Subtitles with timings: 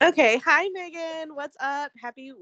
[0.00, 1.34] Okay, hi Megan.
[1.34, 1.90] What's up?
[2.00, 2.32] Happy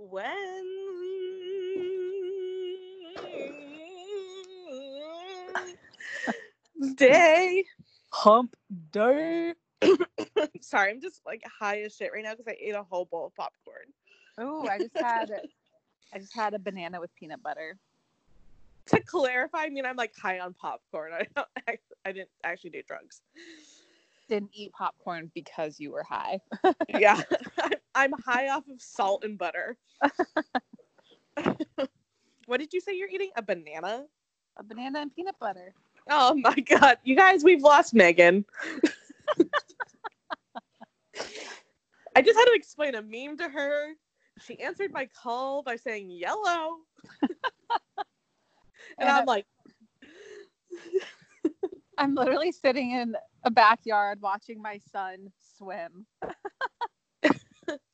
[6.79, 7.65] Wednesday.
[8.11, 8.55] Hump
[8.91, 9.55] day.
[10.61, 13.25] Sorry, I'm just like high as shit right now because I ate a whole bowl
[13.29, 13.87] of popcorn.
[14.37, 15.31] Oh, I just had
[16.13, 17.79] I just had a banana with peanut butter.
[18.89, 21.15] To clarify, I mean I'm like high on popcorn.
[21.15, 23.23] I don't, I, I didn't actually do drugs.
[24.29, 26.41] Didn't eat popcorn because you were high.
[26.89, 27.21] yeah,
[27.95, 29.77] I'm, high off of salt and butter.
[32.47, 33.31] what did you say you're eating?
[33.37, 34.05] A banana?
[34.57, 35.73] A banana and peanut butter.
[36.11, 38.45] Oh my god, you guys, we've lost Megan.
[42.17, 43.93] I just had to explain a meme to her.
[44.41, 46.79] She answered my call by saying yellow.
[48.99, 49.47] and I'm like,
[51.99, 56.07] I'm literally sitting in a backyard watching my son swim.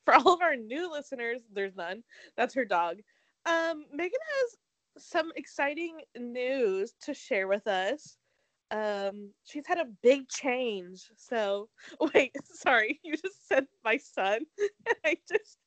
[0.05, 2.03] for all of our new listeners, there's none.
[2.35, 2.97] That's her dog.
[3.45, 8.17] Um, Megan has some exciting news to share with us.
[8.71, 11.09] Um, she's had a big change.
[11.15, 11.69] So,
[12.13, 15.57] wait, sorry, you just said my son, and I just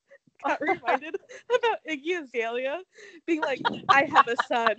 [0.45, 1.15] got reminded
[1.49, 2.81] about Iggy Azalea
[3.27, 4.77] being like, "I have a son."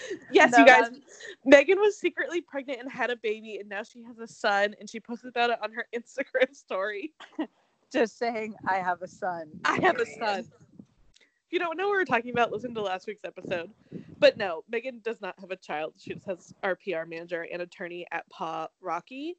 [0.32, 0.82] yes, No, you guys.
[0.84, 1.00] that's-
[1.44, 4.88] Megan was secretly pregnant and had a baby, and now she has a son, and
[4.88, 7.12] she posted about it on her Instagram story.
[7.92, 9.48] Just saying I have a son.
[9.64, 10.46] I have a son.
[10.78, 13.70] If you don't know what we're talking about, listen to last week's episode.
[14.18, 15.94] But no, Megan does not have a child.
[15.96, 19.38] She just has our PR manager and attorney at Paw Rocky.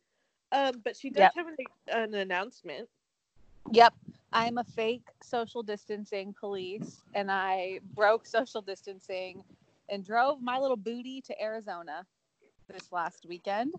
[0.52, 1.34] Um, but she does Yep.
[1.36, 1.56] have an,
[1.90, 2.90] an announcement.
[3.72, 3.94] Yep.
[4.34, 9.44] I'm a fake social distancing police and I broke social distancing
[9.90, 12.06] and drove my little booty to Arizona
[12.68, 13.74] this last weekend.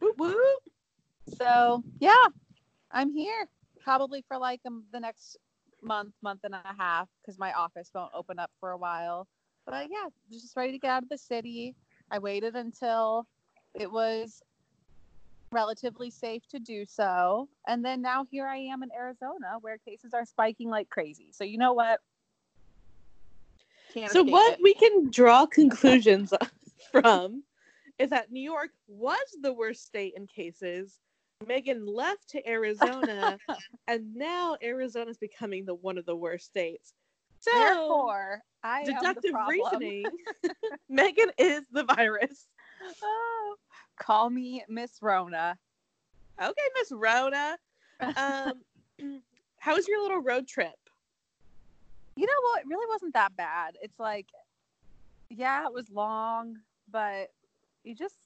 [0.00, 0.62] Whoop, whoop.
[1.36, 2.26] So, yeah,
[2.90, 3.48] I'm here
[3.80, 5.38] probably for like um, the next
[5.82, 9.26] month, month and a half because my office won't open up for a while.
[9.66, 11.74] But yeah, just ready to get out of the city.
[12.10, 13.26] I waited until
[13.74, 14.42] it was
[15.52, 17.48] relatively safe to do so.
[17.66, 21.28] And then now here I am in Arizona where cases are spiking like crazy.
[21.32, 22.00] So, you know what?
[23.92, 24.60] Can't So, what it.
[24.62, 26.32] we can draw conclusions
[26.92, 27.42] from
[27.98, 30.98] is that New York was the worst state in cases.
[31.46, 33.38] Megan left to Arizona,
[33.88, 36.94] and now Arizona is becoming the one of the worst states.
[37.40, 40.06] So, Therefore, I deductive reasoning,
[40.88, 42.48] Megan is the virus.
[43.02, 43.54] Oh,
[43.98, 45.56] call me Miss Rona.
[46.40, 47.56] Okay, Miss Rona.
[48.16, 48.62] Um,
[49.58, 50.74] how was your little road trip?
[52.18, 52.62] You know what?
[52.62, 53.76] It really wasn't that bad.
[53.80, 54.26] It's like,
[55.30, 56.56] yeah, it was long,
[56.90, 57.30] but
[57.84, 58.16] you just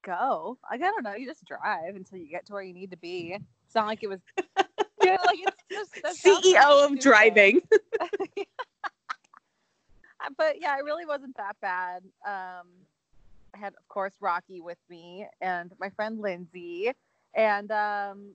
[0.00, 0.56] go.
[0.70, 1.14] Like, I don't know.
[1.14, 3.36] You just drive until you get to where you need to be.
[3.66, 4.20] It's not like it was.
[5.04, 5.38] Yeah, like
[5.68, 7.60] it's just CEO of driving.
[10.38, 12.02] but yeah, it really wasn't that bad.
[12.26, 12.68] Um,
[13.54, 16.90] I had, of course, Rocky with me and my friend Lindsay,
[17.34, 18.30] and um,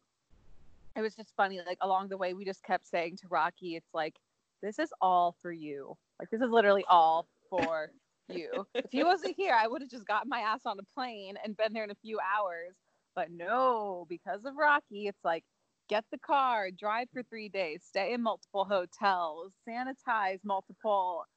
[0.95, 1.59] it was just funny.
[1.65, 4.13] Like along the way, we just kept saying to Rocky, "It's like
[4.61, 5.95] this is all for you.
[6.19, 7.91] Like this is literally all for
[8.29, 8.65] you.
[8.73, 11.57] If he wasn't here, I would have just gotten my ass on a plane and
[11.57, 12.73] been there in a few hours.
[13.15, 15.43] But no, because of Rocky, it's like."
[15.87, 21.27] Get the car, drive for three days, stay in multiple hotels, sanitize multiple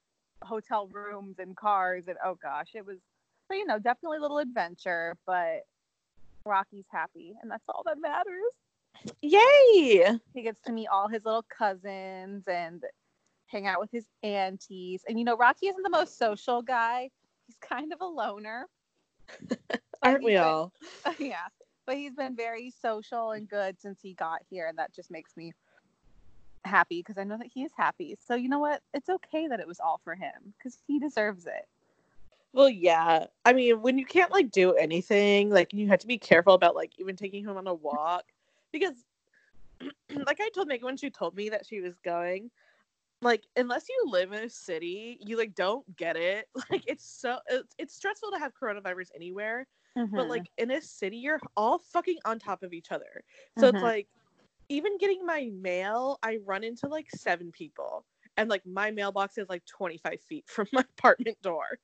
[0.43, 2.99] hotel rooms and cars and oh gosh it was
[3.49, 5.61] so you know definitely a little adventure but
[6.45, 10.19] rocky's happy and that's all that matters Yay!
[10.35, 12.83] he gets to meet all his little cousins and
[13.49, 15.03] hang out with his aunties.
[15.09, 17.11] And you know rocky isn't the most social guy.
[17.47, 18.67] He's kind of a loner.
[20.03, 20.73] Aren't we all?
[21.05, 21.47] Oh, yeah.
[21.87, 25.37] But he's been very social and good since he got here and that just makes
[25.37, 25.53] me
[26.65, 28.17] happy because i know that he is happy.
[28.27, 28.83] So you know what?
[28.95, 31.67] It's okay that it was all for him because he deserves it.
[32.53, 33.27] Well, yeah.
[33.45, 36.75] I mean, when you can't like do anything, like you have to be careful about
[36.75, 38.25] like even taking him on a walk.
[38.73, 38.95] Because,
[40.27, 42.51] like I told Megan when she told me that she was going,
[43.21, 46.49] like unless you live in a city, you like don't get it.
[46.71, 49.67] Like it's so it's, it's stressful to have coronavirus anywhere,
[50.15, 50.29] but Mhm.
[50.29, 53.25] like in a city, you're all fucking on top of each other.
[53.57, 53.69] So Mhm.
[53.69, 54.09] it's like
[54.69, 58.07] even getting my mail, I run into like seven people,
[58.37, 61.79] and like my mailbox is like 25 feet from my apartment door.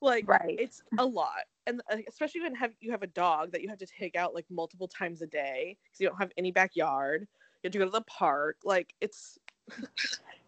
[0.00, 3.62] Like right it's a lot and uh, especially when have you have a dog that
[3.62, 6.52] you have to take out like multiple times a day because you don't have any
[6.52, 7.22] backyard
[7.62, 9.36] you have to go to the park like it's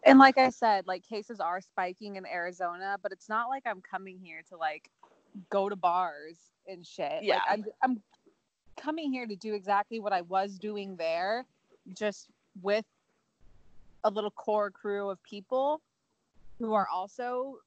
[0.03, 3.81] And like I said, like cases are spiking in Arizona, but it's not like I'm
[3.81, 4.89] coming here to like
[5.49, 6.37] go to bars
[6.67, 7.23] and shit.
[7.23, 7.35] Yeah.
[7.35, 8.01] Like I'm I'm
[8.77, 11.45] coming here to do exactly what I was doing there,
[11.93, 12.27] just
[12.61, 12.85] with
[14.03, 15.81] a little core crew of people
[16.59, 17.57] who are also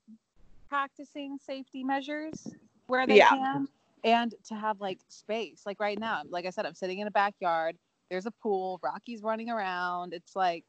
[0.68, 2.54] practicing safety measures
[2.86, 3.28] where they Yeah.
[3.28, 3.68] can
[4.04, 7.10] and to have like space like right now like i said i'm sitting in a
[7.10, 7.76] backyard
[8.08, 10.64] there's a pool rocky's running around it's like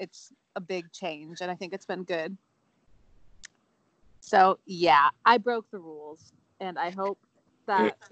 [0.00, 2.36] it's a big change and i think it's been good
[4.20, 7.18] so yeah i broke the rules and i hope
[7.66, 7.96] that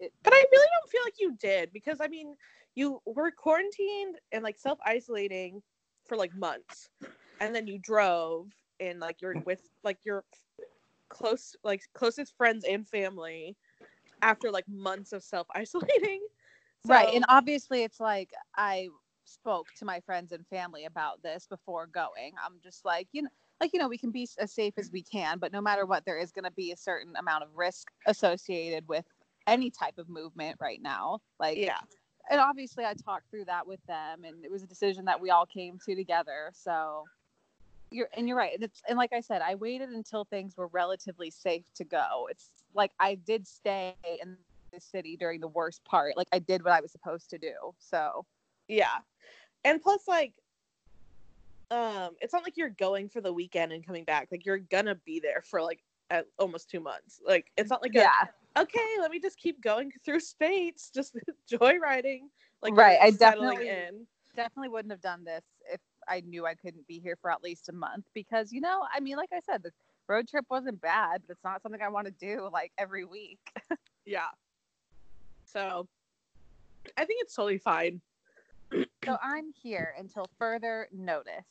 [0.00, 2.36] it, But I really don't feel like you did because I mean,
[2.74, 5.62] you were quarantined and like self isolating
[6.06, 6.90] for like months,
[7.40, 8.48] and then you drove
[8.80, 10.24] and like you're with like your
[11.08, 13.56] close like closest friends and family
[14.22, 16.20] after like months of self isolating.
[16.86, 18.88] right and obviously it's like i
[19.24, 22.32] spoke to my friends and family about this before going.
[22.44, 23.28] I'm just like you know
[23.60, 26.04] like you know we can be as safe as we can but no matter what
[26.04, 29.04] there is going to be a certain amount of risk associated with
[29.46, 31.20] any type of movement right now.
[31.38, 31.78] Like yeah,
[32.30, 35.30] and obviously i talked through that with them and it was a decision that we
[35.30, 37.04] all came to together so
[37.90, 40.68] you're and you're right and it's and like i said i waited until things were
[40.68, 42.28] relatively safe to go.
[42.30, 44.36] It's like i did stay in
[44.72, 47.52] the city during the worst part like i did what i was supposed to do
[47.78, 48.24] so
[48.68, 48.98] yeah,
[49.64, 50.32] and plus like.
[51.70, 54.28] Um, it's not like you're going for the weekend and coming back.
[54.30, 57.20] Like you're gonna be there for like at almost two months.
[57.26, 58.26] Like it's not like a, yeah
[58.56, 61.16] okay, let me just keep going through states, just
[61.50, 62.20] joyriding.
[62.62, 64.06] Like Right, I definitely- in.
[64.36, 67.68] definitely wouldn't have done this if i knew i couldn't be here for at least
[67.68, 69.70] a month because you know i mean like i said the
[70.08, 73.38] road trip wasn't bad but it's not something i want to do like every week
[74.04, 74.26] Yeah.
[75.46, 75.88] So
[76.98, 78.00] I think it's totally fine.
[79.04, 81.44] So i'm here until further notice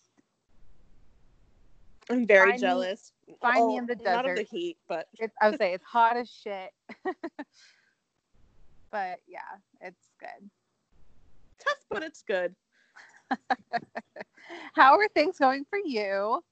[2.09, 3.13] I'm very Find me- jealous.
[3.41, 4.11] find me oh, in the desert.
[4.13, 6.71] Not of the heat, but It's, I would say it's hot as shit.
[8.91, 9.39] but yeah,
[9.81, 10.49] it's good.
[11.63, 12.55] tough, but it's good.
[14.73, 16.43] How are things going for you?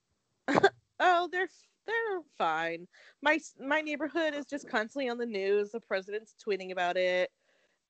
[1.04, 1.50] Oh, they're
[1.88, 2.88] they're fine.
[3.24, 5.72] My my neighborhood is just constantly on the news.
[5.72, 7.32] The president's tweeting about it.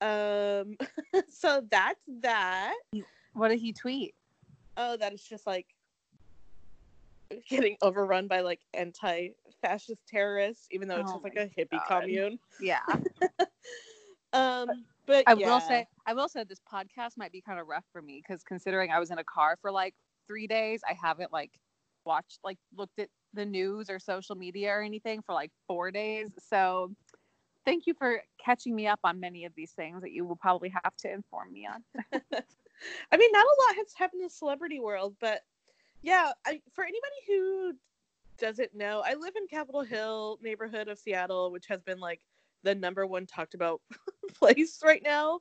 [0.02, 0.76] Um,
[1.28, 2.74] so that's that.
[3.34, 4.14] What did he tweet?
[4.76, 5.66] Oh, that is just like
[7.48, 12.02] getting overrun by like anti-fascist terrorists, even though it's Oh just like a hippie God.
[12.02, 12.38] commune.
[12.60, 12.80] Yeah.
[14.32, 14.68] Um,
[15.06, 15.46] but I yeah.
[15.46, 18.42] will say I will say this podcast might be kind of rough for me because
[18.42, 19.94] considering I was in a car for like
[20.26, 21.50] three days, I haven't like
[22.04, 26.30] watched like looked at the news or social media or anything for like four days.
[26.38, 26.92] So
[27.64, 30.68] thank you for catching me up on many of these things that you will probably
[30.70, 31.82] have to inform me on.
[33.12, 35.42] I mean, not a lot has happened in the celebrity world, but
[36.02, 37.72] yeah, I, for anybody who
[38.38, 42.20] doesn't know, I live in Capitol Hill neighborhood of Seattle, which has been like
[42.64, 43.80] the number one talked about
[44.34, 45.40] place right now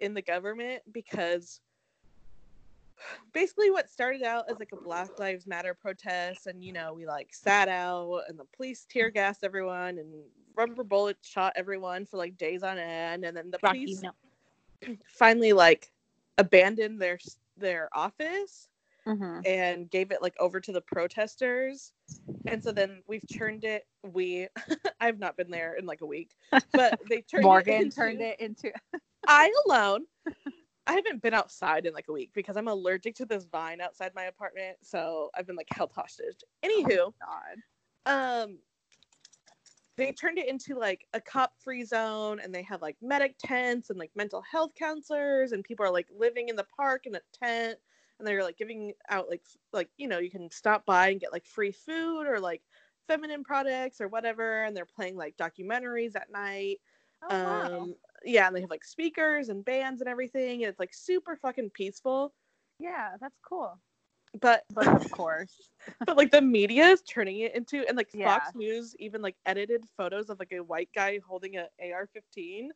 [0.00, 1.60] in the government because
[3.32, 7.06] basically what started out as like a Black Lives Matter protest, and you know, we
[7.06, 10.12] like sat out and the police tear gassed everyone and
[10.56, 14.12] rubber bullets shot everyone for like days on end, and then the Rocky, police no.
[15.08, 15.92] finally like
[16.38, 17.18] abandoned their
[17.56, 18.68] their office
[19.06, 19.40] Mm-hmm.
[19.44, 21.92] and gave it like over to the protesters
[22.46, 24.48] and so then we've turned it we
[25.00, 26.34] i've not been there in like a week
[26.74, 28.72] but they turned Morgan it into, turned it into
[29.28, 30.04] i alone
[30.86, 34.12] i haven't been outside in like a week because i'm allergic to this vine outside
[34.14, 37.58] my apartment so i've been like held hostage anywho God.
[38.06, 38.58] um
[39.96, 43.90] they turned it into like a cop free zone and they have like medic tents
[43.90, 47.20] and like mental health counselors and people are like living in the park in a
[47.32, 47.78] tent
[48.18, 51.32] and they're like giving out like like you know you can stop by and get
[51.32, 52.62] like free food or like
[53.06, 56.78] feminine products or whatever and they're playing like documentaries at night
[57.22, 57.68] Oh, wow.
[57.70, 57.94] um
[58.24, 61.70] yeah and they have like speakers and bands and everything and it's like super fucking
[61.70, 62.34] peaceful
[62.78, 63.80] yeah, that's cool.
[64.40, 65.70] But But of course.
[66.06, 68.38] but like the media is turning it into and like Yeah.
[68.38, 72.68] Fox News even like edited photos of like a white guy holding a AR-15.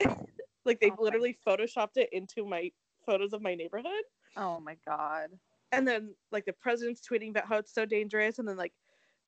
[0.64, 2.70] like they Oh literally photoshopped it into my
[3.04, 4.04] photos of my neighborhood.
[4.36, 5.30] Oh my god.
[5.72, 8.72] And then like the president's tweeting about how it's so dangerous and then like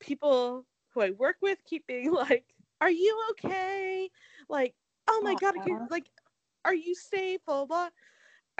[0.00, 2.44] people who I work with keep being like,
[2.80, 4.10] "Are you okay?"
[4.48, 4.74] Like,
[5.08, 5.54] "Oh my god,
[5.90, 6.06] like
[6.64, 7.90] are you safe?" blah blah.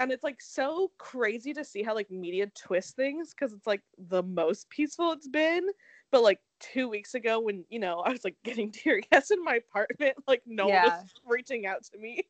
[0.01, 3.81] And it's like so crazy to see how like media twists things because it's like
[4.09, 5.67] the most peaceful it's been.
[6.09, 9.43] But like two weeks ago, when you know I was like getting tear gas in
[9.43, 12.27] my apartment, like no one was reaching out to me.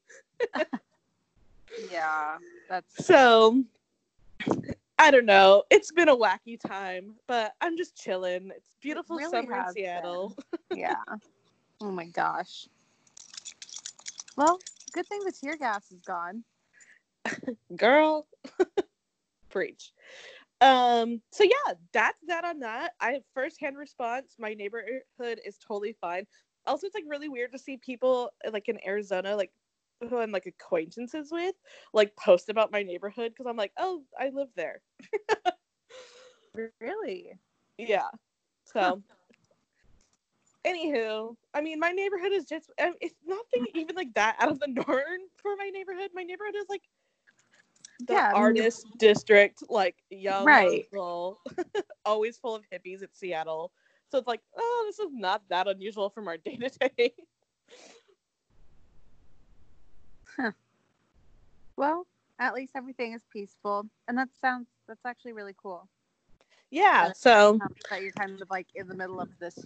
[1.89, 2.37] Yeah.
[2.69, 3.63] That's So
[4.99, 5.63] I don't know.
[5.69, 8.51] It's been a wacky time, but I'm just chilling.
[8.55, 10.37] It's beautiful really summer in Seattle.
[10.73, 10.95] yeah.
[11.79, 12.67] Oh my gosh.
[14.35, 14.59] Well,
[14.91, 16.43] good thing the tear gas is gone.
[17.75, 18.27] Girl,
[19.49, 19.91] preach.
[20.61, 22.91] Um, so yeah, that's that on that.
[22.99, 24.35] I have firsthand response.
[24.39, 26.25] My neighborhood is totally fine.
[26.67, 29.51] Also, it's like really weird to see people like in Arizona, like
[30.07, 31.55] who I'm like acquaintances with,
[31.93, 34.81] like post about my neighborhood because I'm like, oh, I live there.
[36.79, 37.33] really?
[37.77, 38.09] Yeah.
[38.65, 39.01] So,
[40.65, 44.59] anywho, I mean, my neighborhood is just, um, it's nothing even like that out of
[44.59, 46.11] the norm for my neighborhood.
[46.13, 46.83] My neighborhood is like
[48.05, 50.85] the Yeah, I mean, artist district, like young, Right.
[50.93, 51.41] local,
[52.05, 53.71] always full of hippies at Seattle.
[54.09, 57.13] So it's like, oh, this is not that unusual from our day to day.
[61.77, 62.05] Well,
[62.39, 65.87] at least everything is peaceful, and that sounds that's actually really cool.
[66.71, 67.11] Yeah.
[67.13, 69.57] So Um, that you're kind of like in the middle of this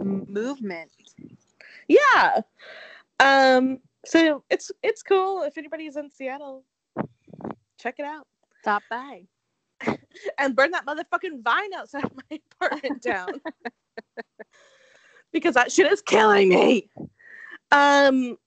[0.00, 0.90] movement.
[1.88, 2.40] yeah.
[3.20, 3.78] Um.
[4.04, 6.64] So it's it's cool if anybody's in Seattle,
[7.78, 8.26] check it out.
[8.62, 9.22] Stop by.
[10.38, 13.28] and burn that motherfucking vine outside my apartment down
[15.32, 16.90] because that shit is killing me.
[17.72, 18.38] Um,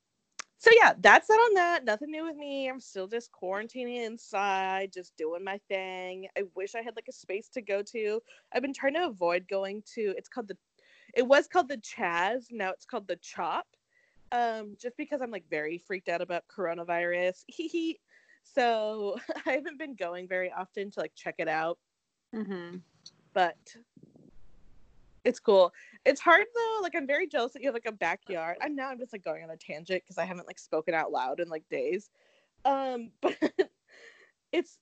[0.58, 1.86] so yeah, that's that on that.
[1.86, 2.70] Nothing new with me.
[2.70, 6.28] I'm still just quarantining inside, just doing my thing.
[6.38, 8.20] I wish I had like a space to go to.
[8.54, 10.14] I've been trying to avoid going to.
[10.18, 10.58] It's called the.
[11.16, 12.48] It was called the Chaz.
[12.52, 13.68] Now it's called the Chop.
[14.32, 17.44] Um, just because I'm like very freaked out about coronavirus.
[17.48, 18.00] Hee hee.
[18.44, 21.78] So I haven't been going very often to like check it out
[22.36, 22.78] Mm-hmm.
[23.34, 23.58] but
[25.26, 25.74] it's cool.
[26.06, 26.80] It's hard though.
[26.82, 28.58] Like I'm very jealous that you have like a backyard.
[28.62, 31.12] I'm now I'm just like going on a tangent because I haven't like spoken out
[31.12, 32.10] loud in like days.
[32.66, 33.36] Um, but
[34.52, 34.78] it's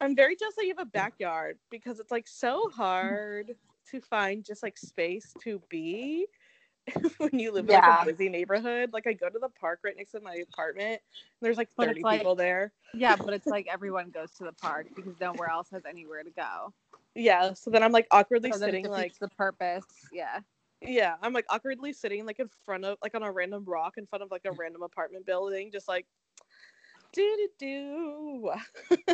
[0.00, 3.52] I'm very jealous that you have a backyard because it's like so hard
[3.90, 6.26] to find just like space to be
[7.18, 8.90] when you live in like a busy neighborhood.
[8.92, 11.00] Like I go to the park right next to my apartment.
[11.00, 11.00] And
[11.42, 12.72] there's like But 30 like- people there.
[12.94, 16.30] Yeah, but it's like everyone goes to the park because nowhere else has anywhere to
[16.30, 16.72] go.
[17.14, 17.52] Yeah.
[17.54, 19.84] So then I'm like awkwardly So sitting like the purpose.
[20.12, 20.40] Yeah.
[20.80, 24.06] Yeah, I'm like awkwardly sitting like in front of like on a random rock in
[24.06, 26.06] front of like a random apartment building, just like
[27.12, 28.50] do do
[28.98, 29.04] do.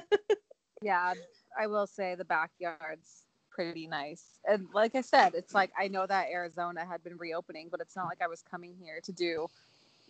[0.82, 1.14] Yeah,
[1.58, 3.23] I will say the backyard's
[3.54, 4.24] pretty nice.
[4.46, 7.96] And like I said, it's like I know that Arizona had been reopening, but it's
[7.96, 9.46] not like I was coming here to do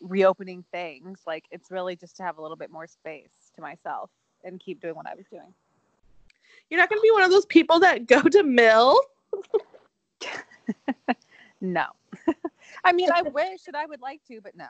[0.01, 1.21] reopening things.
[1.27, 4.11] Like it's really just to have a little bit more space to myself
[4.45, 5.53] and keep doing what I was doing.
[6.71, 8.99] You're not gonna be one of those people that go to mill.
[11.65, 11.87] No.
[12.85, 14.67] I mean, I wish and I would like to, but no.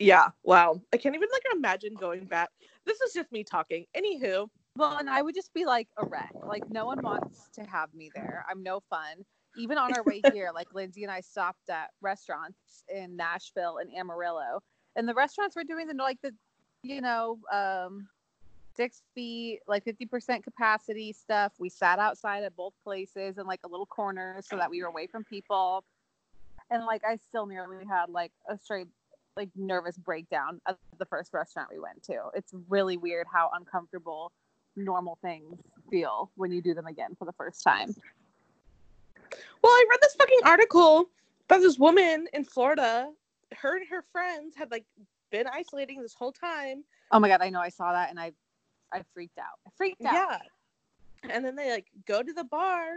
[0.00, 0.80] Yeah, wow.
[0.92, 2.50] I can't even like imagine going back.
[2.84, 3.86] This is just me talking.
[3.96, 6.32] Anywho, Well, and I would just be like a wreck.
[6.46, 8.44] Like no one wants to have me there.
[8.48, 9.24] I'm no fun.
[9.56, 13.90] Even on our way here, like Lindsay and I stopped at restaurants in Nashville and
[13.96, 14.60] Amarillo,
[14.94, 16.32] and the restaurants were doing the like the,
[16.82, 18.08] you know, um,
[18.76, 21.52] six feet, like fifty percent capacity stuff.
[21.58, 24.88] We sat outside at both places in like a little corner so that we were
[24.88, 25.84] away from people,
[26.70, 28.88] and like I still nearly had like a straight
[29.38, 32.28] like nervous breakdown at the first restaurant we went to.
[32.34, 34.32] It's really weird how uncomfortable
[34.76, 35.58] normal things
[35.90, 37.94] feel when you do them again for the first time.
[39.62, 41.08] well, I read this fucking article
[41.48, 43.10] about this woman in Florida.
[43.56, 44.84] Her and her friends had like
[45.30, 46.84] been isolating this whole time.
[47.10, 48.32] Oh my god, I know I saw that and I
[48.92, 49.58] I freaked out.
[49.66, 50.12] I freaked out.
[50.14, 50.38] Yeah.
[51.30, 52.88] And then they like go to the bar.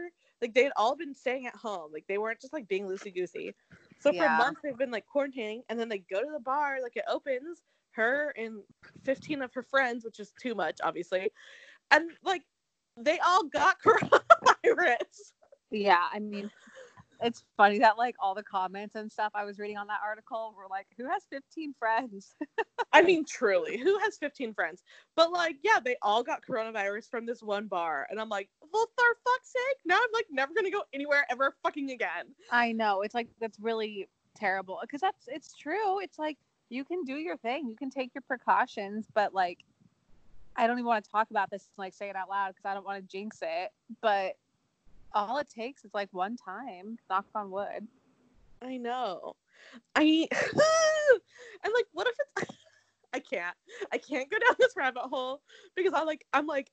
[0.42, 1.92] Like they'd all been staying at home.
[1.92, 3.54] Like they weren't just like being loosey goosey.
[4.00, 4.38] So for Yeah.
[4.38, 7.62] months they've been like quarantining and then they go to the bar, like it opens,
[7.92, 8.62] her and
[9.04, 11.32] 15 of her friends, which is too much, obviously.
[11.92, 12.44] And like
[12.98, 15.34] they all got coronavirus.
[15.72, 16.52] Yeah, I mean
[17.22, 20.54] it's funny that like all the comments and stuff I was reading on that article
[20.58, 22.36] were like, who has 15 friends?
[22.94, 24.84] I mean, truly, who has 15 friends?
[25.16, 28.08] But like, yeah, they all got coronavirus from this one bar.
[28.10, 31.56] And I'm like, well, for fuck's sake, now I'm like never gonna go anywhere ever
[31.64, 32.28] fucking again.
[32.52, 33.02] I know.
[33.02, 36.00] It's like that's really terrible because that's it's true.
[36.00, 36.38] It's like
[36.70, 39.60] you can do your thing, you can take your precautions, but like
[40.60, 42.66] I don't even want to talk about this and like say it out loud because
[42.70, 43.72] I don't want to jinx it.
[44.02, 44.38] But
[45.14, 47.88] all it takes is like one time, knock on wood.
[48.62, 49.36] I know.
[49.96, 50.28] I
[51.64, 52.56] and like, what if it's?
[53.14, 53.56] I can't.
[53.92, 55.42] I can't go down this rabbit hole
[55.76, 56.26] because I like.
[56.34, 56.72] I'm like,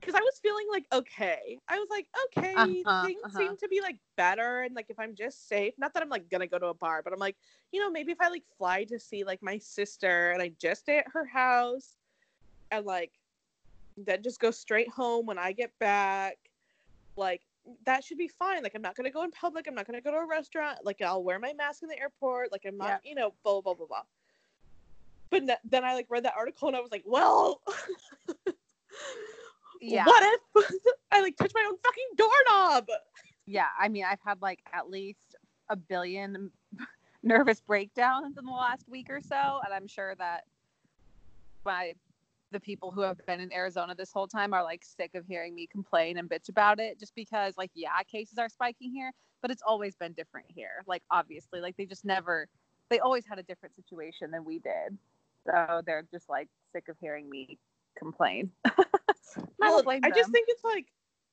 [0.00, 1.58] because I was feeling like okay.
[1.68, 3.38] I was like, okay, Uh-huh, things uh-huh.
[3.38, 5.74] seem to be like better, and like if I'm just safe.
[5.78, 7.36] Not that I'm like gonna go to a bar, but I'm like,
[7.72, 10.82] you know, maybe if I like fly to see like my sister and I just
[10.82, 11.96] stay at her house,
[12.70, 13.12] and like
[13.96, 16.36] then just go straight home when I get back,
[17.16, 17.42] like
[17.86, 18.62] that should be fine.
[18.62, 19.66] Like I'm not gonna go in public.
[19.68, 20.78] I'm not gonna go to a restaurant.
[20.84, 22.52] Like I'll wear my mask in the airport.
[22.52, 23.10] Like I'm not, Yeah.
[23.10, 24.02] you know, blah blah blah blah.
[25.30, 27.60] But n- then I like read that article and I was like, well,
[29.80, 30.04] Yeah.
[30.06, 30.72] what if
[31.12, 32.88] I like touch my own fucking doorknob?
[33.46, 33.66] Yeah.
[33.78, 35.36] I mean, I've had like at least
[35.68, 36.50] a billion
[37.22, 39.60] nervous breakdowns in the last week or so.
[39.64, 40.44] And I'm sure that
[41.64, 41.94] my
[42.54, 45.54] the people who have been in Arizona this whole time are like sick of hearing
[45.54, 49.50] me complain and bitch about it just because like yeah, cases are spiking here, but
[49.50, 50.84] it's always been different here.
[50.86, 52.48] Like obviously, like they just never
[52.90, 54.96] they always had a different situation than we did.
[55.44, 57.58] So they're just like sick of hearing me
[57.98, 58.50] complain.
[58.64, 58.72] I
[59.58, 60.86] Well, I just think it's like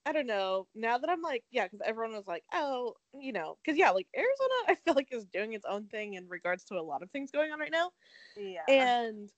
[0.06, 0.66] I don't know.
[0.74, 4.08] Now that I'm like, yeah, because everyone was like, oh, you know, because yeah, like
[4.18, 7.12] Arizona, I feel like is doing its own thing in regards to a lot of
[7.12, 7.92] things going on right now.
[8.36, 8.64] yeah.
[8.68, 9.30] And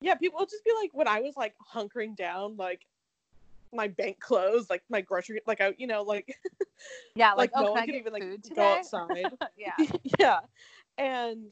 [0.00, 2.86] yeah, people will just be like, when I was like hunkering down, like
[3.72, 6.36] my bank closed, like my grocery, like I, you know, like
[7.14, 9.26] yeah, like, like, oh, no one I could even like food go outside.
[9.56, 9.72] yeah.
[10.18, 10.38] yeah,
[10.98, 11.46] and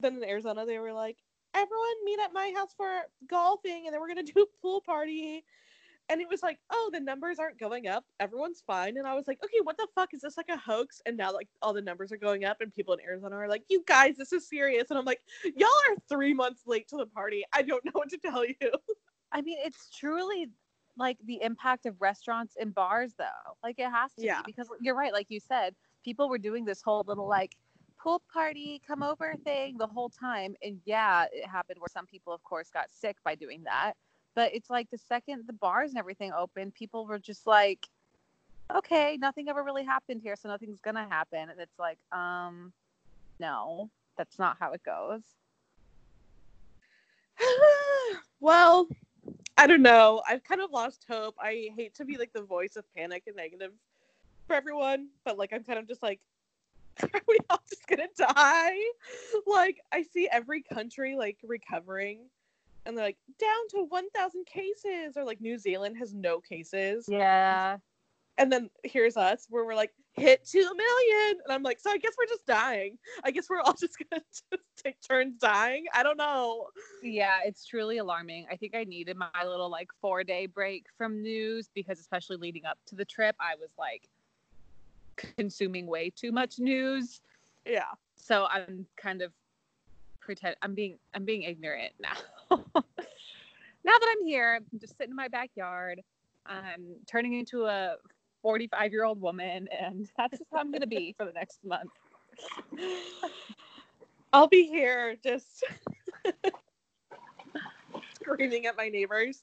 [0.00, 1.16] then in Arizona, they were like,
[1.54, 5.44] everyone meet at my house for golfing, and then we're gonna do a pool party.
[6.08, 8.04] And it was like, oh, the numbers aren't going up.
[8.20, 8.96] Everyone's fine.
[8.96, 10.14] And I was like, okay, what the fuck?
[10.14, 11.02] Is this like a hoax?
[11.04, 13.64] And now, like, all the numbers are going up, and people in Arizona are like,
[13.68, 14.90] you guys, this is serious.
[14.90, 15.20] And I'm like,
[15.56, 17.44] y'all are three months late to the party.
[17.52, 18.54] I don't know what to tell you.
[19.32, 20.48] I mean, it's truly
[20.96, 23.24] like the impact of restaurants and bars, though.
[23.62, 24.38] Like it has to Yeah.
[24.38, 25.12] be because you're right.
[25.12, 27.56] Like you said, people were doing this whole little like
[27.98, 30.54] pool party, come over thing the whole time.
[30.62, 33.94] And yeah, it happened where some people, of course, got sick by doing that.
[34.36, 37.88] But it's like the second the bars and everything opened, people were just like,
[38.74, 41.48] okay, nothing ever really happened here, so nothing's gonna happen.
[41.50, 42.72] And it's like, um,
[43.40, 45.22] no, that's not how it goes.
[48.40, 48.88] well,
[49.56, 50.22] I don't know.
[50.28, 51.34] I've kind of lost hope.
[51.40, 53.72] I hate to be like the voice of panic and negative
[54.46, 56.20] for everyone, but like I'm kind of just like,
[57.02, 58.76] are we all just gonna die?
[59.46, 62.20] Like I see every country like recovering,
[62.86, 67.76] and they're like down to 1,000 cases, or like New Zealand has no cases, Yeah.
[68.38, 71.98] and then here's us where we're like hit two million, and I'm like, so I
[71.98, 72.96] guess we're just dying.
[73.24, 75.84] I guess we're all just gonna just take turns dying.
[75.92, 76.68] I don't know.
[77.02, 78.46] Yeah, it's truly alarming.
[78.50, 82.64] I think I needed my little like four day break from news because, especially leading
[82.64, 84.08] up to the trip, I was like
[85.36, 87.20] consuming way too much news.
[87.66, 87.84] Yeah.
[88.16, 89.32] So I'm kind of
[90.20, 92.14] pretend I'm being I'm being ignorant now.
[92.50, 92.82] now
[93.84, 96.00] that I'm here, I'm just sitting in my backyard.
[96.46, 97.96] I'm turning into a
[98.42, 101.90] 45 year old woman, and that's just how I'm gonna be for the next month.
[104.32, 105.64] I'll be here just
[108.14, 109.42] screaming at my neighbors.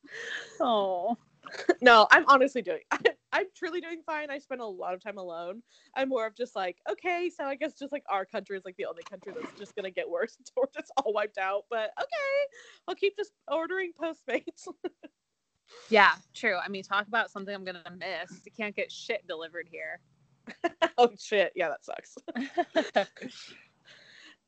[0.60, 1.18] Oh,
[1.82, 2.80] No, I'm honestly doing.
[3.34, 4.30] I'm truly doing fine.
[4.30, 5.62] I spend a lot of time alone.
[5.96, 8.78] I'm more of just like, okay, so I guess just like our country is like
[8.78, 11.66] the only country that's just gonna get worse until we're just all wiped out.
[11.70, 14.68] But okay, I'll keep just ordering Postmates.
[15.90, 16.58] yeah, true.
[16.64, 18.42] I mean, talk about something I'm gonna miss.
[18.46, 20.00] You can't get shit delivered here.
[20.98, 22.18] oh shit, yeah, that sucks.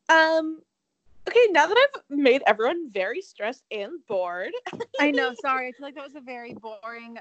[0.10, 0.62] Um,
[1.28, 4.52] okay, now that I've made everyone very stressed and bored,
[5.00, 5.34] I know.
[5.42, 7.18] Sorry, I feel like that was a very boring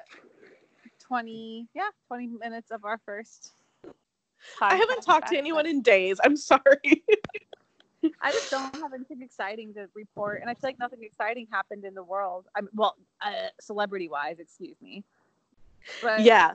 [1.00, 3.52] twenty, yeah, twenty minutes of our first.
[4.60, 6.18] I haven't talked to anyone in days.
[6.24, 6.60] I'm sorry.
[8.20, 11.84] I just don't have anything exciting to report, and I feel like nothing exciting happened
[11.84, 12.46] in the world.
[12.54, 15.04] I'm well, uh, celebrity-wise, excuse me.
[16.02, 16.52] But yeah.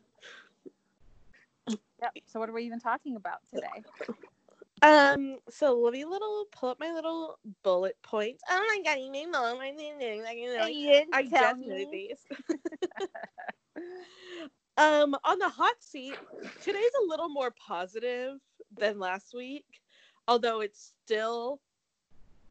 [1.68, 2.14] Yep.
[2.28, 3.84] So what are we even talking about today?
[4.82, 8.44] Um, so let me little pull up my little bullet points.
[8.50, 9.60] Oh my god, you made mom.
[9.60, 10.64] I didn't like, you know,
[11.14, 12.26] I just knew these.
[14.78, 16.16] um, on the hot seat,
[16.62, 18.40] today's a little more positive
[18.78, 19.66] than last week,
[20.28, 21.60] although it's still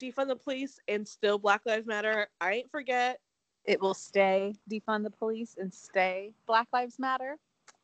[0.00, 2.28] defund the police and still Black Lives Matter.
[2.40, 3.20] I ain't forget.
[3.64, 7.36] It will stay defund the police and stay Black Lives Matter.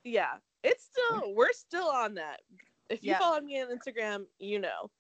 [0.05, 2.41] Yeah, it's still we're still on that.
[2.89, 3.19] If you Yeah.
[3.19, 4.91] follow me on Instagram, you know.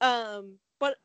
[0.00, 0.96] Um, but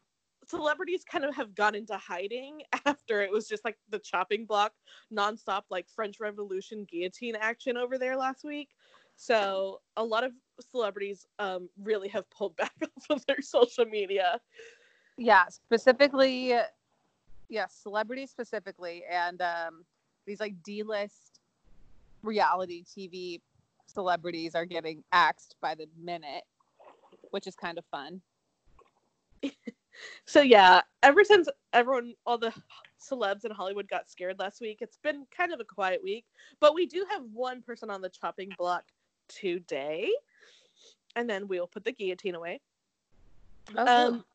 [0.46, 4.74] celebrities kind of have gone into hiding after it was just like the chopping block
[5.13, 8.70] nonstop like French Revolution guillotine action over there last week.
[9.15, 10.32] So a lot of
[10.72, 14.39] celebrities um really have pulled back off of their social media.
[15.18, 16.54] Yeah, specifically,
[17.50, 19.86] yes, celebrities specifically, and um,
[20.26, 21.42] these like D-list
[22.24, 23.42] reality TV
[24.00, 26.44] celebrities are getting axed by the minute,
[27.32, 28.22] which is kind of fun.
[30.26, 32.54] So yeah, ever since everyone, all the
[33.02, 36.24] celebs in Hollywood got scared last week, it's been kind of a quiet week.
[36.62, 38.86] But we do have one person on the chopping block
[39.28, 40.10] today.
[41.18, 42.62] And then we'll put the guillotine away.
[43.76, 44.26] Oh, Um,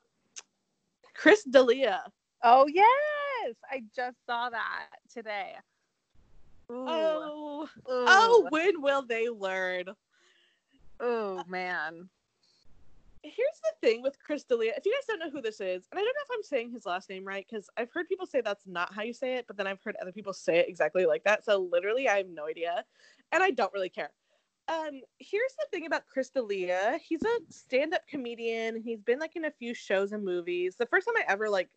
[1.14, 2.02] Chris D'Elia.
[2.42, 5.54] oh yes, I just saw that today.
[6.74, 6.86] Ooh.
[6.88, 7.80] Oh, Ooh.
[7.88, 9.84] oh, when will they learn?
[11.00, 12.08] oh man.
[13.22, 14.74] Here's the thing with Chris D'Elia.
[14.76, 16.72] If you guys don't know who this is, and I don't know if I'm saying
[16.72, 19.46] his last name right, because I've heard people say that's not how you say it,
[19.46, 21.42] but then I've heard other people say it exactly like that.
[21.42, 22.84] So literally, I have no idea,
[23.32, 24.10] and I don't really care.
[24.68, 26.98] Um, here's the thing about Chris D'Elia.
[27.02, 28.82] He's a stand-up comedian.
[28.82, 30.76] He's been like in a few shows and movies.
[30.76, 31.70] The first time I ever like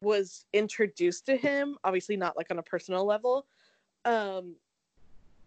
[0.00, 3.46] was introduced to him, obviously not like on a personal level,
[4.04, 4.56] um,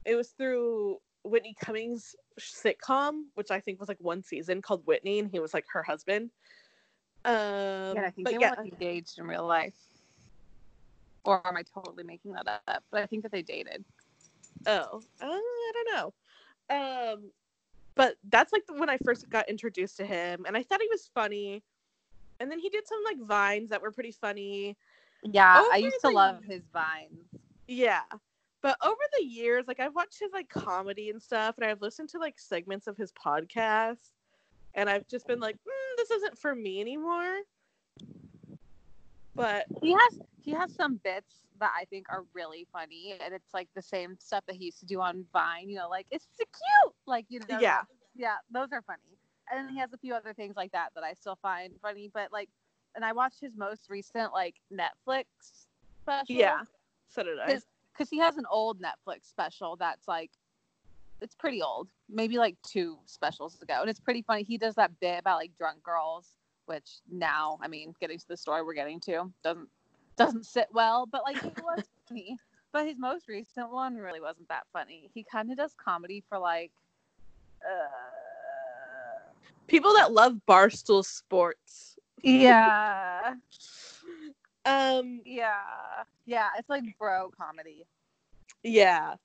[0.06, 5.20] it was through Whitney Cummings' sitcom, which I think was like one season called Whitney,
[5.20, 6.32] and he was like her husband.
[7.26, 9.76] Um, Yeah, I think but they yeah, were like, engaged in real life.
[11.26, 12.84] Or am I totally making that up?
[12.92, 13.84] But I think that they dated.
[14.66, 16.14] oh, uh, I don't know.
[17.14, 17.32] Um,
[17.96, 21.10] but that's like when I first got introduced to him, and I thought he was
[21.14, 21.64] funny.
[22.39, 24.78] And then he did some like vines that were pretty funny.
[25.23, 27.25] Yeah, I Over used to love his vines.
[27.67, 28.02] Yeah.
[28.62, 32.10] But over the years, like I've watched his like comedy and stuff, and I've listened
[32.10, 34.12] to like segments of his podcast,
[34.73, 37.39] and I've just been like, mm, this isn't for me anymore.
[39.36, 43.54] But He has he has some bits that I think are really funny, and it's
[43.54, 45.69] like the same stuff that he used to do on Vine.
[45.69, 47.60] You know, like it's so cute, like you know.
[47.60, 47.82] Yeah.
[48.15, 49.17] yeah, those are funny.
[49.56, 52.10] And he has a few other things like that that I still find funny.
[52.14, 52.50] But like,
[52.96, 55.26] and I watched his most recent like Netflix
[56.02, 56.36] special.
[56.36, 56.62] yeah,
[57.08, 57.60] so did I.
[57.94, 60.32] Because he has an old Netflix special that's like
[61.22, 64.44] it's pretty old, maybe like two specials ago, and it's pretty funny.
[64.44, 66.28] He does that bit about like drunk girls,
[66.66, 69.68] which now, I mean, getting to the story we're getting to doesn't
[70.16, 72.38] doesn't sit well, but like it was funny.
[72.72, 75.10] But his most recent one really wasn't that funny.
[75.14, 76.72] He kind of does comedy for like,
[77.66, 78.29] uh,
[79.70, 81.98] People that love barstool sports.
[82.24, 83.36] yeah,
[84.66, 86.50] Um, yeah, yeah.
[86.58, 87.86] It's like bro comedy.
[88.64, 89.16] yeah.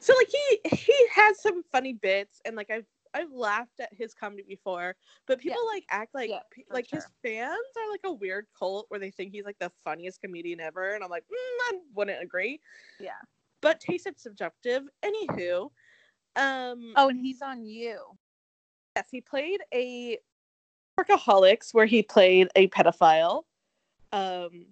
[0.00, 4.14] So like he he has some funny bits, and like I've I've laughed at his
[4.14, 8.12] comedy before, but people like act like Yeah, pe- like his fans are like a
[8.12, 11.58] weird cult where they think he's like the funniest comedian ever, and I'm like, mm,
[11.70, 12.60] I wouldn't agree.
[12.98, 13.20] Yeah.
[13.60, 14.84] But taste is subjective.
[15.04, 15.70] Anywho,
[16.36, 18.00] um, Oh, and he's on you.
[19.00, 20.18] Yes, he played a
[20.98, 23.44] workaholics where he played a pedophile.
[24.12, 24.66] Um,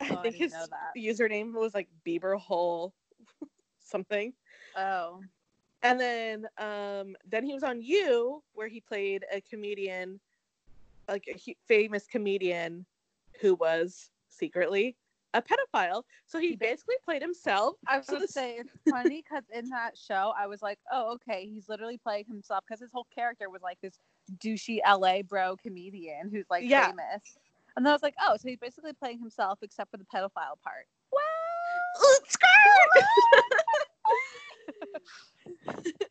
[0.00, 2.94] I Oh, I think didn't his username was like Bieber Hole
[3.80, 4.32] something.
[4.76, 5.20] Oh,
[5.82, 10.20] And then um then he was on You where he played a comedian
[11.08, 12.84] like a famous comedian
[13.40, 14.96] who was secretly
[15.34, 16.02] a pedophile.
[16.26, 17.76] So he basically played himself.
[17.86, 20.78] I was So gonna this- say it's funny because in that show, I was like,
[20.92, 23.98] oh, okay, he's literally playing himself because his whole character was like this
[24.38, 26.88] douchey LA bro comedian who's like Yeah.
[26.88, 27.38] famous.
[27.76, 30.60] And then I was like, oh, so he's basically playing himself except for the pedophile
[30.64, 30.86] part.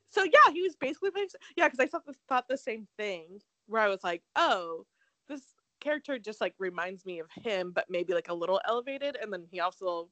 [0.09, 1.27] so yeah, he was basically playing.
[1.55, 4.85] Yeah, because I thought the, thought the same thing where I was like, oh,
[5.27, 5.41] this
[5.87, 9.17] character just like reminds me of him, but maybe like a little elevated.
[9.21, 10.09] And then he also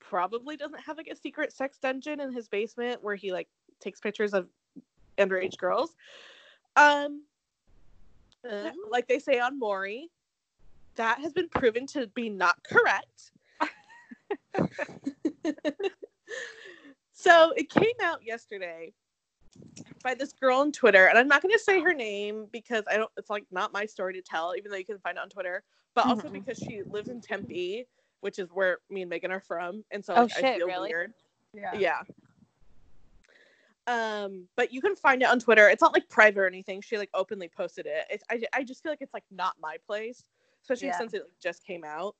[0.00, 3.46] probably doesn't have like a secret sex dungeon in his basement where he like
[3.78, 4.48] takes pictures of
[5.18, 5.94] underage girls.
[6.76, 7.24] Um,
[8.48, 10.08] uh, like they say on Maury,
[10.94, 13.32] that has been proven to be not correct.
[17.12, 18.94] so it came out yesterday
[20.02, 22.96] by this girl on Twitter, and I'm not going to say her name because I
[22.96, 23.10] don't.
[23.16, 25.62] It's like not my story to tell, even though you can find it on Twitter.
[25.94, 26.32] But also Mhm.
[26.34, 27.86] because she lives in Tempe,
[28.20, 30.66] which is where me and Megan are from, and so Oh, like, I shit, feel
[30.66, 30.90] really?
[30.90, 31.14] weird.
[31.54, 31.74] Yeah.
[31.74, 32.02] Yeah.
[33.86, 35.68] Um, but you can find it on Twitter.
[35.68, 36.82] It's not like private or anything.
[36.82, 38.04] She like openly posted it.
[38.10, 40.24] It's I, I just feel like it's like not my place,
[40.62, 40.98] especially Yeah.
[40.98, 42.14] since it like, just came out.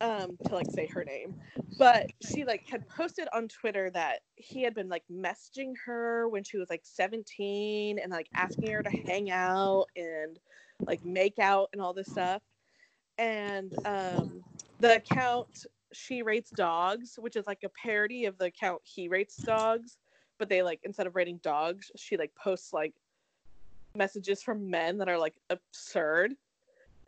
[0.00, 1.40] Um, to like say her name,
[1.78, 6.42] but she like had posted on Twitter that he had been like messaging her when
[6.42, 10.40] she was like 17 and like asking her to hang out and
[10.80, 12.42] like make out and all this stuff.
[13.18, 14.42] And um,
[14.80, 19.36] the account she rates dogs, which is like a parody of the account he rates
[19.36, 19.98] dogs,
[20.38, 22.94] but they like instead of rating dogs, she like posts like
[23.94, 26.34] messages from men that are like absurd.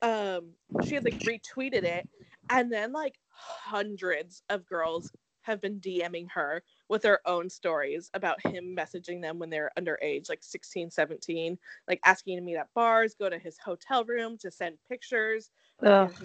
[0.02, 0.50] Um,
[0.86, 2.08] she had like retweeted it,
[2.50, 8.40] and then like hundreds of girls have been DMing her with their own stories about
[8.46, 13.14] him messaging them when they're underage, like 16, 17, like asking to meet at bars,
[13.14, 15.50] go to his hotel room to send pictures,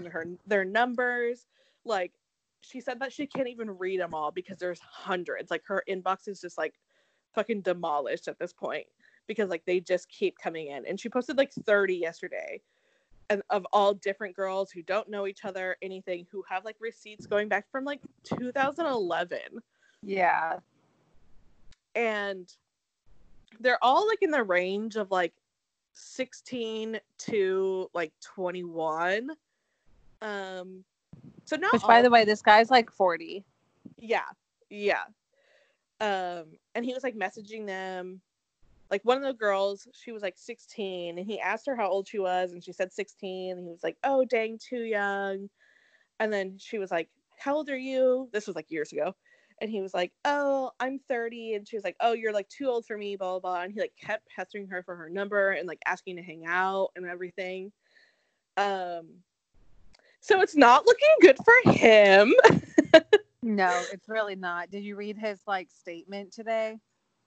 [0.07, 1.47] her their numbers.
[1.83, 2.13] Like
[2.61, 5.51] she said that she can't even read them all because there's hundreds.
[5.51, 6.75] Like her inbox is just like
[7.35, 8.87] fucking demolished at this point
[9.27, 10.85] because like they just keep coming in.
[10.85, 12.61] And she posted like 30 yesterday
[13.29, 17.25] and of all different girls who don't know each other, anything, who have like receipts
[17.27, 19.39] going back from like 2011.
[20.01, 20.57] Yeah.
[21.95, 22.51] And
[23.59, 25.33] they're all like in the range of like
[25.93, 29.29] 16 to like 21.
[30.21, 30.83] Um
[31.45, 33.43] so not Which by the way, this guy's like 40.
[33.97, 34.21] yeah
[34.69, 35.03] yeah
[35.99, 38.21] um and he was like messaging them
[38.91, 42.07] like one of the girls she was like 16 and he asked her how old
[42.07, 45.49] she was and she said 16 and he was like oh dang too young.
[46.19, 48.29] And then she was like how old are you?
[48.33, 49.15] This was like years ago.
[49.61, 52.67] And he was like oh i'm 30 and she was like oh you're like too
[52.67, 53.61] old for me blah blah blah.
[53.63, 56.89] And he like kept pestering her for her number and like asking to hang out
[56.95, 57.71] and everything.
[58.57, 59.07] Um
[60.21, 62.33] so it's not looking good for him.
[63.41, 64.69] No, it's really not.
[64.69, 66.77] Did you read his like statement today?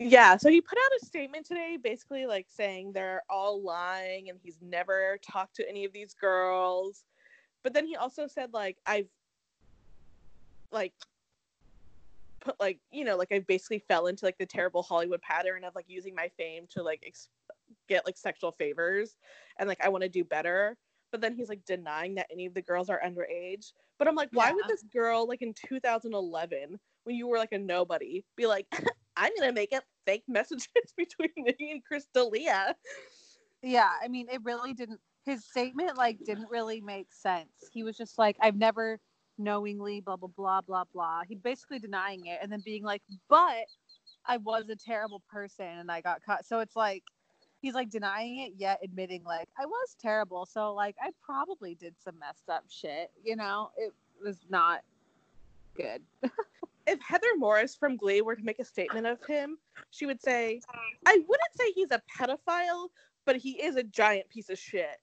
[0.05, 4.38] Yeah, so he put out a statement today basically like saying they're all lying and
[4.43, 7.05] he's never talked to any of these girls.
[7.62, 9.09] But then he also said like I've
[10.73, 10.93] like
[12.41, 15.75] put like you know like I basically fell into like the terrible Hollywood pattern of
[15.75, 17.29] like using my fame to like ex-
[17.88, 19.17] get like sexual favors
[19.59, 20.77] and like I want to do better.
[21.12, 23.73] But then he's like denying that any of the girls are underage.
[23.99, 27.59] But I'm like, why would this girl like in 2011 when you were like a
[27.59, 28.67] nobody be like,
[29.17, 32.75] I'm gonna make up fake messages between me and Chris D'Elia?
[33.62, 35.01] Yeah, I mean, it really didn't.
[35.25, 37.51] His statement like didn't really make sense.
[37.73, 38.99] He was just like, "I've never
[39.38, 43.67] knowingly blah blah blah blah blah." He basically denying it and then being like, "But
[44.27, 47.05] I was a terrible person and I got caught." So it's like
[47.61, 50.45] he's like denying it yet admitting like I was terrible.
[50.45, 53.12] So like I probably did some messed up shit.
[53.25, 54.81] You know, it was not
[55.77, 56.03] good.
[56.87, 59.59] If Heather Morris from Glee were to make a statement of him,
[59.90, 60.61] she would say,
[61.07, 62.88] I wouldn't say he's a pedophile,
[63.25, 65.01] but he is a giant piece of shit.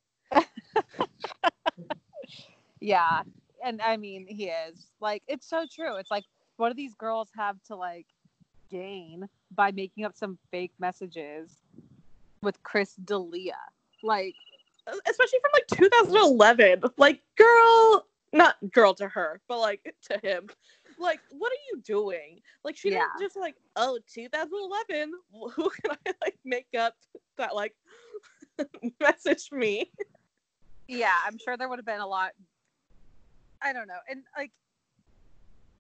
[2.80, 3.24] Yeah.
[3.63, 4.88] And I mean, he is.
[5.00, 5.96] Like, it's so true.
[5.98, 6.24] It's like,
[6.58, 8.08] what do these girls have to like
[8.70, 11.50] gain by making up some fake messages
[12.42, 13.58] with Chris D'Elia?
[14.04, 14.36] Like,
[15.08, 16.84] Especially from like 2011.
[16.98, 20.50] Like, girl, not girl to her, but like to him.
[21.00, 22.42] Like, what are you doing?
[22.64, 23.00] Like, she Yeah.
[23.00, 25.14] didn't just like, oh, 2011.
[25.56, 26.96] Who can I like make up
[27.38, 27.74] that like
[29.02, 29.92] message me?
[30.88, 32.32] yeah, I'm sure there would have been a lot.
[33.62, 34.00] I don't know.
[34.10, 34.52] And like,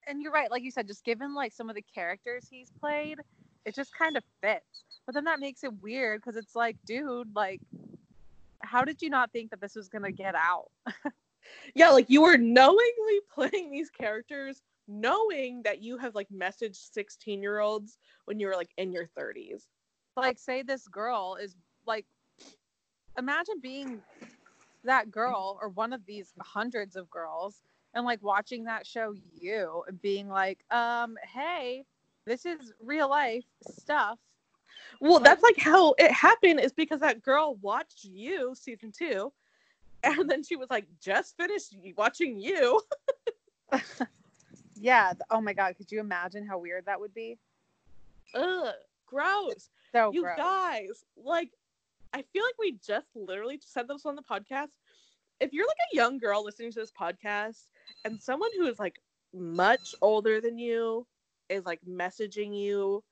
[0.07, 0.49] and you're right.
[0.49, 3.19] Like you said, just given like some of the characters he's played,
[3.65, 4.83] it just kind of fits.
[5.05, 7.61] But then that makes it weird because it's like, dude, like,
[8.61, 10.69] how did you not think that this was to get out?
[11.73, 17.41] Yeah, like you were knowingly playing these characters, knowing that you have like messaged 16
[17.41, 19.67] year olds when you were like in your 30s.
[20.17, 22.05] like say this girl is like
[23.17, 24.01] imagine being
[24.83, 27.61] that girl or one of these hundreds of girls
[27.93, 31.83] and like watching that show you and being like um hey
[32.25, 34.19] this is real life stuff
[35.01, 39.31] Well, Like- that's like how it happened is because that girl watched you season two,
[40.03, 42.81] and then she was like, just finished watching you.
[44.79, 47.37] yeah oh my god could you imagine how weird that would be
[48.33, 48.73] Ugh,
[49.05, 49.69] gross.
[49.91, 50.37] so you gross.
[50.37, 51.49] guys, like,
[52.13, 54.69] I feel like we just literally said this on the podcast.
[55.39, 57.65] If you're like a young girl listening to this podcast
[58.03, 58.99] and someone who is like
[59.33, 61.07] much older than you
[61.49, 63.03] is like messaging you,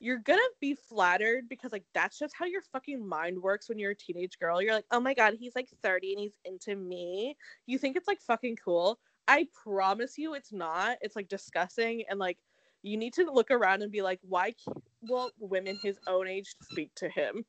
[0.00, 3.92] you're gonna be flattered because like that's just how your fucking mind works when you're
[3.92, 4.60] a teenage girl.
[4.60, 7.36] You're like, oh my god, he's like 30 and he's into me.
[7.66, 8.98] You think it's like fucking cool.
[9.30, 10.98] I promise you it's not.
[11.02, 12.38] It's like disgusting and like
[12.82, 14.54] you need to look around and be like, why
[15.02, 17.44] will women his own age speak to him?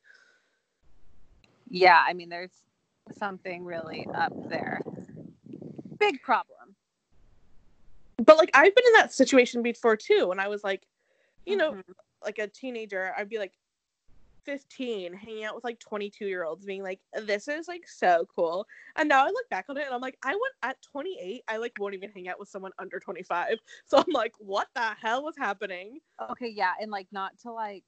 [1.70, 2.64] yeah i mean there's
[3.12, 4.82] something really up there
[6.00, 6.76] big problem
[8.24, 10.86] But like I've been in that situation before too, And I was like,
[11.46, 11.84] you know, Mhm.
[12.24, 13.54] like a teenager, I'd be like
[14.46, 18.66] 15, hanging out with like 22 year olds, being like, this is like so cool.
[18.96, 21.58] And now I look back on it and I'm like, I went at 28, I
[21.58, 23.58] like won't even hang out with someone under 25.
[23.86, 26.00] So I'm like, what the hell was happening?
[26.30, 27.84] okay yeah and like not to like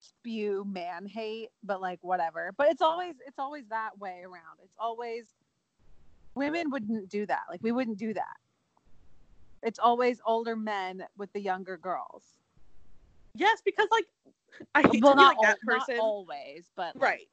[0.00, 4.76] spew man hate but like whatever but it's always it's always that way around it's
[4.78, 5.24] always
[6.34, 8.36] women wouldn't do that like we wouldn't do that
[9.62, 12.22] it's always older men with the younger girls
[13.36, 14.06] Yes, because like
[14.74, 16.00] I hate well to be not, like that al- not person.
[16.00, 17.28] always but like, right.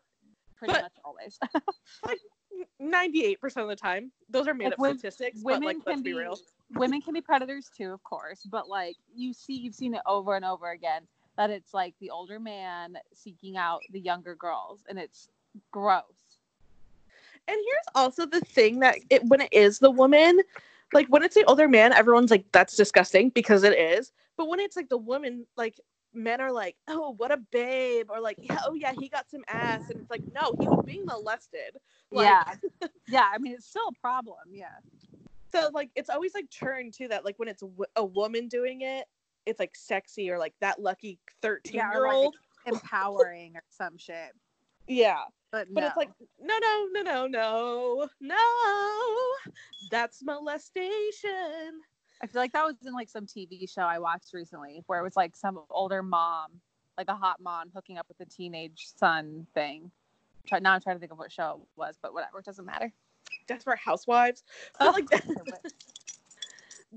[0.57, 1.39] pretty but- much always
[2.05, 2.19] like
[2.81, 4.11] 98% of the time.
[4.29, 6.37] Those are made Like, up statistics, but women like let's can be be real.
[6.75, 10.35] women can be predators too of course but like you see you've seen it over
[10.35, 11.01] and over again
[11.37, 15.29] that it's like the older man seeking out the younger girls, and it's
[15.71, 16.03] gross.
[17.47, 20.39] And here's also the thing that it when it is the woman,
[20.93, 24.11] like when it's the older man, everyone's like, that's disgusting because it is.
[24.37, 25.79] But when it's like the woman, like
[26.13, 29.43] men are like, oh, what a babe, or like, yeah, oh yeah, he got some
[29.47, 31.77] ass, and it's like, no, he was being molested.
[32.11, 32.43] Like, yeah,
[33.07, 33.29] yeah.
[33.33, 34.37] I mean, it's still a problem.
[34.51, 34.67] Yeah.
[35.51, 38.81] So like, it's always like turned to that, like when it's w- a woman doing
[38.81, 39.05] it,
[39.45, 42.35] it's like sexy or like that lucky thirteen Yeah, year like, old.
[42.65, 44.31] empowering or some shit.
[44.87, 45.87] Yeah, But but no.
[45.87, 46.09] it's like,
[46.41, 48.37] no, no, no, no, no, no,
[49.91, 51.81] that's molestation.
[52.23, 55.03] I feel like that was in like some TV show I watched recently where it
[55.03, 56.51] was like some older mom,
[56.97, 59.91] like a hot mom hooking up with a teenage son thing.
[60.47, 62.65] Try, now I'm trying to think of what show it was, but whatever, it doesn't
[62.65, 62.93] matter.
[63.47, 64.43] Desperate Housewives.
[64.79, 65.09] Oh, but like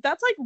[0.00, 0.36] that's like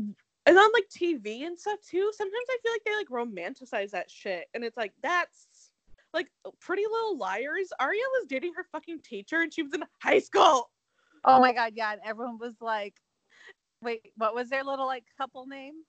[0.46, 2.10] and on like TV and stuff too.
[2.16, 5.70] Sometimes I feel like they like romanticize that shit, and it's like that's
[6.14, 7.68] like Pretty Little Liars.
[7.78, 10.70] Aria was dating her fucking teacher, and she was in high school.
[11.26, 12.94] oh my god, yeah, and everyone was like,
[13.82, 15.82] "Wait, what was their little like couple name?"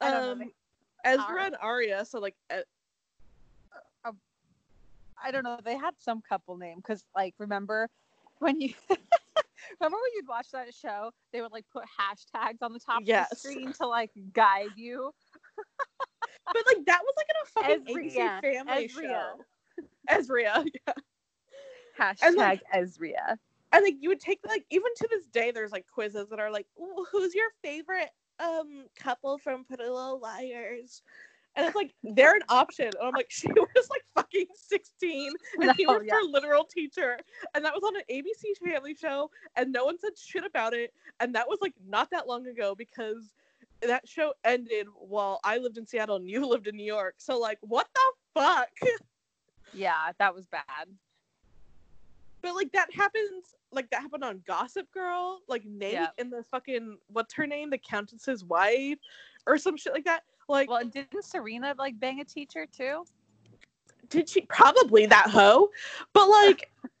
[0.00, 0.44] Um, know.
[1.04, 1.46] Ezra Aria.
[1.46, 2.04] and Aria.
[2.04, 2.60] So like, uh,
[5.24, 5.58] I don't know.
[5.64, 7.88] They had some couple name because, like, remember
[8.40, 11.10] when you remember when you'd watch that show?
[11.32, 15.12] They would like put hashtags on the top of the screen to like guide you.
[16.46, 19.00] but like that was like in a fucking ABC Family Ezria.
[19.00, 19.44] show.
[20.10, 20.94] Ezria, yeah.
[21.98, 23.38] Hashtag And, like- Ezria.
[23.74, 26.50] And like you would take like even to this day there's like quizzes that are
[26.50, 26.66] like
[27.10, 28.10] who's your favorite
[28.40, 31.02] um couple from Pretty Little Liars?
[31.56, 32.86] And it's like they're an option.
[32.86, 36.14] And i'm like she was like fucking 16 and he was yeah.
[36.14, 37.18] her literal teacher.
[37.54, 40.92] And that was on an abc family show and no one said shit about it.
[41.20, 43.32] And that was like not that long ago because
[43.82, 47.14] that show ended while i lived in seattle and you lived in new york.
[47.18, 48.68] So like what the fuck?
[49.76, 50.86] Yeah, that was bad.
[52.44, 56.08] But like that happens, like that happened on Gossip Girl, like Nate Yeah.
[56.18, 58.98] and the fucking what's her name, the Countess's wife,
[59.46, 60.24] or some shit like that.
[60.46, 63.04] Like, Well, didn't Serena like bang a teacher too?
[64.10, 65.70] did she probably that hoe?
[66.12, 66.70] But like,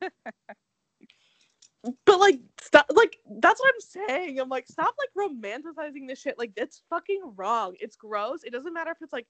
[2.06, 2.86] but like, stop.
[2.94, 4.40] Like that's what I'm saying.
[4.40, 6.38] I'm like, stop like romanticizing this shit.
[6.38, 7.74] Like that's fucking wrong.
[7.80, 8.44] It's gross.
[8.44, 9.26] It doesn't matter if it's like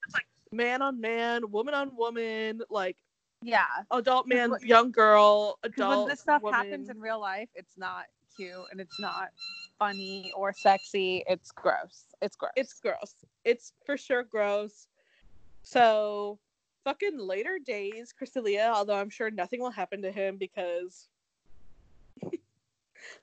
[0.53, 2.95] man on man, woman on woman, like
[3.41, 3.65] Yeah.
[3.91, 5.99] adult man, young girl, adult.
[5.99, 6.59] when this stuff woman.
[6.59, 9.29] happens in real life, it's not cute and it's not
[9.77, 11.23] funny or sexy.
[11.27, 12.05] It's gross.
[12.21, 12.51] It's gross.
[12.55, 13.15] it's gross.
[13.43, 14.87] It's for sure gross.
[15.63, 16.39] So
[16.83, 21.09] fucking later days, Chris D'Elia, although I'm sure nothing will happen to him because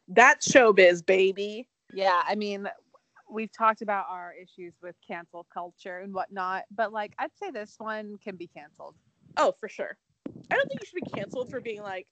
[0.08, 1.68] that's showbiz, baby.
[1.92, 2.68] Yeah, I mean,
[3.30, 7.76] we've talked about our issues with cancel culture and whatnot, but like, I'd say this
[7.78, 8.94] one can be canceled.
[9.36, 9.96] Oh, for sure.
[10.50, 12.06] I don't think you should be canceled for being like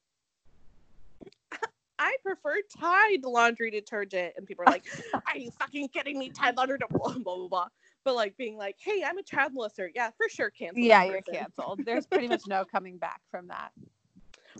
[2.00, 4.32] I prefer Tide laundry detergent.
[4.36, 6.30] And people are like, Are you fucking kidding me?
[6.30, 7.66] Tide laundry blah blah blah blah.
[8.04, 9.90] But like being like, hey, I'm a child molester.
[9.94, 10.82] Yeah, for sure cancel.
[10.82, 11.34] Yeah, you're person.
[11.34, 11.82] canceled.
[11.84, 13.72] There's pretty much no coming back from that.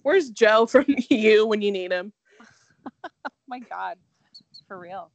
[0.03, 2.13] Where's Joe from you when you need him?
[3.07, 3.97] Oh my God,
[4.69, 5.11] for real.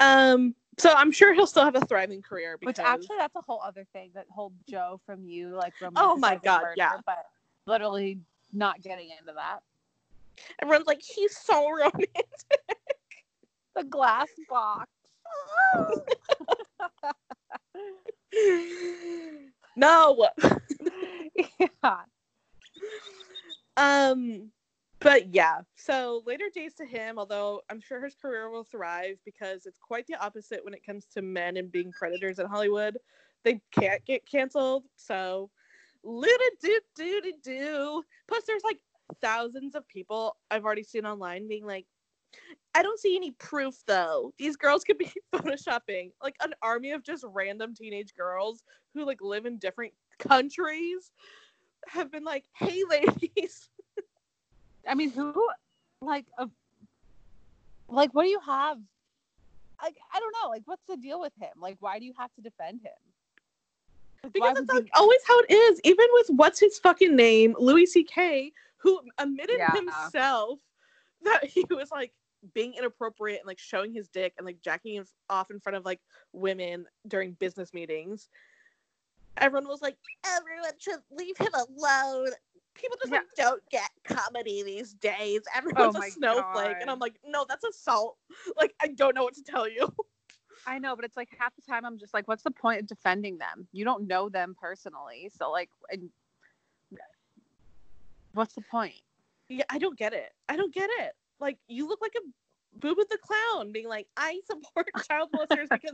[0.00, 3.42] Um, so I'm sure he'll still have a thriving career because Which actually, that's a
[3.42, 4.10] whole other thing.
[4.14, 6.92] That whole Joe from you, like, Oh my God, murder, yeah.
[7.04, 7.26] But
[7.66, 8.18] literally
[8.52, 9.60] not getting into that.
[10.60, 12.26] everyone's like, he's so romantic.
[13.74, 14.88] The glass box.
[19.76, 20.28] no.
[21.60, 22.00] yeah.
[23.76, 24.50] Um,
[25.00, 25.60] but yeah.
[25.76, 30.06] So later days to him, although I'm sure his career will thrive because it's quite
[30.06, 32.98] the opposite when it comes to men and being predators in Hollywood.
[33.44, 34.84] They can't get canceled.
[34.96, 35.50] So
[36.02, 38.02] little do do do do.
[38.26, 38.80] Plus, there's like
[39.20, 41.86] thousands of people I've already seen online being like,
[42.74, 44.32] I don't see any proof though.
[44.38, 46.12] These girls could be photoshopping.
[46.22, 48.62] Like an army of just random teenage girls
[48.94, 51.12] who like live in different countries
[51.88, 53.68] have been like, hey ladies.
[54.88, 55.34] I mean, who,
[56.00, 56.48] like, a,
[57.88, 58.78] like, what do you have?
[59.82, 60.48] Like, I don't know.
[60.48, 61.50] Like, what's the deal with him?
[61.60, 62.90] Like, why do you have to defend him?
[64.24, 65.80] Like, Because it's like always how it is.
[65.84, 69.74] Even with what's his fucking name, Louis C.K., who admitted Yeah.
[69.74, 70.60] himself
[71.22, 72.12] that he was like
[72.54, 76.00] being inappropriate and like showing his dick and like jacking off in front of like
[76.32, 78.28] women during business meetings.
[79.36, 82.28] Everyone was like, everyone should leave him alone.
[82.78, 85.42] People just like, don't get comedy these days.
[85.54, 86.76] Everyone's Oh a snowflake.
[86.80, 88.16] And I'm like, no, that's assault.
[88.56, 89.92] Like, I don't know what to tell you.
[90.66, 92.86] I know, but it's like half the time I'm just like, what's the point of
[92.86, 93.66] defending them?
[93.72, 96.10] You don't know them personally, so like, and
[98.34, 99.00] what's the point?
[99.48, 100.30] Yeah, I don't get it.
[100.48, 101.12] I don't get it.
[101.40, 102.20] Like you look like a
[102.80, 105.92] boob with the clown being like, I support child molesters because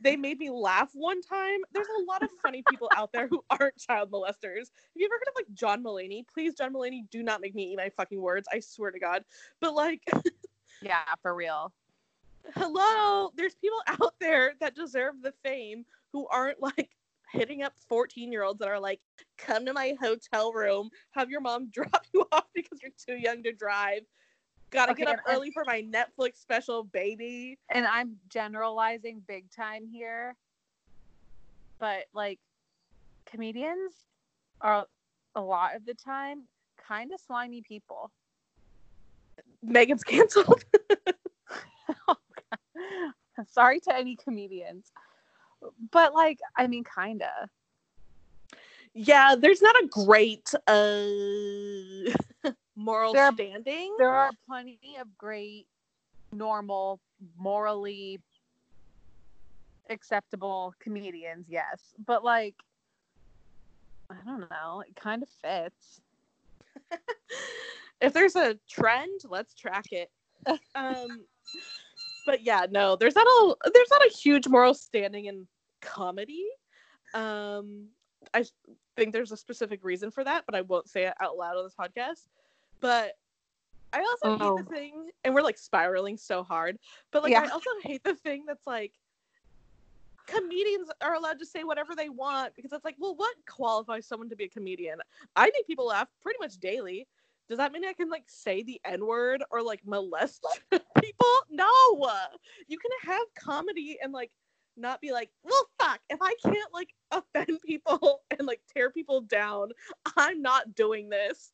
[0.00, 1.60] they made me laugh one time.
[1.72, 4.70] There's a lot of funny people out there who aren't child molesters.
[4.70, 6.24] Have you ever heard of like John Mulaney?
[6.32, 8.48] Please, John Mulaney, do not make me eat my fucking words.
[8.52, 9.24] I swear to God.
[9.60, 10.02] But like
[10.82, 11.72] Yeah, for real.
[12.54, 16.90] hello, there's people out there that deserve the fame who aren't like
[17.32, 19.00] hitting up 14 year olds that are like,
[19.38, 23.42] come to my hotel room, have your mom drop you off because you're too young
[23.42, 24.02] to drive.
[24.70, 27.58] Gotta Okay, get up early for my Netflix special, baby.
[27.72, 30.34] And I'm generalizing big time here,
[31.78, 32.40] but like,
[33.26, 33.94] comedians
[34.60, 34.86] are
[35.34, 36.44] a lot of the time
[36.86, 38.10] kind of slimy people.
[39.62, 40.64] Megan's canceled.
[43.48, 44.92] Sorry to any comedians,
[45.92, 47.48] but like, I mean, kinda.
[48.94, 53.94] yeah, there's not a great uh moral There standing.
[53.98, 55.66] There are plenty of great,
[56.32, 57.00] normal,
[57.36, 58.20] morally
[59.88, 62.54] acceptable comedians, yes, but like,
[64.10, 66.00] I don't know, it kind of fits.
[68.00, 70.10] if there's a trend, let's track it.
[70.74, 71.24] Um,
[72.26, 75.46] but yeah, no, there's not a there's not a huge moral standing in
[75.80, 76.44] comedy.
[77.14, 77.86] Um,
[78.34, 78.44] I
[78.96, 81.64] think there's a specific reason for that, but I won't say it out loud on
[81.64, 82.26] this podcast.
[82.80, 83.16] But
[83.92, 84.30] I also Oh.
[84.32, 84.76] hate the oh.
[84.76, 86.78] thing, and we're like spiraling so hard.
[87.10, 88.92] But like, I also hate the thing that's like
[90.26, 94.28] comedians are allowed to say whatever they want because it's like, well, what qualifies someone
[94.28, 94.98] to be a comedian?
[95.36, 97.06] I make people laugh pretty much daily.
[97.48, 101.34] Does that mean I can like say the N word or like molest people?
[101.48, 101.70] No,
[102.66, 104.32] you can have comedy and like
[104.76, 109.20] not be like, well, fuck, if I can't like offend people and like tear people
[109.22, 109.70] down,
[110.16, 111.52] I'm not doing this.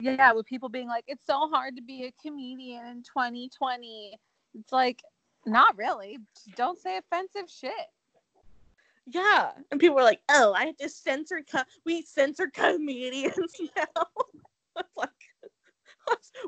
[0.00, 4.18] Yeah, with people being like, it's so hard to be a comedian in 2020.
[4.54, 5.02] It's like,
[5.46, 6.18] not really.
[6.34, 7.72] Just don't say offensive shit.
[9.06, 11.42] Yeah, and people were like, "Oh, I have to censor.
[11.50, 13.36] Co- we censor comedians
[13.76, 14.06] now."
[14.78, 15.10] it's like,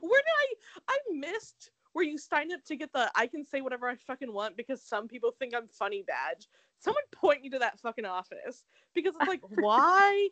[0.00, 0.54] where did I?
[0.88, 4.32] I missed where you signed up to get the "I can say whatever I fucking
[4.32, 6.48] want" because some people think I'm funny badge.
[6.78, 10.28] Someone point me to that fucking office because it's like, why?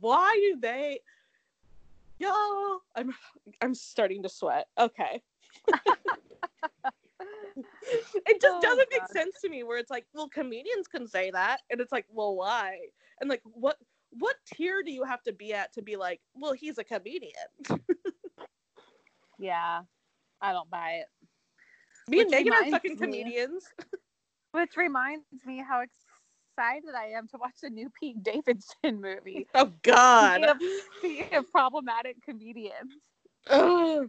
[0.00, 1.00] Why do they?
[2.18, 3.14] Yo, I'm
[3.60, 4.68] I'm starting to sweat.
[4.78, 5.22] Okay.
[8.26, 9.10] it just Oh, doesn't make God.
[9.10, 12.36] sense to me where it's like well comedians can say that and it's like well
[12.36, 12.78] why
[13.20, 13.78] and like what
[14.10, 17.32] what tier do you have to be at to be like well he's a comedian
[19.38, 19.82] Yeah,
[20.40, 21.08] I don't buy it.
[22.08, 23.64] me and Which megan are fucking me- comedians
[24.52, 25.84] Which reminds me how
[26.56, 29.46] excited I am to watch the new Pete Davidson movie.
[29.54, 30.56] oh god Speaking of,
[30.98, 32.92] speaking problematic comedians.
[33.48, 34.08] Ugh.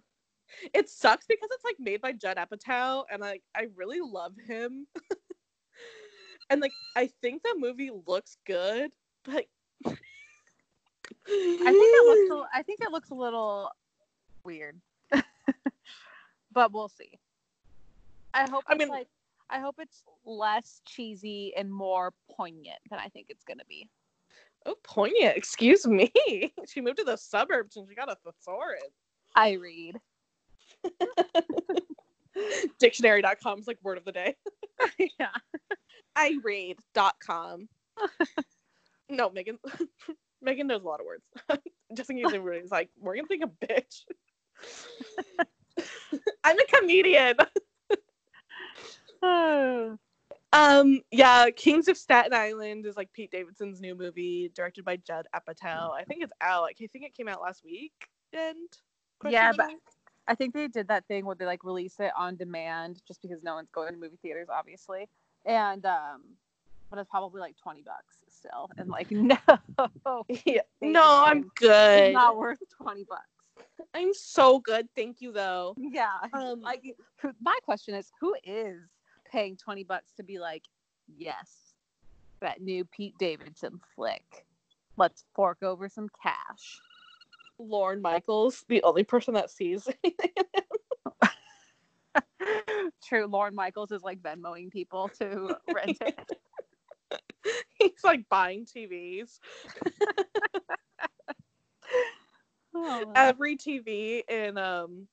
[0.74, 4.88] it sucks because it's like made by judd apatow and like i really love him
[6.50, 8.92] and like i think the movie looks good
[9.26, 9.46] but
[9.86, 12.32] I think it looks.
[12.32, 13.70] A, I think it looks a little
[14.46, 14.80] weird,
[16.54, 17.20] but we'll see.
[18.34, 18.64] I hope.
[18.68, 19.08] I mean- like.
[19.50, 23.90] I hope it's less cheesy and more poignant than I think it's gonna be.
[24.66, 25.38] oh poignant.
[25.38, 26.12] Excuse me.
[26.68, 28.82] She moved to the suburbs and she got a thesaurus.
[29.36, 30.00] I read.
[32.80, 34.36] dictionary.com is like word of the day.
[35.20, 35.30] Yeah.
[36.18, 37.68] iread.com
[39.10, 39.58] no megan
[40.42, 41.24] megan knows a lot of words.
[41.96, 44.04] Just in case everybody's like morgan being a bitch.
[46.44, 47.36] I'm a comedian
[49.24, 55.26] um yeah kings of staten island is like pete davidson's new movie directed by judd
[55.36, 57.92] apatow i think it's out i think it came out last week
[58.34, 58.68] and
[59.30, 59.70] Yeah, but-
[60.30, 63.42] I think they did that thing where they like release it on demand just because
[63.44, 65.08] no one's going to movie theaters, obviously.
[65.46, 66.22] And um,
[66.90, 68.70] but it's probably like twenty bucks still.
[68.78, 69.38] And like no,
[70.46, 70.62] yeah.
[70.82, 73.24] no i'm good it's not worth twenty bucks.
[73.94, 76.12] i'm so good thank you though Yeah.
[76.34, 76.84] Um, like
[77.42, 78.82] my question is who is
[79.32, 80.64] paying 20 bucks to be like,
[81.16, 81.74] yes,
[82.42, 84.46] that new Pete Davidson flick.
[84.98, 86.80] Let's fork over some cash.
[87.60, 90.32] Lorne Michaels, the only person that sees anything.
[93.04, 96.30] True, Lorne Michaels is like Venmoing people to rent it.
[97.80, 99.40] He's like buying TVs.
[102.76, 105.08] Oh, Every TV in um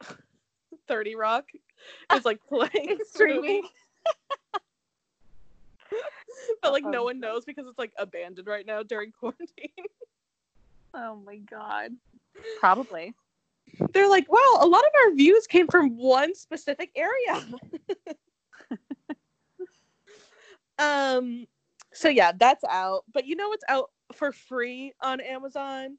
[0.88, 1.44] 30 Rock
[2.14, 3.62] is like playing streaming.
[6.62, 9.68] but like no one knows because it's like abandoned right now during quarantine.
[10.94, 11.92] Oh my god.
[12.60, 13.14] Probably.
[13.92, 17.46] They're like, wow, a lot of our views came from one specific area.
[20.78, 21.46] um,
[21.92, 23.04] so yeah, that's out.
[23.12, 25.96] But you know what's out for free on Amazon?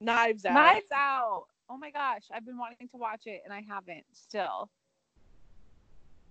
[0.00, 0.54] Knives Out.
[0.54, 1.44] Knives Out.
[1.68, 4.70] Oh my gosh, I've been wanting to watch it and I haven't still.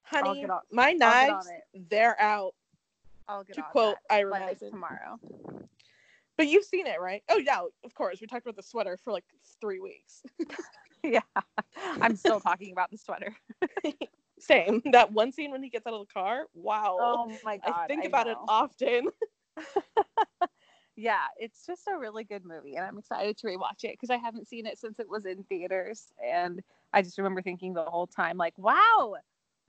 [0.06, 2.54] Honey, on- my knives, they're out.
[3.28, 5.20] I'll get To on quote that, Ira like, tomorrow.
[6.38, 7.24] But you've seen it, right?
[7.30, 8.22] Oh yeah, of course.
[8.22, 9.24] We talked about the sweater for like
[9.62, 10.22] three weeks.
[11.04, 11.22] yeah.
[12.02, 13.36] I'm still talking about the sweater.
[14.40, 14.82] Same.
[14.92, 16.46] That one scene when he gets out of the car.
[16.54, 16.98] Wow.
[17.00, 17.74] Oh my god.
[17.76, 19.10] I think about it often.
[20.98, 24.16] Yeah, it's just a really good movie, and I'm excited to rewatch it because I
[24.16, 26.62] haven't seen it since it was in theaters, and
[26.94, 29.16] I just remember thinking the whole time, like, wow,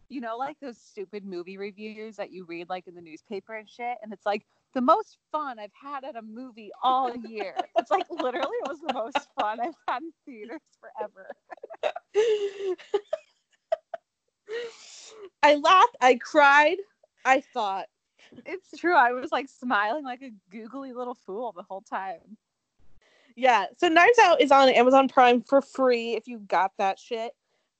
[0.08, 3.68] you know, like those stupid movie reviews that you read like in the newspaper and
[3.68, 7.54] shit, and it's like the most fun I've had at a movie all year.
[7.78, 11.28] it's like literally it was the most fun I've had in theaters forever.
[15.42, 15.96] I laughed.
[16.00, 16.76] I cried.
[17.24, 17.86] I thought.
[18.44, 18.94] It's true.
[18.94, 22.36] I was like smiling like a googly little fool the whole time.
[23.36, 23.66] Yeah.
[23.76, 27.32] So Knives Out is on Amazon Prime for free if you got that shit.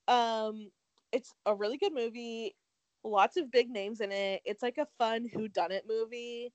[0.09, 0.71] Um,
[1.17, 2.55] it's a really good movie.
[3.03, 4.43] Lots of big names in it.
[4.45, 6.53] It's like a fun who done it movie.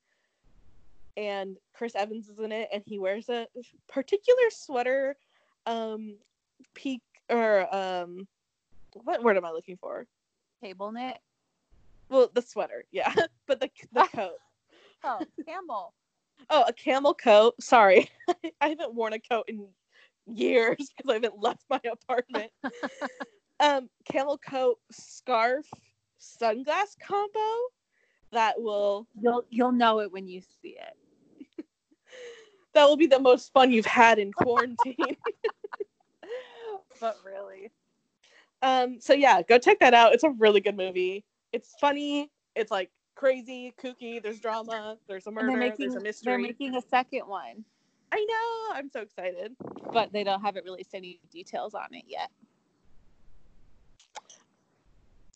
[1.18, 3.48] And Chris Evans is in it and he wears a
[3.90, 5.16] particular sweater
[5.66, 6.16] um
[6.74, 8.28] peak or um
[9.04, 10.06] what word am I looking for?
[10.64, 11.18] Cable knit.
[12.10, 13.14] Well, the sweater, yeah.
[13.48, 14.38] but the the coat.
[15.04, 15.94] Oh, camel.
[16.52, 17.56] Oh, a camel coat.
[17.60, 18.10] Sorry.
[18.62, 19.68] I haven't worn a coat in
[20.28, 22.52] years because I haven't left my apartment.
[23.62, 25.66] Um, camel coat, scarf,
[26.20, 27.40] sunglass combo
[28.32, 31.66] that will You'll you'll know it when you see it.
[32.74, 34.96] that will be the most fun you've had in quarantine.
[37.00, 37.72] but really.
[38.62, 40.14] um, so yeah, go check that out.
[40.14, 41.24] It's a really good movie.
[41.54, 42.32] It's funny.
[42.56, 44.22] It's like crazy, kooky.
[44.22, 44.98] There's drama.
[45.08, 45.56] There's a murder.
[45.56, 46.32] making there's a mystery.
[46.32, 47.64] they're making a second one,
[48.12, 48.78] I know.
[48.78, 49.56] I'm so excited.
[49.94, 52.30] but they don't haven't released any details on it yet.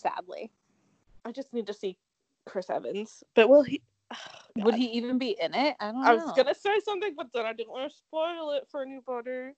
[0.06, 0.52] Sadly.
[1.24, 1.98] I just need to see
[2.46, 3.24] Chris Evans.
[3.34, 3.82] But will he?
[4.58, 5.76] Would he even be in it?
[5.80, 6.08] I don't know.
[6.08, 9.54] I was gonna say something, but then I didn't want to spoil it for anybody.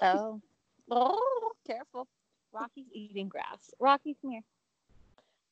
[0.00, 0.40] Oh.
[0.90, 2.06] Oh, careful.
[2.52, 3.70] Rocky's eating grass.
[3.80, 4.42] Rocky, come here.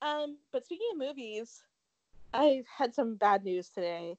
[0.02, 1.62] Um, but speaking of movies,
[2.34, 4.18] I've had some bad news today.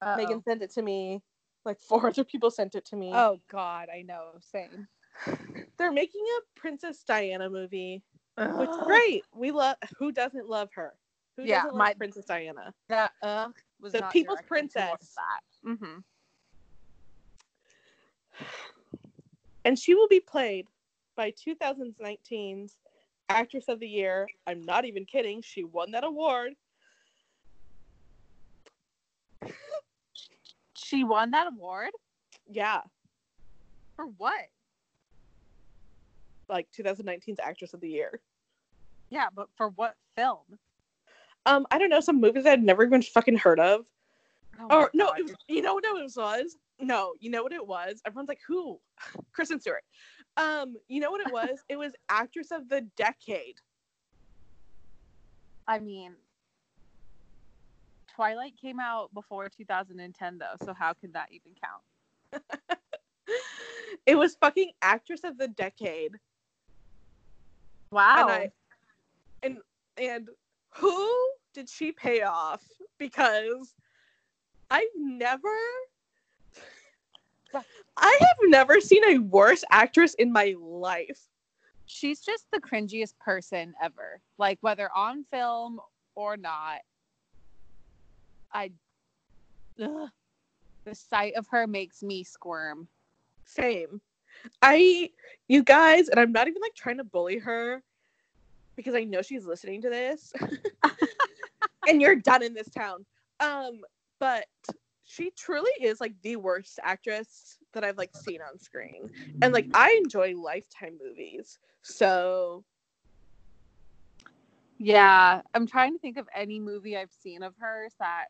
[0.00, 0.16] Uh-oh.
[0.16, 1.22] Megan sent it to me.
[1.64, 3.10] Like four other people sent it to me.
[3.12, 4.32] Oh God, I know.
[4.40, 4.86] Same.
[5.76, 8.02] They're making a Princess Diana movie,
[8.46, 9.24] which is great.
[9.34, 9.76] We love.
[9.98, 10.94] Who doesn't love her?
[11.36, 12.72] Who Yeah, doesn't my- love Princess Diana?
[12.88, 13.48] That uh
[13.80, 15.14] was The People's Princess.
[15.66, 15.98] Mm-hmm.
[19.66, 20.66] And she will be played
[21.16, 22.78] by 2019's
[23.28, 24.26] Actress of the Year.
[24.46, 25.42] I'm not even kidding.
[25.42, 26.54] She won that award.
[30.74, 31.90] She won that award
[32.50, 32.80] Yeah,
[33.94, 34.48] for what?
[36.48, 38.20] like 2019's Actress of the Year.
[39.10, 40.58] Yeah, but for what film?
[41.46, 43.86] Um, I don't know, some movies I'd never even fucking heard of.
[44.58, 46.56] Oh Or no, it was, you know what it was, was?
[46.78, 48.00] No, you know what it was?
[48.06, 48.78] Everyone's like, who?
[49.32, 49.84] Kristen Stewart.
[50.36, 51.58] Um, you know what it was?
[51.68, 53.56] it was actress of the decade.
[55.66, 56.14] I mean,
[58.14, 62.44] Twilight came out before 2010, though, so how could that even count?
[64.06, 66.16] it was fucking actress of the decade.
[67.92, 68.28] Wow.
[68.28, 68.50] And I
[69.42, 69.58] and
[69.96, 70.28] and
[70.70, 72.62] who did she pay off?
[72.98, 73.74] Because
[74.70, 75.48] I've never
[77.96, 81.20] I have never seen a worse actress in my life.
[81.86, 84.20] She's just the cringiest person ever.
[84.38, 85.80] Like, whether on film
[86.14, 86.80] or not,
[88.52, 88.70] I.
[89.82, 90.08] Ugh,
[90.84, 92.86] the sight of her makes me squirm.
[93.44, 94.00] Same.
[94.62, 95.10] I,
[95.48, 97.82] you guys, and I'm not even like trying to bully her
[98.80, 100.32] because I know she's listening to this.
[101.88, 103.04] and you're done in this town.
[103.40, 103.80] Um,
[104.18, 104.46] but
[105.04, 109.10] she truly is like the worst actress that I've like seen on screen.
[109.42, 111.58] And like I enjoy lifetime movies.
[111.82, 112.64] So
[114.78, 118.26] Yeah, I'm trying to think of any movie I've seen of hers that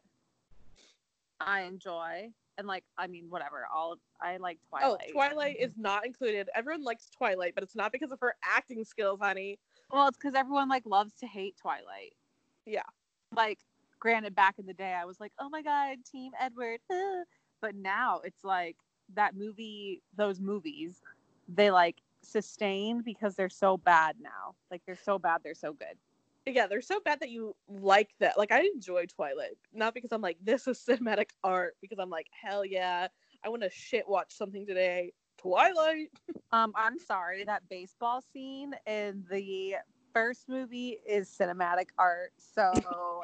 [1.41, 2.31] I enjoy.
[2.59, 3.67] And, like, I mean, whatever.
[3.75, 5.01] All I like Twilight.
[5.09, 6.51] Oh, Twilight is not included.
[6.55, 9.59] Everyone likes Twilight, but it's not because of her acting skills, honey.
[9.93, 12.15] Well, it's because everyone like loves to hate Twilight.
[12.67, 12.83] Yeah.
[13.35, 13.59] Like,
[13.99, 16.81] granted, back in the day, I was like, oh my god, Team Edward.
[17.61, 18.77] But now it's like
[19.15, 21.01] that movie, those movies,
[21.49, 24.55] they like sustain because they're so bad now.
[24.71, 25.97] Like they're so bad, they're so good.
[26.47, 28.39] Yeah, they're so bad that you like that.
[28.39, 32.29] Like I enjoy Twilight, not because I'm like this is cinematic art, because I'm like
[32.33, 33.09] hell yeah,
[33.45, 35.13] I want to shit watch something today.
[35.41, 36.11] Twilight.
[36.53, 39.77] Um, I'm sorry, that baseball scene in the
[40.13, 42.33] first movie is cinematic art.
[42.37, 42.73] So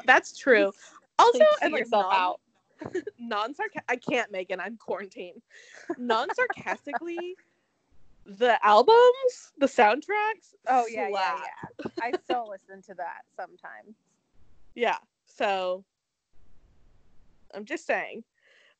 [0.06, 0.72] That's true.
[1.18, 2.40] Also, and like non, out.
[3.18, 3.84] non sarcastic.
[3.88, 4.58] I can't make it.
[4.60, 5.42] I'm quarantined.
[5.98, 7.36] Non sarcastically,
[8.26, 10.54] the albums, the soundtracks.
[10.68, 11.90] Oh yeah, yeah, yeah.
[12.02, 13.96] I still listen to that sometimes.
[14.74, 14.98] Yeah.
[15.26, 15.84] So
[17.54, 18.24] I'm just saying.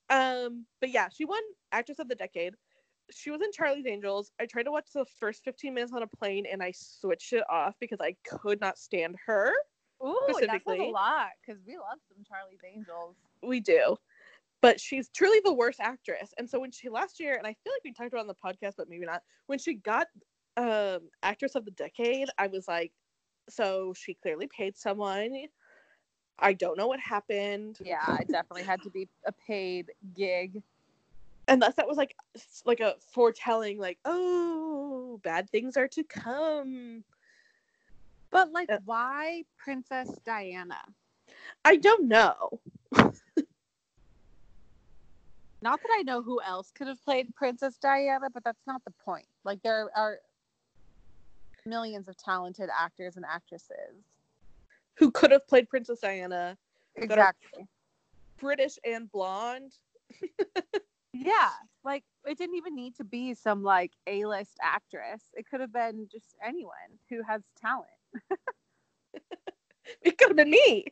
[0.09, 1.41] Um, but yeah, she won
[1.73, 2.55] actress of the decade.
[3.11, 4.33] She was in Charlie's Angels.
[4.41, 7.45] I tried to watch the first 15 minutes on a plane and I switched it
[7.51, 9.53] off because I could not stand her.
[10.05, 13.17] Ooh, that says a lot because we love some Charlie's Angels.
[13.43, 13.97] We do.
[14.61, 16.35] But she's truly the worst actress.
[16.39, 18.29] And so when she last year, and I feel like we talked about it on
[18.29, 20.09] the podcast, but maybe not, when she got
[20.57, 22.93] um actress of the decade, I was like,
[23.49, 25.47] so she clearly paid someone.
[26.39, 27.79] I don't know what happened.
[27.83, 30.63] Yeah, it definitely had to be a paid gig.
[31.49, 32.15] Unless that was like
[32.65, 37.05] like a foretelling like oh bad things are to come
[38.31, 40.81] But like, Uh, why Princess Diana?
[41.65, 42.61] i don't know
[45.63, 48.93] Not that I know who else could have played Princess Diana, but that's not the
[49.05, 49.27] point.
[49.45, 50.19] Like, there are
[51.65, 54.05] millions of talented actors and actresses.
[54.99, 56.57] who could have played princess diana
[56.97, 57.67] Exactly.
[58.39, 59.73] british and blonde
[61.25, 61.51] Yeah,
[61.85, 65.23] like it didn't even need to be some like A-list actress.
[65.35, 66.73] It could have been just anyone
[67.09, 67.91] who has talent.
[70.03, 70.85] it could have been me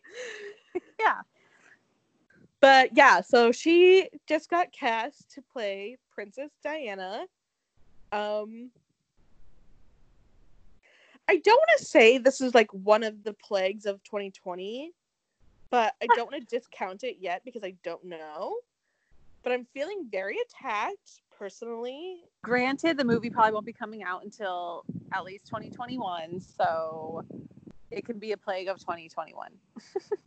[1.01, 1.21] Yeah.
[2.61, 7.27] but yeah so she just got cast to play princess diana
[8.13, 8.71] um
[11.29, 14.93] i don't want to say this is like one of the plagues of 2020
[15.71, 18.57] but i don't want to discount it yet because i don't know
[19.45, 24.85] but i'm feeling very attacked personally Granted, the movie probably won't be coming out until
[25.15, 27.25] at least 2021, so
[27.91, 29.49] it could be a plague of 2021.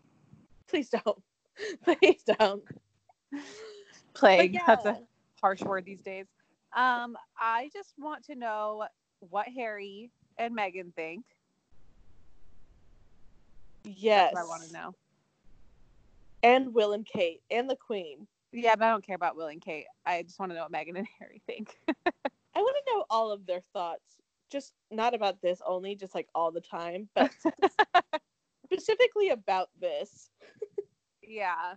[0.67, 1.21] please don't
[1.83, 2.63] please don't
[4.15, 4.57] Plague.
[4.65, 5.01] But That's a
[5.39, 6.25] harsh word these days.
[6.75, 8.87] Um, I just want to know
[9.19, 10.09] what Harry
[10.39, 11.23] and Meghan think.
[13.83, 14.95] yes That's what I want to know.
[16.41, 19.61] and will and kate and the queen Yeah, but I don't care about Will and
[19.61, 19.85] Kate.
[20.05, 21.77] I just want to know what Meghan and Harry think.
[21.89, 24.15] I want to know all of their thoughts,
[24.49, 27.31] just not about this only, just like all the time, but
[28.65, 30.29] specifically about this.
[31.21, 31.73] yeah.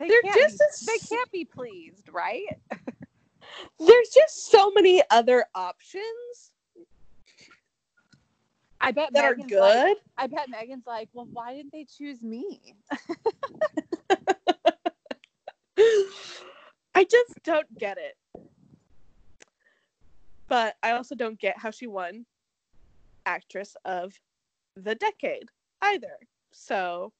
[0.00, 2.46] They They're just be, as- they can't be pleased, right?
[3.78, 6.52] There's just so many other options
[8.80, 9.58] I bet that are good.
[9.60, 12.74] Like, I bet Megan's like, well, why didn't they choose me?
[16.94, 18.16] I just don't get it.
[20.48, 22.24] But I also don't get how she won
[23.26, 24.14] actress of
[24.76, 25.48] the decade
[25.82, 26.16] either.
[26.52, 27.12] So,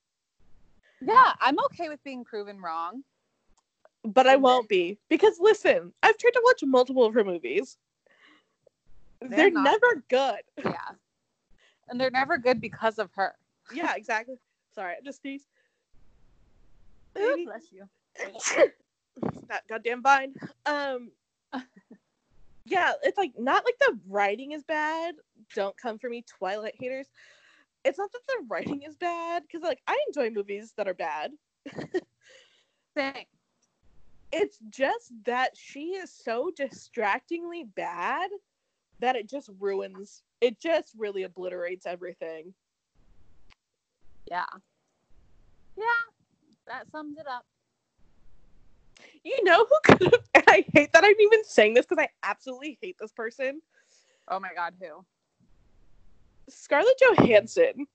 [1.00, 3.02] Yeah, I'm okay with being proven wrong.
[4.04, 7.76] but I won't be because listen, I've tried to watch multiple of her movies.
[9.20, 10.40] They're, They're not- never good.
[10.64, 10.88] Yeah.
[11.88, 13.34] And they're never good because of her.
[13.74, 14.36] yeah, exactly.
[14.74, 15.46] Sorry, I just sneezed.
[17.18, 17.88] Ooh, bless you.
[19.48, 20.34] that goddamn vine.
[20.66, 21.10] Um,
[22.66, 25.14] yeah, it's like not like the writing is bad.
[25.54, 27.06] Don't come for me, Twilight haters.
[27.84, 31.32] It's not that the writing is bad because like I enjoy movies that are bad.
[32.96, 33.24] Same.
[34.30, 38.30] It's just that she is so distractingly bad
[39.00, 40.22] that it just ruins.
[40.40, 42.52] It just really obliterates everything.
[44.30, 44.44] Yeah.
[45.76, 45.84] Yeah.
[46.66, 47.46] That sums it up.
[49.24, 50.12] You know who could have?
[50.34, 53.60] And I hate that I'm even saying this because I absolutely hate this person.
[54.28, 55.04] Oh my god, who?
[56.48, 57.86] Scarlett Johansson.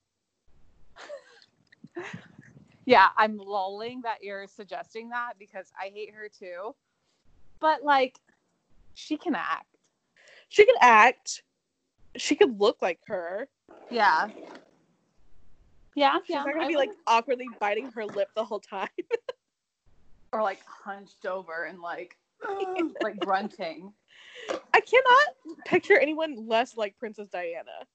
[2.86, 6.76] Yeah, I'm lolling that you're suggesting that because I hate her too.
[7.60, 8.20] But like
[8.94, 9.78] she can act.
[10.50, 11.44] She can act.
[12.18, 13.48] She could look like her.
[13.90, 14.28] Yeah.
[14.36, 14.44] Yeah,
[15.96, 16.18] Yeah.
[16.26, 16.44] She's yeah.
[16.44, 18.90] not gonna I be would- like awkwardly biting her lip the whole time.
[20.34, 22.18] or like hunched over and like
[23.02, 23.94] like grunting.
[24.74, 27.86] I cannot picture anyone less like Princess Diana.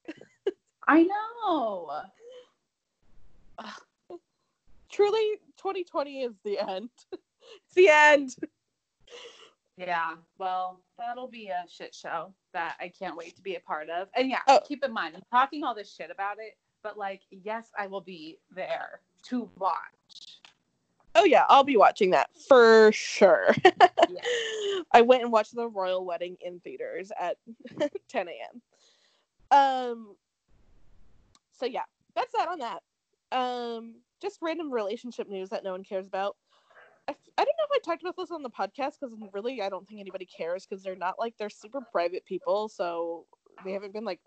[0.87, 1.91] I know.
[4.91, 6.89] Truly, 2020 is the end.
[7.13, 8.35] it's the end.
[9.77, 13.91] Yeah, well, that'll be a shit show that I can't wait to be a part
[13.91, 14.09] of.
[14.17, 14.61] And yeah, Oh.
[14.67, 18.01] keep in mind, I'm talking all this shit about it, but like, yes, I will
[18.01, 20.28] be there to watch.
[21.19, 23.55] Oh yeah, I'll be watching that for sure.
[24.11, 24.21] Yeah.
[24.93, 27.37] I went and watched the royal wedding in theaters at
[28.09, 28.63] 10 a.m.
[29.51, 30.17] Um.
[31.53, 31.83] So yeah,
[32.15, 32.83] that's that on that.
[33.31, 36.37] Um, just random relationship news that no one cares about.
[37.07, 39.69] I, I don't know if I talked about this on the podcast because really I
[39.69, 43.27] don't think anybody cares because they're not like they're super private people, so
[43.65, 44.21] they haven't been like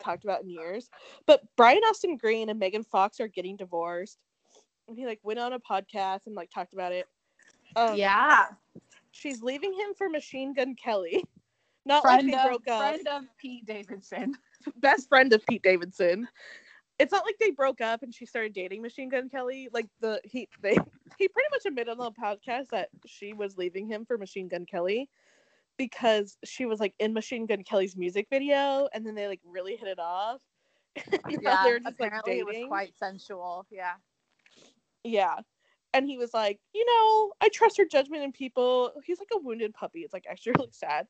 [0.00, 0.88] talked about in years.
[1.26, 4.18] But Brian Austin Green and Megan Fox are getting divorced,
[4.88, 7.06] and he like went on a podcast and like talked about it.
[7.74, 8.46] Um, yeah,
[9.10, 11.24] she's leaving him for Machine Gun Kelly.
[11.84, 12.80] Not friend like they of broke up.
[12.80, 14.34] friend of Pete Davidson.
[14.80, 16.26] Best friend of Pete Davidson.
[16.98, 19.68] It's not like they broke up and she started dating Machine Gun Kelly.
[19.72, 20.70] Like the he they
[21.18, 24.66] he pretty much admitted on the podcast that she was leaving him for Machine Gun
[24.66, 25.08] Kelly
[25.76, 29.76] because she was like in Machine Gun Kelly's music video and then they like really
[29.76, 30.40] hit it off.
[31.28, 33.66] Yeah, they're like apparently it was quite sensual.
[33.70, 33.92] Yeah.
[35.06, 35.36] Yeah.
[35.94, 38.92] And he was like, you know, I trust her judgment in people.
[39.04, 40.00] He's like a wounded puppy.
[40.00, 41.06] It's like actually really sad.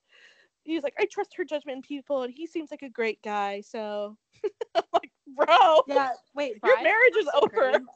[0.65, 3.61] He's like, I trust her judgment in people, and he seems like a great guy.
[3.61, 4.17] So
[4.75, 6.11] I'm like, bro, Yeah.
[6.35, 7.71] Wait, your Brian marriage is over.
[7.73, 7.87] Green-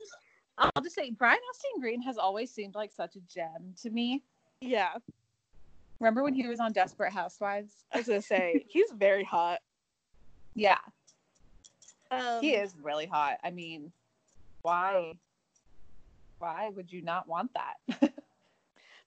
[0.58, 4.22] I'll just say Brian Austin Green has always seemed like such a gem to me.
[4.60, 4.92] Yeah.
[6.00, 7.72] Remember when he was on Desperate Housewives?
[7.92, 9.60] I was gonna say he's very hot.
[10.54, 10.78] Yeah,
[12.10, 13.38] Um, he is really hot.
[13.44, 13.92] I mean,
[14.62, 15.12] why?
[16.40, 18.12] Why would you not want that?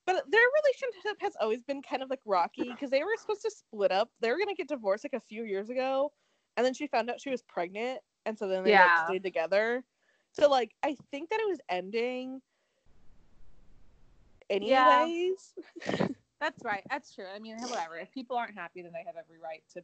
[0.06, 3.52] But their relationship has always been kind of like rocky because they were supposed to
[3.52, 4.10] split up.
[4.20, 6.12] They were gonna get divorced like a few years ago,
[6.58, 8.84] and then she found out she was pregnant, and so then they Yeah.
[8.84, 9.84] like stayed together.
[10.34, 12.42] So like I think that it was ending.
[14.60, 15.08] Yeah.
[15.08, 15.54] Anyways,
[16.42, 16.84] That's right.
[16.90, 17.28] That's true.
[17.34, 17.98] I mean, whatever.
[17.98, 19.82] If people aren't happy, then they have every right to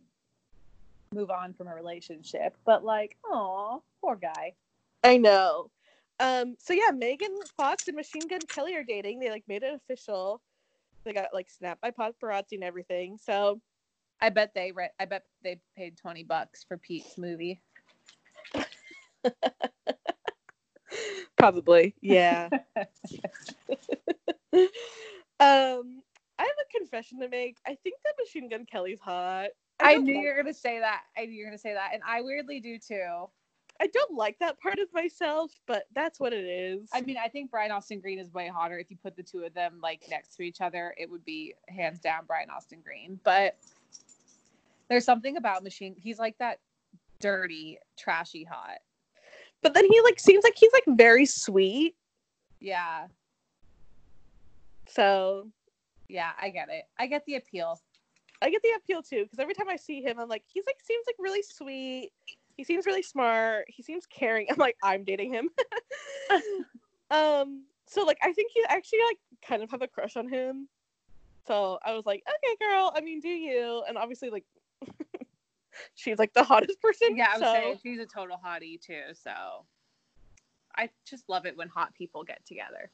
[1.16, 2.58] move on from a relationship.
[2.66, 4.56] But like, oh, poor guy.
[5.02, 5.72] I know.
[6.20, 6.56] Um.
[6.60, 9.20] So yeah, Megan Fox and Machine Gun Kelly are dating.
[9.20, 10.42] They like made it official.
[11.06, 13.18] They got like snapped by paparazzi and everything.
[13.18, 13.62] So
[14.22, 17.62] I bet they re- I bet they paid twenty bucks for Pete's movie.
[21.38, 22.50] Probably, yeah.
[24.54, 24.60] um,
[25.40, 27.58] I have a confession to make.
[27.66, 29.50] I think that Machine Gun Kelly's hot.
[29.80, 31.04] I don't knew like- you were gonna say that.
[31.18, 33.30] I knew you were gonna say that, and I weirdly do too.
[33.82, 36.90] I don't like that part of myself, but that's what it is.
[36.94, 38.78] I mean, I think Brian Austin Green is way hotter.
[38.78, 41.54] If you put the two of them like next to each other, it would be
[41.70, 43.20] hands down Brian Austin Green.
[43.24, 43.58] But
[44.90, 45.96] there's something about Machine.
[45.98, 46.60] He's like that
[47.20, 48.80] dirty, trashy hot.
[49.62, 51.96] but then he like seems like he's like very sweet.
[52.60, 53.08] Yeah,
[54.88, 55.48] So
[56.10, 56.84] yeah, I get it.
[56.98, 57.80] I get the appeal.
[58.42, 60.80] I get the appeal too because every time I see him, I'm like, he's like
[60.82, 62.12] seems like really sweet.
[62.60, 63.68] He seems really smart.
[63.70, 64.48] He seems caring.
[64.52, 65.50] I'm like, I'm dating him.
[67.10, 70.68] um, so like I think you actually like kind of have a crush on him.
[71.48, 72.92] So I was like, okay, girl.
[72.94, 73.82] I mean, do you?
[73.88, 74.44] And obviously, like,
[75.96, 77.16] she's like the hottest person.
[77.16, 79.04] Yeah, I would so, say she's a total hottie too.
[79.14, 79.32] So
[80.76, 82.92] I just love it when hot people get together.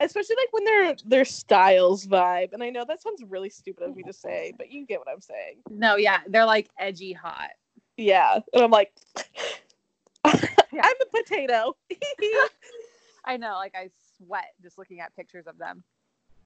[0.00, 2.52] especially like when they're their styles vibe.
[2.52, 5.08] And I know that sounds really stupid of me to say, but you get what
[5.08, 5.58] I'm saying.
[5.70, 7.50] No, yeah, they're like edgy hot.
[8.02, 8.92] Yeah, and I'm like.
[10.24, 11.76] I'm a potato.
[13.24, 15.84] I know, like I sweat just looking at pictures of them.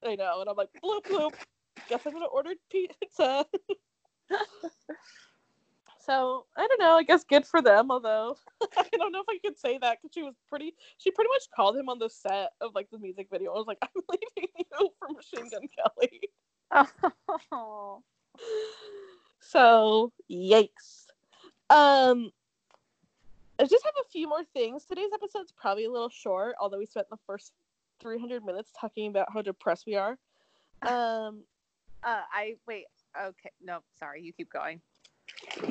[0.05, 1.35] I know, and I'm like, bloop bloop.
[1.89, 3.47] Guess I'm gonna order pizza.
[6.05, 6.97] so I don't know.
[6.97, 7.91] I guess good for them.
[7.91, 8.37] Although
[8.77, 10.75] I don't know if I could say that because she was pretty.
[10.99, 13.53] She pretty much called him on the set of like the music video.
[13.53, 16.21] I was like, I'm leaving you for Machine Gun Kelly.
[17.53, 18.03] Oh.
[19.41, 21.06] So yikes.
[21.69, 22.31] Um,
[23.59, 24.85] I just have a few more things.
[24.85, 27.53] Today's episode's probably a little short, although we spent the first
[28.01, 30.19] 300 minutes talking about how depressed we are.
[30.83, 31.43] Um,
[32.05, 32.85] Uh, I wait.
[33.21, 34.23] Okay, no, sorry.
[34.23, 34.81] You keep going.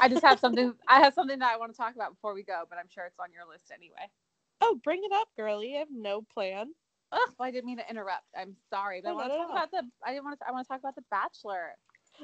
[0.00, 0.72] I just have something.
[0.88, 3.04] I have something that I want to talk about before we go, but I'm sure
[3.04, 4.08] it's on your list anyway.
[4.62, 5.74] oh, bring it up, girlie.
[5.74, 6.72] I have no plan.
[7.12, 8.24] Ugh, I didn't mean to interrupt.
[8.38, 9.82] I'm sorry, but I want to talk about the.
[10.06, 10.46] I didn't want to.
[10.48, 11.72] I want to talk about the Bachelor.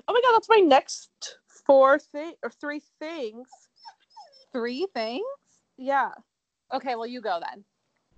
[0.08, 3.48] Oh my god, that's my next four thing or three things.
[4.52, 5.24] Three things.
[5.76, 6.10] Yeah.
[6.72, 7.64] Okay, well you go then.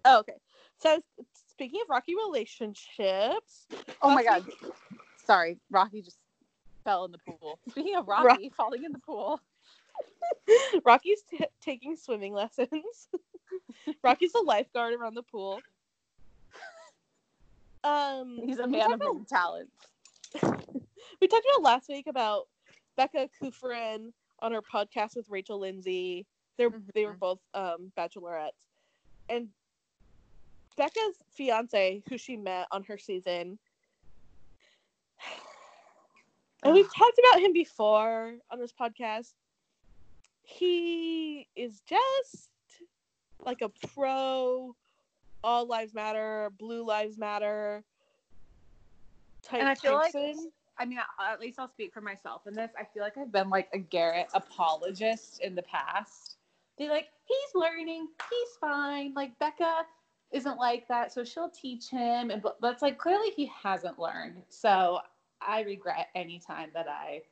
[0.05, 0.35] Oh, okay.
[0.79, 1.03] So
[1.51, 3.67] speaking of rocky relationships,
[4.03, 4.45] Oh my god.
[5.25, 6.19] Sorry, Rocky just
[6.85, 7.59] fell in the pool.
[7.69, 9.41] Speaking of Rocky falling in the pool.
[10.85, 13.09] Rocky's t- taking swimming lessons.
[14.03, 15.61] Rocky's a lifeguard around the pool.
[17.85, 19.71] Um, He's a man of many talents.
[21.21, 22.49] We talked about last week about
[22.97, 26.27] Becca Kufrin on her podcast with Rachel Lindsay.
[26.57, 27.19] They're they were Mhm.
[27.19, 28.51] both um bachelorettes.
[29.29, 29.49] And
[30.77, 33.59] Becca's fiance, who she met on her season,
[36.63, 39.35] and we've talked about him before on this podcast.
[40.43, 42.51] He is just
[43.41, 44.75] like a pro
[45.45, 47.85] all lives matter, blue lives matter
[49.43, 50.53] type And I feel like- person.
[50.79, 52.71] I mean, at least I'll speak for myself in this.
[52.79, 56.37] I feel like I've been like a Garrett apologist in the past.
[56.79, 59.13] They like, he's learning, he's fine.
[59.15, 59.85] Like Becca
[60.31, 62.31] isn't like that, so she'll teach him.
[62.31, 64.43] And but that's like clearly he hasn't learned.
[64.49, 65.01] So
[65.41, 67.23] I regret any time that I.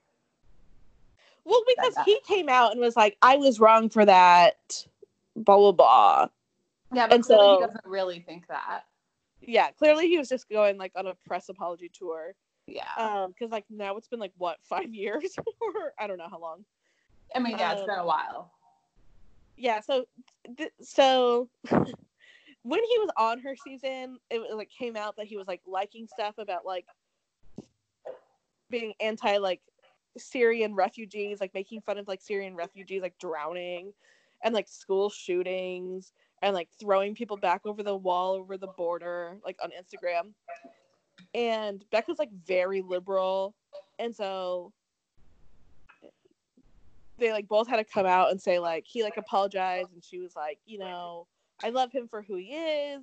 [1.44, 4.84] Well, because he came out and was like, I was wrong for that,
[5.36, 6.28] blah, blah, blah.
[6.92, 8.82] Yeah, but And so- he doesn't really think that.
[9.42, 12.34] Yeah, clearly he was just going like on a press apology tour.
[12.66, 12.88] Yeah.
[12.98, 15.34] Um, because like now it's been like what, five years?
[15.38, 16.64] or I don't know how long.
[17.34, 18.52] I mean, yeah, it's been a while.
[19.56, 20.04] Yeah, so
[20.56, 25.36] th- so when he was on her season, it was like came out that he
[25.36, 26.86] was like liking stuff about like
[28.70, 29.60] being anti like
[30.18, 33.92] Syrian refugees, like making fun of like Syrian refugees like drowning
[34.44, 36.12] and like school shootings
[36.42, 40.32] and like throwing people back over the wall over the border like on Instagram.
[41.34, 43.54] And Becca's like very liberal
[43.98, 44.72] and so
[47.18, 50.18] they like both had to come out and say like he like apologized and she
[50.18, 51.26] was like, you know,
[51.62, 53.02] I love him for who he is.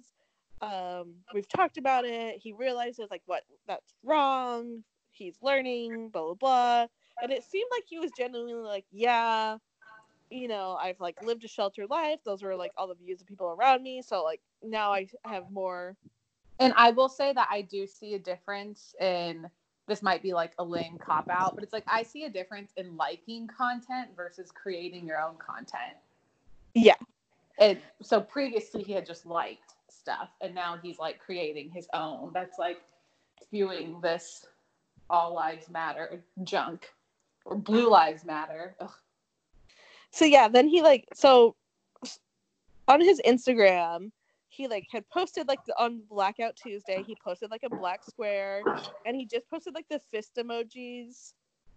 [0.61, 2.38] Um, we've talked about it.
[2.39, 4.84] He realizes like what that's wrong.
[5.11, 6.88] He's learning, blah blah blah.
[7.22, 9.57] And it seemed like he was genuinely like, yeah,
[10.30, 12.20] you know, I've like lived a sheltered life.
[12.24, 14.01] Those were like all the views of people around me.
[14.01, 15.95] So like now I have more.
[16.64, 19.49] And I will say that I do see a difference in
[19.88, 22.72] this might be like a lame cop out, but it's like I see a difference
[22.78, 25.97] in liking content versus creating your own content.
[26.74, 26.95] Yeah.
[27.59, 32.32] And so previously he had just liked stuff and now he's like creating his own.
[32.34, 32.82] That's like
[33.41, 34.45] spewing this
[35.09, 36.89] all lives matter junk
[37.45, 38.76] or blue lives matter.
[38.80, 38.91] Ugh.
[40.11, 41.55] So yeah, then he like so
[42.88, 44.11] on his Instagram,
[44.54, 48.62] he like had posted like on Blackout Tuesday, he posted like a black square,
[49.06, 51.34] and he just posted like the fist emojis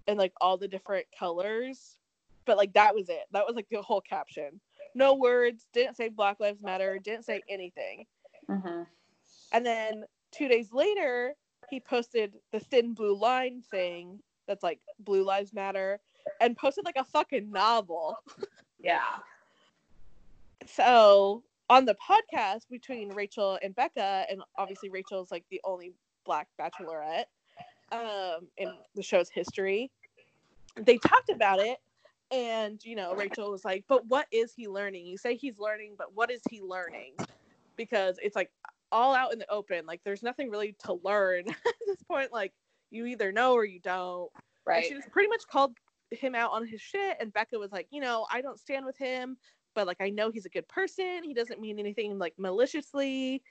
[0.07, 1.97] and like all the different colors,
[2.45, 3.25] but like that was it.
[3.33, 4.61] That was like the whole caption.
[4.95, 5.67] No words.
[5.73, 6.99] Didn't say Black Lives Matter.
[6.99, 8.05] Didn't say anything.
[8.51, 8.83] Mm-hmm.
[9.53, 11.35] And then two days later,
[11.71, 15.99] he posted the thin blue line thing that's like Blue Lives Matter,
[16.43, 18.17] and posted like a fucking novel.
[18.79, 19.01] Yeah.
[20.67, 25.93] so on the podcast between Rachel and Becca, and obviously Rachel's like the only
[26.25, 27.25] black bachelorette
[27.93, 29.91] um, in the show's history,
[30.77, 31.79] they talked about it.
[32.33, 35.07] And you know, Rachel was like, "But what is he learning?
[35.07, 37.15] You say he's learning, but what is he learning?
[37.77, 38.51] Because it's like
[38.91, 39.87] all out in the open.
[39.87, 42.33] Like there's nothing really to learn at this point.
[42.33, 42.53] Like
[42.91, 44.85] you either know or you don't." And Right.
[44.85, 45.77] she was pretty much called
[46.11, 48.97] him out on his shit and becca was like you know i don't stand with
[48.97, 49.37] him
[49.77, 53.43] but like i know he's a good person he doesn't mean anything like maliciously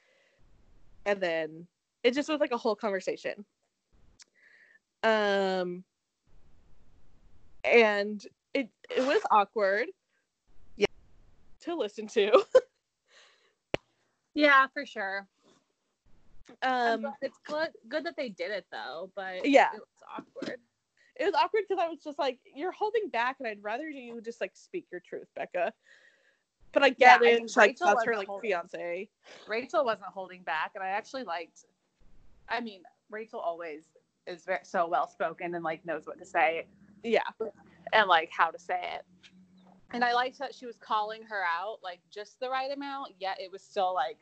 [1.06, 1.68] and then
[2.04, 3.46] it just was like a whole conversation
[5.04, 5.86] um
[7.64, 9.88] and it it was awkward
[10.76, 10.86] yeah
[11.62, 12.44] to listen to
[14.38, 15.28] Yeah, for sure.
[16.62, 19.70] um it's good good that they did it though, but Yeah.
[19.74, 20.60] it was awkward.
[21.16, 24.22] it was awkward because i was just like you're holding back and i'd rather you
[24.22, 25.72] just like speak your truth becca
[26.76, 29.10] but i get Yeah, I it mean, like that's her like holding- fiance
[29.48, 31.66] Rachel wasn't holding back, and I actually liked.
[32.48, 33.86] I mean, Rachel always
[34.28, 36.68] is very, so well spoken and like knows what to say
[37.04, 37.22] yeah
[37.94, 39.06] and like how to say it.
[39.92, 43.40] And I liked that she was calling her out like just the right amount, yet
[43.40, 44.18] it was still like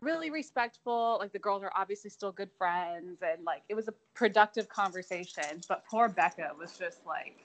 [0.00, 1.18] really respectful.
[1.20, 5.60] Like the girls are obviously still good friends, and like it was a productive conversation.
[5.68, 7.36] But poor Becca was just like,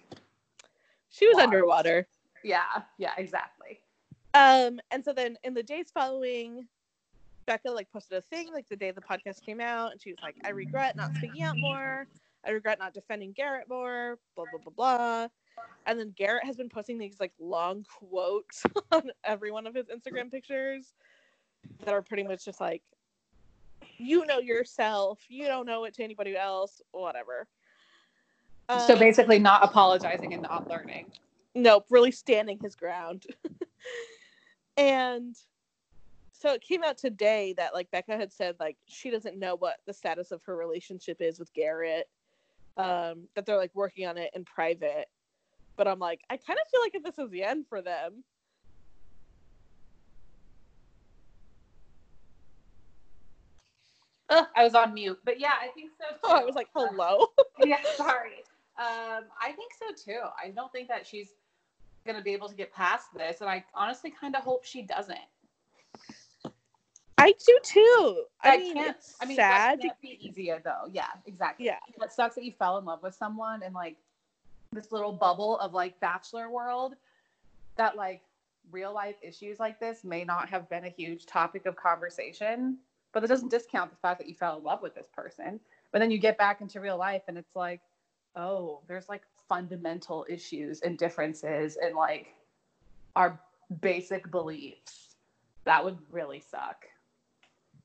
[1.09, 1.43] she was Wow.
[1.43, 2.07] underwater
[2.43, 3.81] yeah, yeah, exactly.
[4.33, 6.67] Um, and so then in the days following,
[7.45, 10.19] Becca like posted a thing like the day the podcast came out, and she was
[10.21, 12.05] like, "I regret not speaking out more.
[12.45, 15.27] I regret not defending Garrett more." Blah blah blah blah.
[15.87, 19.87] And then Garrett has been posting these like long quotes on every one of his
[19.87, 20.93] Instagram pictures
[21.83, 22.83] that are pretty much just like,
[23.97, 25.19] "You know yourself.
[25.27, 26.81] You don't know it to anybody else.
[26.91, 27.47] Whatever."
[28.69, 31.11] so Um, basically, not apologizing and not learning.
[31.55, 33.25] nope, really standing his ground.
[34.79, 35.35] and
[36.31, 39.75] so it came out today that like Becca had said like she doesn't know what
[39.85, 42.07] the status of her relationship is with Garrett.
[42.77, 45.07] Um, that they're like working on it in private.
[45.75, 48.23] But I'm like, I kind of feel like if this is the end for them.
[54.29, 56.19] Ugh, I was on mute, but yeah, I think so too.
[56.23, 57.27] Oh, I was like, hello.
[57.65, 58.43] yeah, sorry.
[58.77, 60.21] Um, I think so too.
[60.41, 61.33] I don't think that she's
[62.11, 65.17] gonna be able to get past this, and I honestly kind of hope she doesn't.
[67.17, 68.23] I do too.
[68.41, 69.79] I That mean, can't- it's I mean, sad.
[69.79, 70.85] That can't be easier though.
[70.91, 71.65] Yeah, exactly.
[71.65, 71.79] Yeah.
[72.01, 73.97] It sucks that you fell in love with someone and like
[74.71, 76.95] this little bubble of like bachelor world
[77.75, 78.21] that like
[78.71, 82.77] real life issues like this may not have been a huge topic of conversation,
[83.11, 85.59] but that doesn't discount the fact that you fell in love with this person.
[85.91, 87.81] But then you get back into real life and it's like,
[88.35, 92.35] oh, there's like fundamental issues and differences and like
[93.15, 93.41] our
[93.81, 95.15] basic beliefs.
[95.65, 96.85] That would really suck.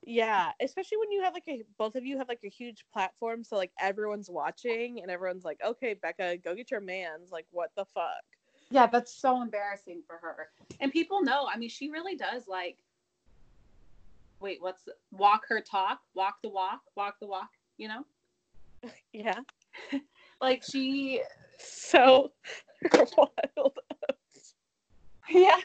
[0.07, 3.43] Yeah, especially when you have like a both of you have like a huge platform,
[3.43, 7.71] so like everyone's watching and everyone's like, "Okay, Becca, go get your man's." Like, what
[7.75, 8.23] the fuck?
[8.71, 10.49] Yeah, that's so embarrassing for her.
[10.81, 11.49] And people know.
[11.53, 12.79] I mean, she really does like.
[14.41, 17.51] Wait, what's walk her talk, walk the walk, walk the walk.
[17.79, 18.05] You know,
[19.13, 19.41] Yeah,
[20.41, 21.23] like she.
[21.95, 22.33] So
[23.17, 23.79] wild.
[25.31, 25.57] Yeah,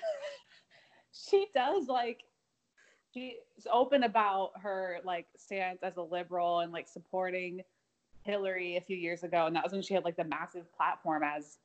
[1.14, 2.24] she does like.
[3.14, 3.34] She's
[3.72, 7.62] open about her like stance as a liberal and like supporting
[8.24, 11.24] Hillary a few years ago, and that was when she had like the massive platform
[11.24, 11.58] as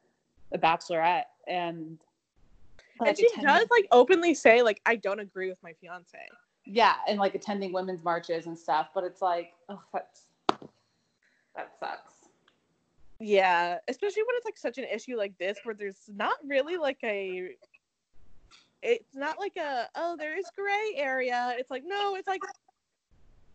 [0.50, 1.98] the Bachelorette, and
[3.00, 6.18] and she attending- does like openly say like, "I don't agree with my fiance."
[6.66, 8.88] yeah, and like attending women's marches and stuff.
[8.94, 10.22] But it's like, oh, that's
[11.54, 12.13] that sucks.
[13.26, 16.98] Yeah, especially when it's like such an issue like this, where there's not really like
[17.02, 17.52] a.
[18.82, 21.54] It's not like a oh there is gray area.
[21.58, 22.42] It's like no, it's like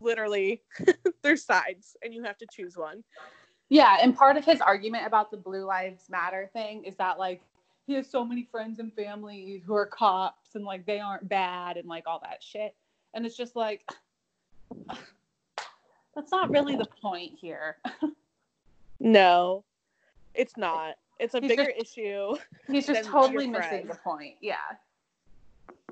[0.00, 0.62] literally
[1.22, 3.04] there's sides and you have to choose one.
[3.68, 7.40] Yeah, and part of his argument about the Blue Lives Matter thing is that like
[7.86, 11.76] he has so many friends and family who are cops and like they aren't bad
[11.76, 12.74] and like all that shit.
[13.14, 13.88] And it's just like
[16.16, 17.76] that's not really the point here.
[19.00, 19.64] No,
[20.34, 20.94] it's eh, not.
[21.18, 22.34] It's a He's bigger issue.
[22.70, 24.36] He's just totally missing the point.
[24.40, 24.56] Yeah.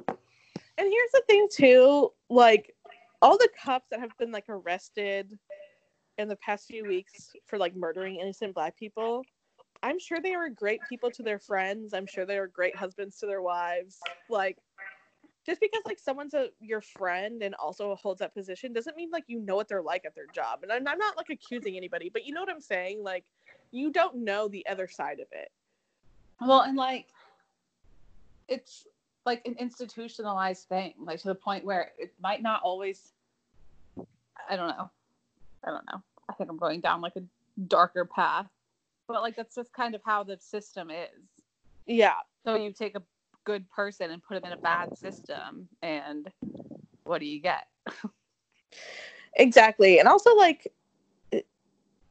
[0.07, 2.75] And here's the thing too, like
[3.21, 5.37] all the cops that have been like arrested
[6.19, 9.25] in the past few weeks for like murdering innocent black people,
[9.83, 11.95] I'm sure they were great people to their friends.
[11.95, 13.99] I'm sure they were great husbands to their wives.
[14.29, 14.59] Like
[15.49, 19.25] just because like someone's a your friend and also holds that position doesn't mean like
[19.29, 20.61] you know what they're like at their job.
[20.63, 23.03] And I'm, I'm not like accusing anybody, but you know what I'm saying?
[23.03, 23.25] Like
[23.71, 25.51] you don't know the other side of it.
[26.41, 27.07] Well, and like
[28.47, 28.87] it's
[29.25, 33.13] like an institutionalized thing, like to the point where it might not always
[34.51, 34.91] I don't know.
[35.65, 36.03] I don't know.
[36.29, 37.23] I think I'm going down like a
[37.69, 38.47] darker path.
[39.07, 41.09] But like that's just kind of how the system is.
[41.87, 42.17] Yeah.
[42.45, 43.03] So you take a
[43.49, 46.31] good person and put them in a bad system and
[47.05, 47.67] what do you get?
[49.37, 49.99] Exactly.
[50.01, 50.69] And also like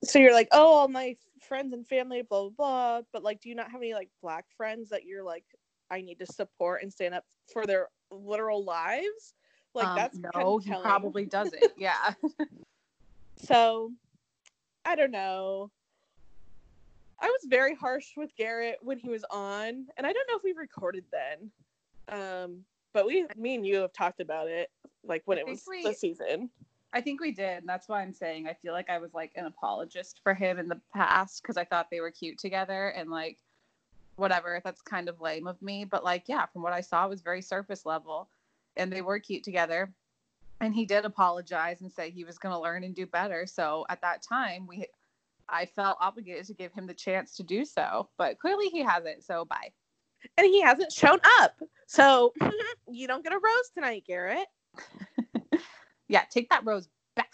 [0.03, 3.01] so you're like, oh, all my friends and family, blah blah blah.
[3.13, 5.45] But like, do you not have any like black friends that you're like,
[5.91, 9.35] I need to support and stand up for their literal lives?
[9.75, 10.83] Like Um, that's kind no, of he telling.
[10.83, 11.73] probably doesn't.
[11.77, 12.13] Yeah.
[13.39, 13.91] So
[14.85, 15.69] I don't know.
[17.19, 20.43] I was very harsh with Garrett when he was on, and I don't know if
[20.43, 21.51] we recorded then.
[22.09, 22.63] Um,
[22.93, 24.69] but we, me and you have talked about it,
[25.03, 26.49] like when I it was we- the season.
[26.93, 27.59] I think we did.
[27.59, 30.57] And that's why I'm saying I feel like I was like an apologist for him
[30.57, 33.37] in the past because I thought they were cute together and like
[34.15, 34.61] whatever.
[34.63, 35.85] That's kind of lame of me.
[35.85, 38.29] But like, yeah, from what I saw, it was very surface level
[38.77, 39.91] and they were cute together.
[40.59, 43.45] And he did apologize and say he was going to learn and do better.
[43.45, 44.87] So at that time, we,
[45.49, 48.09] I felt obligated to give him the chance to do so.
[48.17, 49.23] But clearly he hasn't.
[49.23, 49.71] So bye.
[50.37, 51.59] and he hasn't shown up.
[51.87, 52.33] So
[52.91, 54.47] you don't get a rose tonight, Garrett.
[56.07, 57.31] Yeah, take that rose back.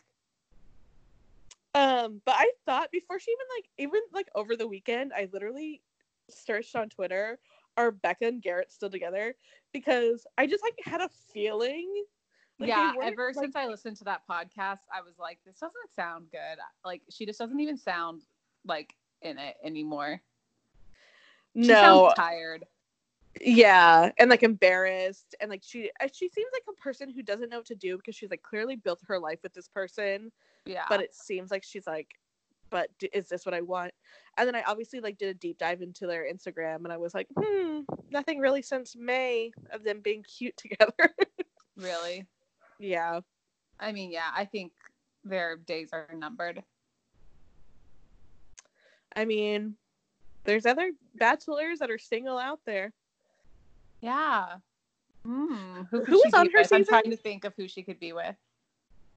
[1.75, 5.81] Um, but I thought before she even like even like over the weekend, I literally
[6.29, 7.39] searched on Twitter,
[7.77, 9.35] are Becca and Garrett still together?
[9.71, 12.03] Because I just like had a feeling.
[12.59, 15.93] Like, yeah, ever like- since I listened to that podcast, I was like, this doesn't
[15.95, 16.57] sound good.
[16.85, 18.23] Like, she just doesn't even sound
[18.65, 20.21] like in it anymore.
[21.55, 22.65] She no, tired.
[23.39, 27.49] yeah, and like embarrassed, and like she uh, she seems like a person who doesn't
[27.49, 30.31] know what to do because she's like clearly built her life with this person,
[30.65, 30.85] Yeah.
[30.89, 32.15] but it seems like she's like
[32.71, 33.91] but d- is this what I want?
[34.37, 37.13] And then I obviously like did a deep dive into their Instagram, and I was
[37.13, 41.13] like, hmm, nothing really since May of them being cute together.
[41.77, 42.25] Really?
[42.79, 43.21] Yeah,
[43.79, 44.71] I mean, yeah, I think
[45.23, 46.63] their days are numbered.
[49.15, 49.75] I mean,
[50.43, 52.93] there's other bachelors that are single out there.
[54.01, 54.57] Yeah.
[55.23, 55.83] Hmm.
[55.91, 56.73] Who, was on her with?
[56.73, 58.35] I'm trying to think of who she could be with.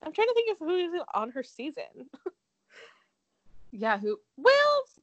[0.02, 1.84] I'm trying to think of who is on her season.
[3.72, 4.18] Yeah, who?
[4.36, 5.00] Wills.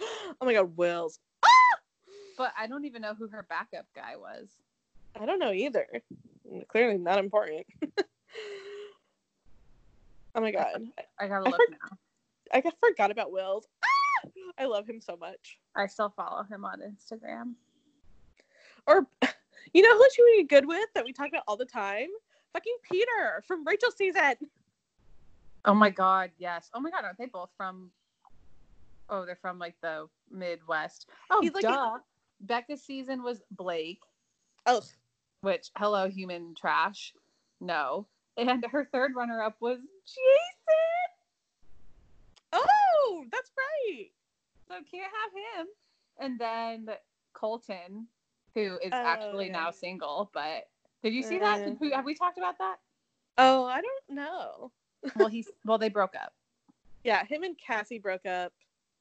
[0.00, 1.20] oh my god, Wills.
[1.44, 1.78] Ah!
[2.36, 4.48] But I don't even know who her backup guy was.
[5.20, 5.86] I don't know either.
[6.68, 7.66] Clearly not important.
[10.34, 10.82] oh my god.
[11.18, 11.96] I gotta I look for- now.
[12.52, 13.66] I forgot about Wills.
[13.84, 14.28] Ah!
[14.58, 15.58] I love him so much.
[15.76, 17.54] I still follow him on Instagram.
[18.86, 19.06] Or
[19.74, 22.08] you know who she would be good with that we talk about all the time?
[22.54, 24.34] Fucking Peter from Rachel season.
[25.64, 26.70] Oh my god, yes.
[26.72, 27.90] Oh my god, aren't they both from?
[29.10, 31.08] Oh, they're from like the Midwest.
[31.30, 31.98] Oh, He's like duh.
[32.40, 34.02] Becca's season was Blake,
[34.66, 34.80] Oh,
[35.40, 37.12] which hello human trash.
[37.60, 41.12] No, and her third runner-up was Jason.
[42.52, 44.10] oh, that's right.
[44.68, 45.32] So can't have
[45.66, 45.66] him.
[46.20, 46.88] And then
[47.32, 48.06] Colton,
[48.54, 49.52] who is Oh, actually yeah.
[49.52, 50.30] now single.
[50.32, 50.68] But
[51.02, 51.66] did you see that?
[51.66, 51.74] Uh.
[51.80, 52.76] Who- have we talked about that?
[53.38, 54.70] Oh, I don't know.
[55.14, 56.32] Well, he's well, they broke up.
[57.04, 58.52] Yeah, him and Cassie broke up.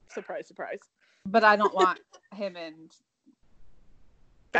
[0.10, 0.78] Surprise, surprise.
[1.26, 2.00] But I don't want
[2.36, 2.92] him and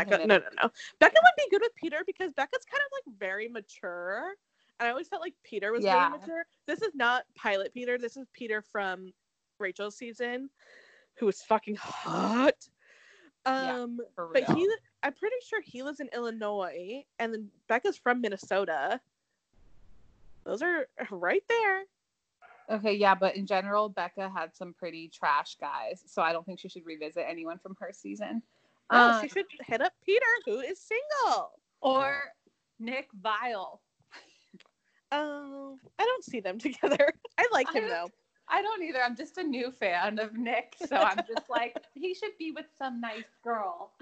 [0.04, 0.70] Becca, no, no, no.
[0.98, 4.34] Becca would be good with Peter because Becca's kind of like very mature.
[4.80, 6.08] And I always felt like Peter was Yeah.
[6.08, 6.46] very mature.
[6.66, 7.98] This is not pilot Peter.
[7.98, 9.12] This is Peter from
[9.58, 10.50] Rachel's season,
[11.14, 12.68] who was fucking hot.
[13.46, 14.70] Um, for but he,
[15.02, 19.00] I'm pretty sure he lives in Illinois, and then Becca's from Minnesota.
[20.44, 21.82] Those are right there.
[22.70, 26.60] Okay, yeah, but in general, Becca had some pretty trash guys, so I don't think
[26.60, 28.42] she should revisit anyone from her season.
[28.90, 31.52] No, Um, she should hit up Peter, who is single.
[31.80, 32.32] or
[32.78, 33.80] Nick Viall.
[35.12, 37.12] Oh, I don't see them together.
[37.38, 38.08] I like him though.
[38.50, 39.02] I don't either.
[39.02, 42.64] I'm just a new fan of Nick, so I'm just like he should be with
[42.78, 43.92] some nice girl.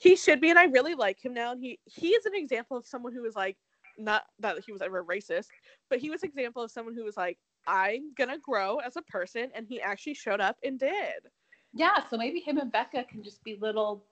[0.00, 1.52] He should be, and I really like him now.
[1.52, 3.56] And he he is an example of someone who was like,
[3.98, 5.46] not that he was ever racist,
[5.90, 9.02] but he was an example of someone who was like, I'm gonna grow as a
[9.02, 11.30] person, and he actually showed up and did.
[11.72, 14.04] Yeah, so maybe him and Becca can just be little,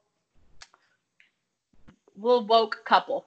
[2.17, 3.27] little woke couple.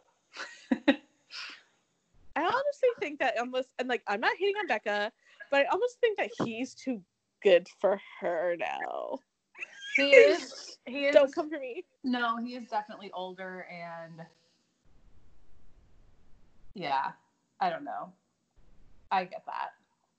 [2.36, 5.12] I honestly think that almost, and like, I'm not hating on Becca,
[5.50, 7.02] but I almost think that he's too
[7.44, 9.20] good for her now.
[9.96, 10.78] He is.
[10.86, 11.16] He is.
[11.16, 11.84] Don't come for me.
[12.04, 14.22] No, he is definitely older and
[16.76, 17.12] yeah,
[17.60, 18.14] I don't know.
[19.12, 19.72] I get that.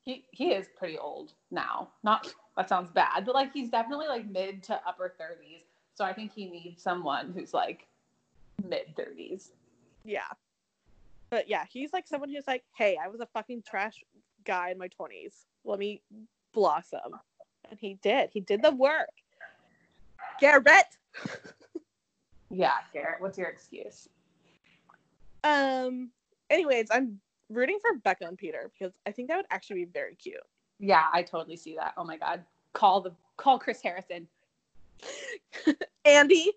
[0.09, 1.91] He he is pretty old now.
[2.03, 5.65] Not that sounds bad, but like he's definitely like mid to upper 30s.
[5.95, 7.87] So I think he needs someone who's like
[8.67, 9.51] mid 30s.
[10.07, 10.23] Yeah.
[11.29, 14.03] But yeah, he's like someone who's like, hey, I was a fucking trash
[14.47, 15.45] guy in my 20s.
[15.67, 16.01] Let me
[16.55, 17.21] blossom.
[17.69, 18.31] And he did.
[18.33, 19.11] He did the work.
[20.41, 20.87] Garrett.
[22.49, 24.09] Yeah, Garrett, what's your excuse?
[25.45, 26.13] Um.
[26.49, 30.15] Anyways, I'm rooting for Becca and Peter because I think that would actually be very
[30.15, 30.37] cute.
[30.79, 31.95] Yeah, I totally see that.
[31.97, 32.45] Oh my god.
[32.73, 34.27] Call the call Chris Harrison.
[36.05, 36.53] Andy,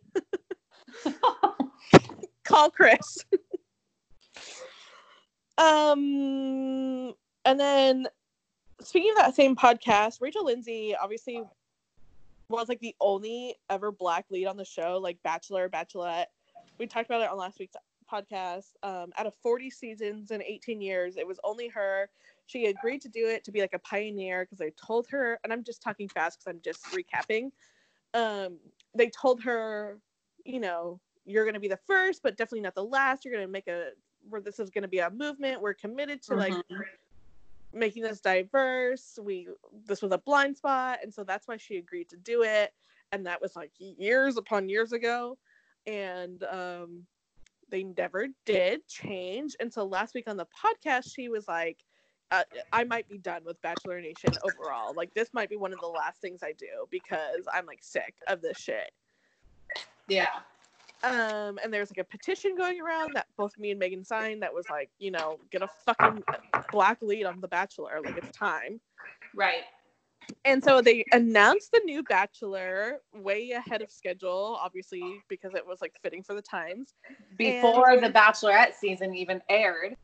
[2.44, 3.26] call Chris.
[5.58, 7.14] um.
[7.44, 8.08] And then,
[8.82, 11.44] speaking of that same podcast, Rachel Lindsay obviously
[12.50, 16.28] was like the only ever black lead on the show, like Bachelor, Bachelorette.
[16.78, 17.76] We talked about it on last week's
[18.12, 18.74] podcast.
[18.84, 22.10] Um, out of 40 seasons and 18 years, it was only her.
[22.48, 25.54] She agreed to do it to be like a pioneer because they told her, and
[25.54, 27.52] I'm just talking fast because I'm just recapping.
[28.14, 28.58] Um,
[28.96, 30.00] they told her,
[30.46, 33.24] you know, you're going to be the first, but definitely not the last.
[33.24, 33.92] You're going to make a
[34.30, 35.62] where this is going to be a movement.
[35.62, 36.86] We're committed to like Mhm.
[37.74, 39.18] making this diverse.
[39.22, 39.48] We
[39.86, 42.74] this was a blind spot, and so that's why she agreed to do it.
[43.12, 45.38] And that was like years upon years ago,
[45.86, 47.06] and um,
[47.72, 49.56] they never did change.
[49.60, 51.78] And so last week on the podcast, she was like,
[52.30, 54.94] uh, "I might be done with Bachelor Nation overall.
[54.94, 58.16] Like this might be one of the last things I do because I'm like sick
[58.28, 58.92] of this shit."
[60.08, 60.28] Yeah.
[61.04, 64.54] Um, and there's like a petition going around that both me and Meghan signed that
[64.54, 66.24] was like, you know, get a fucking
[66.72, 68.00] black lead on The Bachelor.
[68.04, 68.80] Like it's time.
[69.36, 69.64] Right.
[70.46, 75.82] And so they announced the new Bachelor way ahead of schedule, obviously, because it was
[75.82, 76.94] like fitting for the times.
[77.38, 79.96] Before the Bachelorette season even aired.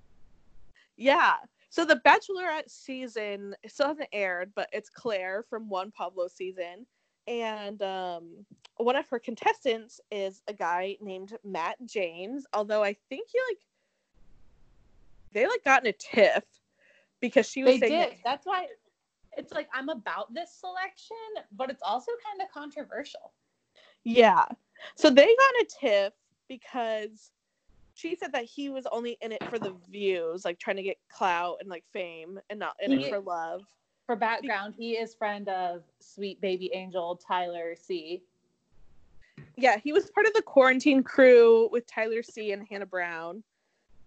[0.95, 1.35] Yeah.
[1.69, 6.85] So the Bachelorette season still hasn't aired, but it's Claire from Juan Pablo season,
[7.27, 8.45] and um,
[8.77, 12.45] one of her contestants is a guy named Matt James.
[12.53, 13.57] Although I think he like
[15.33, 16.43] they like got in a tiff
[17.19, 18.11] because she was They saying did.
[18.11, 18.67] that- That's why
[19.37, 21.15] it's like I'm about this selection,
[21.55, 23.33] but it's also kind of controversial.
[24.03, 24.45] Yeah.
[24.95, 26.13] So they got a tiff
[26.49, 27.31] because
[27.93, 30.97] she said that he was only in it for the views, like trying to get
[31.09, 33.61] clout and like fame and not in He- it for love.
[34.05, 38.23] For background, he is friend of sweet baby angel Tyler C.
[39.57, 43.43] Yeah, he was part of the quarantine crew with Tyler C and Hannah Brown.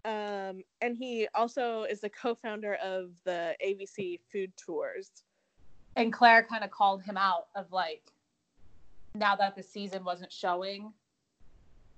[0.05, 5.11] Um, and he also is the co-founder of the ABC Food Tours.
[5.97, 8.03] And Claire kind of called him out of like
[9.15, 10.93] now that the season wasn't showing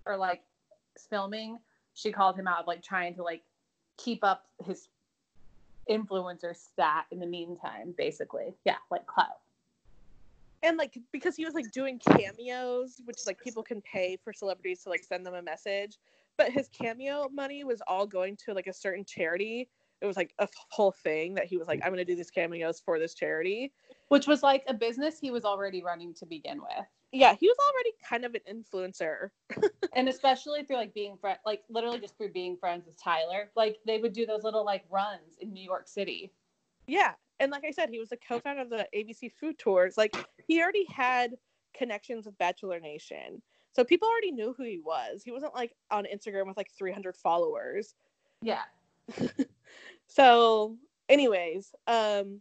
[0.06, 0.42] or like
[1.10, 1.58] filming,
[1.94, 3.42] she called him out of like trying to like
[3.98, 4.88] keep up his
[5.90, 8.54] influencer stat in the meantime, basically.
[8.64, 9.40] Yeah, like clout.
[10.62, 14.32] And like because he was like doing cameos, which is like people can pay for
[14.32, 15.98] celebrities to like send them a message.
[16.38, 19.68] But his cameo money was all going to like a certain charity.
[20.00, 22.80] It was like a whole thing that he was like, I'm gonna do these cameos
[22.80, 23.72] for this charity.
[24.08, 26.86] Which was like a business he was already running to begin with.
[27.12, 29.28] Yeah, he was already kind of an influencer.
[29.94, 33.50] and especially through like being friend like literally just through being friends with Tyler.
[33.54, 36.32] Like they would do those little like runs in New York City.
[36.86, 37.12] Yeah.
[37.38, 39.96] And like I said, he was a co-founder of the ABC Food Tours.
[39.96, 41.34] Like he already had
[41.74, 43.42] connections with Bachelor Nation.
[43.72, 45.22] So people already knew who he was.
[45.24, 47.94] He wasn't like on Instagram with like 300 followers.
[48.42, 48.62] Yeah.
[50.12, 50.76] So,
[51.08, 52.40] anyways, um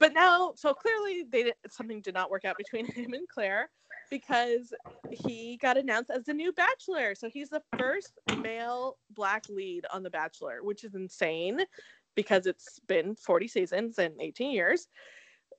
[0.00, 3.70] but now so clearly they did, something did not work out between him and Claire
[4.10, 4.72] because
[5.10, 7.14] he got announced as the new bachelor.
[7.14, 11.60] So he's the first male black lead on the bachelor, which is insane
[12.16, 14.88] because it's been 40 seasons and 18 years.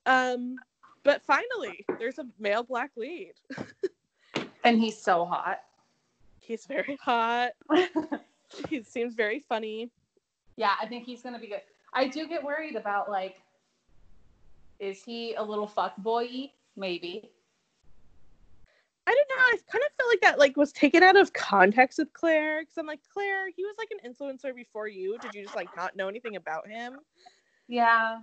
[0.05, 0.55] Um
[1.03, 3.33] but finally, there's a male black lead.
[4.65, 5.61] And he's so hot.
[6.39, 7.51] He's very hot.
[8.69, 9.89] He seems very funny.
[10.55, 11.61] yeah, I think he's gonna be good.
[11.93, 13.41] I do get worried about like
[14.79, 16.51] is he a little fuck boy?
[16.77, 17.31] Maybe.
[19.07, 19.35] I don't know.
[19.43, 22.77] I kind of felt like that like was taken out of context with Claire because
[22.77, 25.17] I'm like Claire, he was like an influencer before you.
[25.17, 26.99] Did you just like not know anything about him?
[27.67, 28.19] Yeah.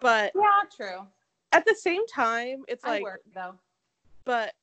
[0.00, 1.06] But Yeah, true.
[1.52, 3.54] at the same time, it's I like, work though.
[4.24, 4.54] but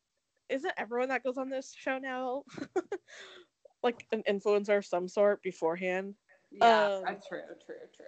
[0.49, 2.43] isn't everyone that goes on this show now
[3.83, 6.15] like an influencer of some sort beforehand?
[6.51, 8.05] Yeah, Um, that's true, true, true.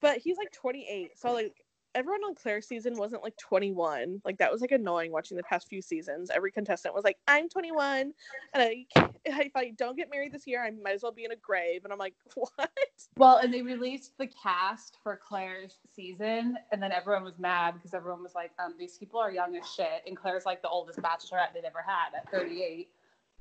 [0.00, 1.65] But he's like 28, so like
[1.96, 4.20] everyone on Claire's season wasn't like 21.
[4.24, 6.30] Like that was like annoying watching the past few seasons.
[6.30, 8.12] Every contestant was like, "I'm 21,
[8.52, 8.86] and I,
[9.24, 11.84] if I don't get married this year, I might as well be in a grave."
[11.84, 12.70] And I'm like, "What?"
[13.16, 17.94] Well, and they released the cast for Claire's season, and then everyone was mad because
[17.94, 21.00] everyone was like, um, "These people are young as shit," and Claire's like the oldest
[21.00, 22.88] bachelorette they'd ever had at 38.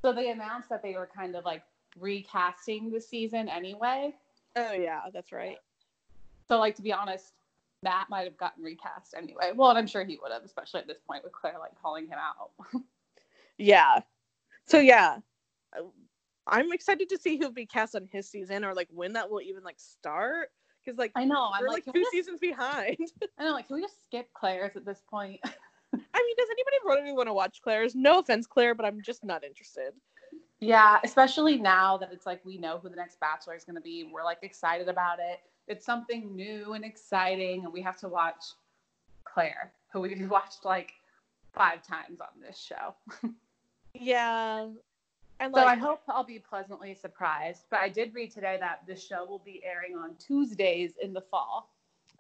[0.02, 1.64] So they announced that they were kind of like
[2.00, 4.16] recasting the season anyway.
[4.56, 5.58] Oh yeah, that's right.
[6.48, 7.34] So, like to be honest,
[7.86, 9.52] Matt might have gotten recast anyway.
[9.56, 12.08] Well, and I'm sure he would have, especially at this point with Claire like calling
[12.08, 12.52] him out.
[13.58, 14.02] Yeah.
[14.68, 15.20] So yeah,
[16.48, 19.42] I'm excited to see who'll be cast on his season or like when that will
[19.42, 20.50] even like start.
[20.84, 21.52] Because like I know.
[21.54, 22.98] I'm we're like, like, two just, seasons behind.
[23.40, 25.40] I know, like, can we just skip Claire's at this point?
[25.44, 25.48] I
[25.94, 27.96] mean, does anybody really want to watch Claire's?
[27.96, 29.94] No offense, Claire, but I'm just not interested.
[30.60, 33.82] Yeah, especially now that it's like we know who the next bachelor is going to
[33.82, 34.10] be.
[34.12, 35.40] We're like excited about it.
[35.68, 38.44] It's something new and exciting, and we have to watch
[39.24, 40.94] Claire, who we've watched like
[41.54, 42.96] five times on this show.
[43.94, 44.68] Yeah.
[45.40, 47.64] And So I hope I'll be pleasantly surprised.
[47.70, 51.22] But I did read today that the show will be airing on Tuesdays in the
[51.22, 51.74] fall.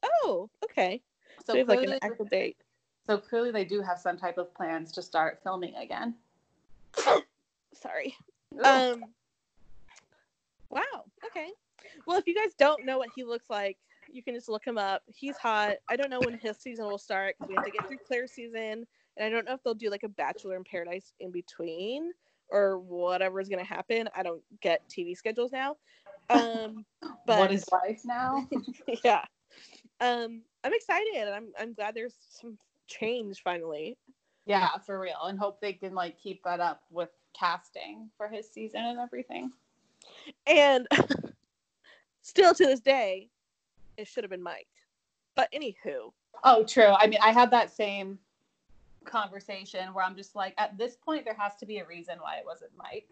[0.04, 1.02] oh, okay.
[1.40, 2.58] So, So, we have like clearly, an actual date.
[3.06, 6.16] so clearly they do have some type of plans to start filming again.
[7.74, 8.16] Sorry.
[8.56, 8.64] Ooh.
[8.64, 9.04] Um.
[10.70, 11.06] Wow.
[11.26, 11.50] Okay.
[12.06, 13.78] Well, if you guys don't know what he looks like,
[14.12, 15.02] you can just look him up.
[15.08, 15.76] He's hot.
[15.90, 18.32] I don't know when his season will start because we have to get through Claire's
[18.32, 18.86] season,
[19.18, 22.12] and I don't know if they'll do like a Bachelor in Paradise in between
[22.50, 24.08] or whatever is gonna happen.
[24.16, 25.78] I don't get TV schedules now.
[26.30, 26.86] Um.
[27.28, 28.48] But what is life now?
[29.04, 29.26] yeah.
[30.00, 30.44] Um.
[30.64, 31.16] I'm excited.
[31.16, 32.58] and I'm I'm glad there's some
[32.88, 33.98] change finally.
[34.46, 35.24] yeah, for real.
[35.24, 39.52] And hope they can like keep that up with casting for his season and everything.
[40.48, 40.88] And
[42.26, 43.30] still to this day,
[43.98, 44.68] it should have been Mike.
[45.36, 46.12] But anywho,
[46.44, 46.84] Oh, true.
[46.98, 48.20] I mean, I had that same
[49.06, 52.38] conversation where I'm just like, at this point, there has to be a reason why
[52.38, 53.08] it wasn't Mike.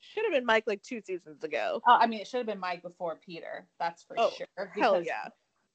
[0.00, 1.80] Should have been Mike like two seasons ago.
[1.86, 3.66] Oh, I mean, it should have been Mike before Peter.
[3.78, 4.72] That's for Oh, sure.
[4.74, 5.28] Hell yeah.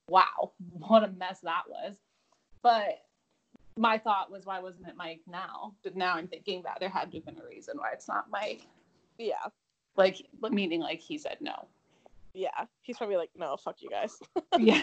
[0.08, 1.96] Wow, what a mess that was.
[2.62, 3.02] But
[3.76, 5.74] my thought was, why wasn't it Mike now?
[5.82, 8.26] But now I'm thinking that there had to have been a reason why it's not
[8.30, 8.66] Mike.
[9.18, 9.46] Yeah.
[9.96, 11.66] Like, meaning like he said no.
[12.34, 12.66] Yeah.
[12.82, 14.18] He's probably like, no, fuck you guys.
[14.58, 14.82] yeah.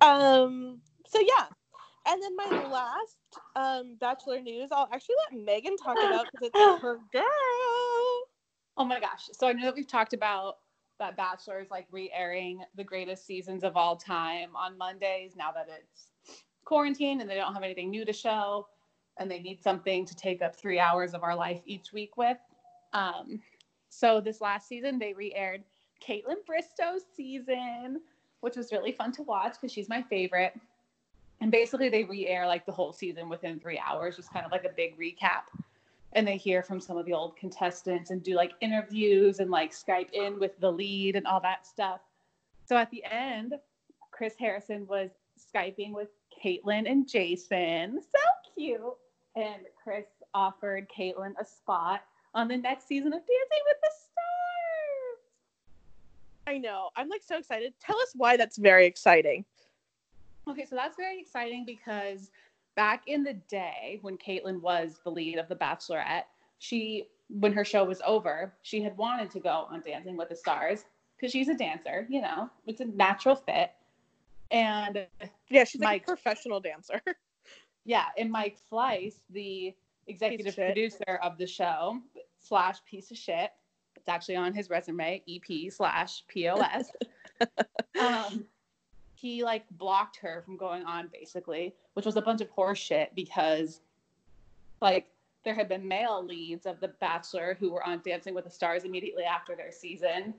[0.00, 0.80] Um.
[1.06, 1.46] So yeah,
[2.06, 3.16] and then my last
[3.56, 7.24] um Bachelor news, I'll actually let Meghan talk about because it's her girl.
[8.76, 9.28] Oh my gosh.
[9.32, 10.56] So I know that we've talked about
[10.98, 15.52] that Bachelor is like re airing the greatest seasons of all time on Mondays now
[15.52, 16.08] that it's
[16.64, 18.66] quarantine and they don't have anything new to show
[19.18, 22.38] and they need something to take up three hours of our life each week with.
[22.92, 23.40] Um,
[23.98, 25.62] so this last season, they re aired
[26.06, 28.00] Caitlin Bristowe's season,
[28.40, 30.58] which was really fun to watch because she's my favorite.
[31.40, 34.52] And basically, they re air like the whole season within three hours, just kind of
[34.52, 35.42] like a big recap
[36.14, 39.72] and they hear from some of the old contestants and do like interviews and like
[39.72, 42.00] Skype in with the lead and all that stuff.
[42.66, 43.54] So at the end,
[44.12, 45.10] Chris Harrison was
[45.52, 46.08] Skyping with
[46.42, 48.00] Caitlin and Jason.
[48.00, 48.18] So
[48.54, 48.80] cute.
[49.36, 52.02] And Chris offered Caitlin a spot
[52.32, 53.83] on the next season of Dancing with.
[56.54, 56.90] I know.
[56.94, 57.74] I'm like so excited.
[57.80, 59.44] Tell us why that's very exciting.
[60.46, 62.30] Okay, so that's very exciting because
[62.76, 66.24] back in the day when Caitlyn was the lead of The Bachelorette,
[66.60, 70.36] she, when her show was over, she had wanted to go on Dancing with the
[70.36, 70.84] Stars
[71.16, 73.72] because she's a dancer, you know, it's a natural fit.
[74.52, 75.08] And
[75.50, 77.00] Yeah, she's like a professional dancer.
[77.84, 79.74] yeah, and Mike Fleiss, the
[80.06, 81.98] executive producer of the show,
[82.38, 83.50] slash piece of shit,
[84.04, 86.90] it's actually on his resume, EP slash POS.
[87.98, 88.44] um,
[89.14, 93.14] he like blocked her from going on basically, which was a bunch of horse shit
[93.14, 93.80] because
[94.82, 95.06] like
[95.42, 98.84] there had been male leads of The Bachelor who were on Dancing with the Stars
[98.84, 100.34] immediately after their season,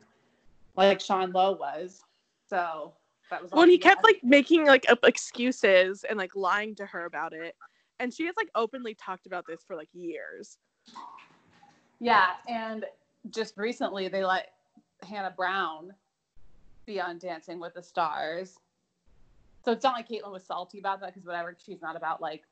[0.77, 2.03] like Sean Lowe was.
[2.47, 2.93] So
[3.31, 6.85] that was Well, and he kept like making like up excuses and like lying to
[6.85, 7.55] her about it.
[7.99, 10.59] And she has like openly talked about this for like years.
[11.99, 12.85] Yeah, and
[13.29, 14.53] just recently they let
[15.07, 15.93] Hannah Brown
[16.85, 18.59] be on Dancing with the Stars.
[19.63, 22.43] So it's not like Caitlyn was salty about that because whatever, she's not about like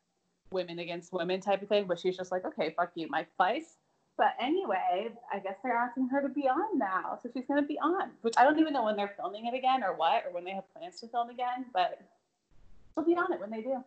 [0.52, 3.76] women against women type of thing, but she's just like, okay, fuck you, Mike Fleiss.
[4.18, 7.80] But anyway, I guess they're asking her to be on now, so she's gonna be
[7.80, 8.12] on.
[8.22, 10.52] Which I don't even know when they're filming it again or what, or when they
[10.52, 12.00] have plans to film again, but
[12.94, 13.84] she'll be on it when they do.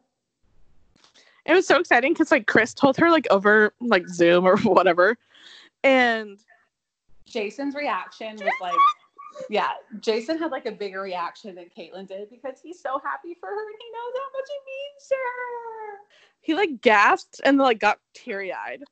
[1.45, 5.17] It was so exciting because like Chris told her like over like Zoom or whatever.
[5.85, 6.39] And
[7.27, 8.75] Jason's reaction was like,
[9.51, 13.49] yeah, Jason had like a bigger reaction than Caitlyn did because he's so happy for
[13.49, 15.99] her and he knows how much it means to her.
[16.41, 18.83] he like gasped and like got teary eyed.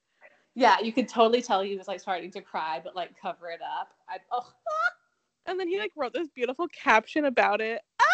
[0.55, 3.61] Yeah, you could totally tell he was like starting to cry, but like cover it
[3.63, 3.89] up.
[4.09, 4.53] I, oh,
[5.47, 7.83] And then he like wrote this beautiful caption about it.
[8.01, 8.05] Ah!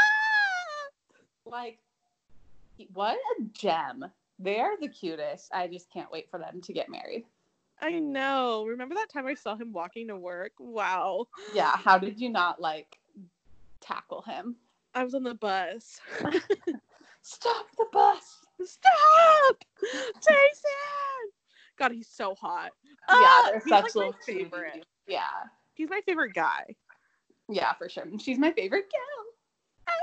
[1.44, 1.78] like,
[2.92, 4.04] what a gem.
[4.38, 5.50] They're the cutest.
[5.52, 7.24] I just can't wait for them to get married.
[7.82, 8.64] I know.
[8.66, 10.52] Remember that time I saw him walking to work?
[10.58, 11.26] Wow.
[11.54, 12.98] Yeah, how did you not like
[13.80, 14.56] tackle him?
[14.94, 16.00] I was on the bus.
[17.22, 18.38] Stop the bus.
[18.64, 19.56] Stop!
[20.16, 21.30] Jason!
[21.78, 22.72] God, he's so hot.
[22.84, 24.24] yeah, Ah, they're he's, like, such my little cuties.
[24.50, 24.86] favorite.
[25.06, 25.22] Yeah,
[25.74, 26.76] He's my favorite guy.
[27.48, 28.04] yeah, for sure.
[28.18, 29.94] She's my favorite gal.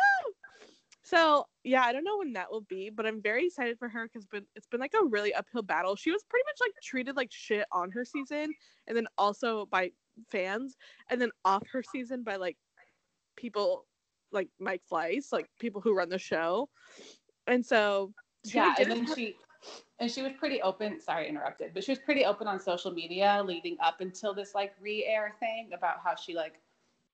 [1.07, 4.07] So yeah, I don't know when that will be, but I'm very excited for her
[4.07, 5.95] because been it's been like a really uphill battle.
[5.95, 8.53] She was pretty much like treated like shit on her season,
[8.87, 9.91] and then also by
[10.29, 10.75] fans,
[11.09, 12.57] and then off her season by like
[13.37, 13.85] people
[14.33, 16.67] like Mike Fleiss, like people who run the show,
[17.47, 18.11] and so
[18.43, 19.37] yeah, and then have- she
[19.99, 20.99] and she was pretty open.
[20.99, 24.73] Sorry, interrupted, but she was pretty open on social media leading up until this like
[24.81, 26.59] re-air thing about how she like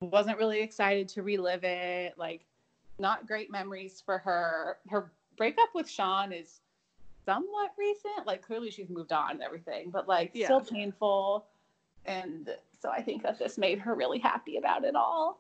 [0.02, 2.16] wasn't really excited to relive it.
[2.18, 2.48] Like,
[3.00, 4.78] not great memories for her.
[4.90, 6.62] Her breakup with Sean is
[7.26, 8.26] somewhat recent.
[8.26, 10.46] Like, clearly she's moved on and everything, but like Yeah.
[10.48, 11.48] still painful.
[12.06, 12.50] And
[12.80, 15.40] so I think that this made her really happy about it all.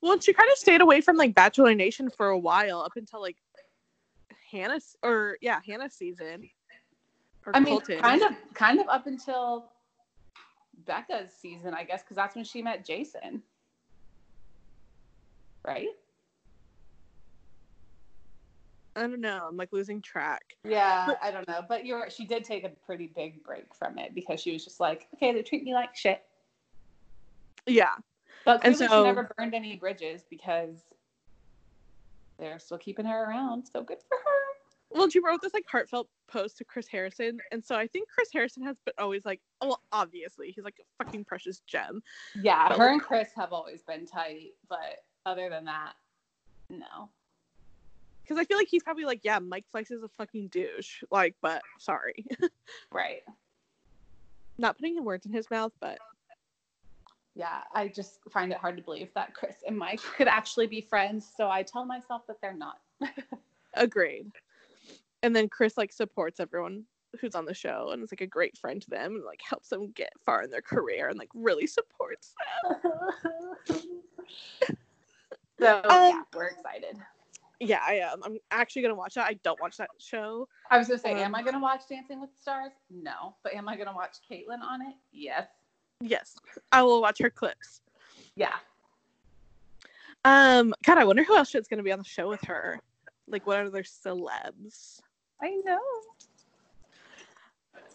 [0.00, 2.96] well, and she kind of stayed away from like Bachelor Nation for a while up
[2.96, 3.36] until like
[4.50, 6.48] Hannah or yeah Hannah season.
[7.52, 7.98] I mean, Colton.
[8.00, 9.70] kind of, kind of up until
[10.86, 13.42] Becca's season, I guess, because that's when she met Jason,
[15.66, 15.88] right?
[18.96, 19.46] I don't know.
[19.48, 20.56] I'm like losing track.
[20.64, 22.10] Yeah, I don't know, but you're.
[22.10, 25.32] She did take a pretty big break from it because she was just like, okay,
[25.32, 26.22] they treat me like shit.
[27.66, 27.94] Yeah.
[28.44, 30.78] But And so- she never burned any bridges because
[32.38, 33.66] they're still keeping her around.
[33.72, 34.98] So good for her.
[34.98, 38.30] well, she wrote this like heartfelt post to Chris Harrison, and so I think Chris
[38.32, 42.02] Harrison has been always like, oh, well, obviously he's like a fucking precious gem.
[42.34, 45.92] Yeah, But, her like- and Chris have always been tight, but other than that,
[46.70, 47.10] no.
[48.30, 51.02] Because I feel like he's probably like, yeah, Mike Fleiss is a fucking douche.
[51.10, 52.24] Like, but sorry,
[52.92, 53.22] Right.
[54.56, 55.98] not putting words in his mouth, but
[57.34, 60.80] Yeah, I just find it hard to believe that Chris and Mike could actually be
[60.80, 62.78] friends, so I tell myself that they're not.
[63.74, 64.30] agreed.
[65.24, 66.84] And then Chris like supports everyone
[67.20, 69.70] who's on the show and is like a great friend to them and like helps
[69.70, 72.32] them get far in their career and like really supports
[72.62, 73.80] them.
[75.60, 76.96] so um, yeah, we're excited.
[77.60, 78.22] Yeah, I am.
[78.24, 79.26] I'm actually gonna watch that.
[79.26, 80.48] I don't watch that show.
[80.70, 82.72] I was gonna say, Um, am I gonna watch Dancing with the Stars?
[82.88, 84.94] No, but am I gonna watch Caitlyn on it?
[85.12, 85.46] Yes.
[86.00, 86.36] Yes,
[86.72, 87.82] I will watch her clips.
[88.34, 88.56] Yeah.
[90.24, 92.80] Um, God, I wonder who else is gonna be on the show with her.
[93.28, 95.00] Like, what are other celebs?
[95.42, 95.80] I know.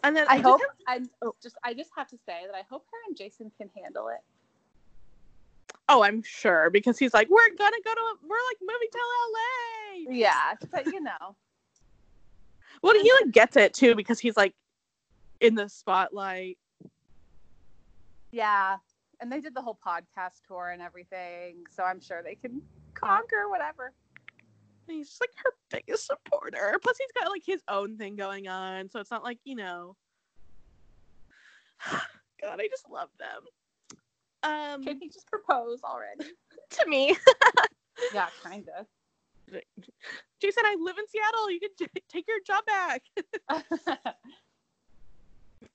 [0.03, 1.35] And then I did hope have- I Oh.
[1.41, 4.21] just I just have to say that I hope her and Jason can handle it.
[5.89, 8.99] Oh, I'm sure because he's like, we're gonna go to, we're like moving to
[9.33, 10.15] LA.
[10.15, 11.35] Yeah, but you know.
[12.81, 14.53] Well, he like gets it too because he's like
[15.39, 16.57] in the spotlight.
[18.31, 18.77] Yeah.
[19.21, 22.61] And they did the whole podcast tour and everything, so I'm sure they can
[22.93, 23.93] conquer whatever.
[24.87, 26.77] And He's just like her biggest supporter.
[26.81, 29.95] Plus, he's got like his own thing going on, so it's not like you know.
[32.41, 33.43] God, I just love them.
[34.45, 36.31] Um, Can he just propose already?
[36.69, 37.15] to me,
[38.13, 38.85] yeah, kind of.
[40.39, 41.49] Jason, I live in Seattle.
[41.49, 43.01] You can take your job back.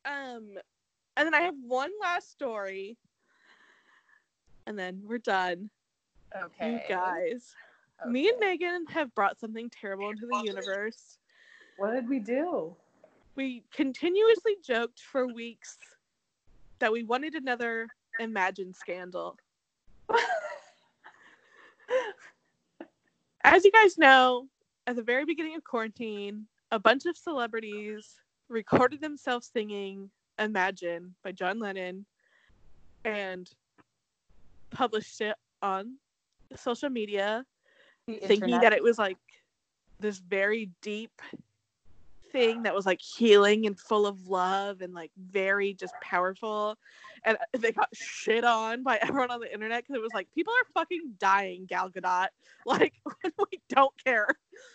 [0.05, 0.57] Um,
[1.17, 2.97] and then I have one last story,
[4.67, 5.69] and then we're done.
[6.37, 6.73] okay.
[6.73, 7.55] You guys,
[8.07, 11.19] me and Meghan have brought something terrible into the universe.
[11.77, 12.77] What did we do?
[13.35, 15.79] We continuously joked for weeks
[16.79, 17.89] that we wanted another
[18.21, 19.37] Imagine scandal.
[23.43, 24.47] As you guys know,
[24.87, 28.17] at the very beginning of quarantine, a bunch of celebrities
[28.49, 32.05] recorded themselves singing Imagine by John Lennon
[33.05, 33.51] and
[34.71, 35.97] published it on
[36.57, 37.47] social media,
[38.07, 38.63] The thinking internet.
[38.63, 39.17] that it was like
[39.99, 41.23] this very deep
[42.33, 46.77] thing that was like healing and full of love and like very just powerful.
[47.25, 50.53] And they got shit on by everyone on the internet because it was like people
[50.53, 52.29] are fucking dying, Gal Gadot.
[52.67, 52.93] Like
[53.25, 54.29] we don't care.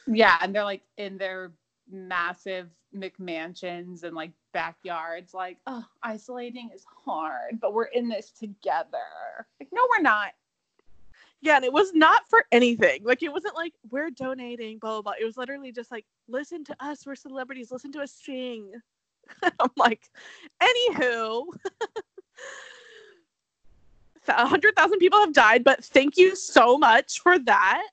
[0.07, 1.51] Yeah, and they're like in their
[1.89, 8.97] massive McMansions and like backyards, like, oh, isolating is hard, but we're in this together.
[9.59, 10.31] Like, no, we're not.
[11.41, 13.03] Yeah, and it was not for anything.
[13.03, 15.13] Like it wasn't like we're donating, blah blah blah.
[15.19, 18.71] It was literally just like, listen to us, we're celebrities, listen to us sing.
[19.43, 20.09] I'm like,
[20.61, 21.45] anywho.
[24.27, 27.87] A hundred thousand people have died, but thank you so much for that.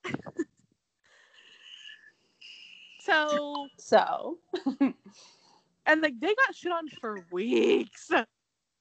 [3.00, 4.38] so So,
[4.80, 8.10] and like they got shit on for weeks.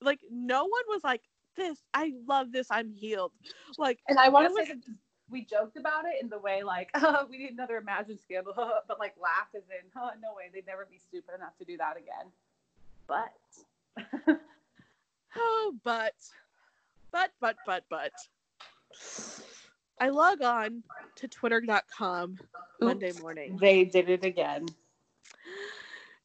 [0.01, 1.21] Like no one was like,
[1.55, 3.33] This, I love this, I'm healed.
[3.77, 4.83] Like and I want to oh was- say that
[5.29, 8.53] we joked about it in the way like, oh, we need another Imagine scandal,
[8.87, 11.77] but like laugh as in, oh, no way, they'd never be stupid enough to do
[11.77, 12.31] that again.
[13.07, 13.33] But
[15.35, 16.13] Oh, but,
[17.11, 18.11] but, but, but, but.
[19.99, 20.83] I log on
[21.15, 22.37] to twitter.com
[22.81, 24.65] Monday morning, they did it again.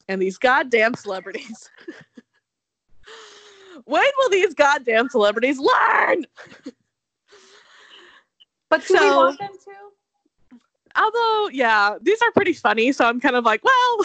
[0.07, 1.69] and these goddamn celebrities.
[3.85, 6.25] when will these goddamn celebrities learn?
[8.69, 9.71] But do we So- want them to?
[10.99, 13.97] Although, yeah, these are pretty funny, so I'm kind of like, well,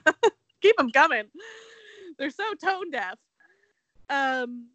[0.62, 1.24] keep them coming.
[2.16, 3.18] They're so tone deaf.
[4.10, 4.68] Um,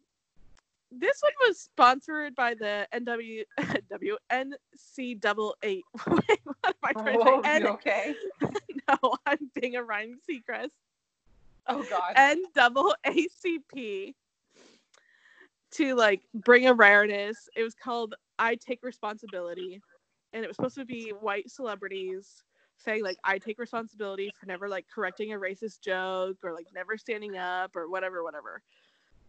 [0.91, 3.43] this one was sponsored by the NW
[3.89, 5.83] W NC double eight.
[6.07, 7.59] Wait, what am I trying to Whoa, say?
[7.59, 8.15] you N- okay?
[8.87, 10.69] no, I'm being a Ryan Seacrest.
[11.67, 12.13] Oh God.
[12.15, 14.13] N double ACP
[15.71, 17.49] to like bring awareness.
[17.55, 19.81] It was called I Take Responsibility.
[20.33, 22.43] And it was supposed to be white celebrities
[22.77, 26.97] saying like I take responsibility for never like correcting a racist joke or like never
[26.97, 28.61] standing up or whatever, whatever.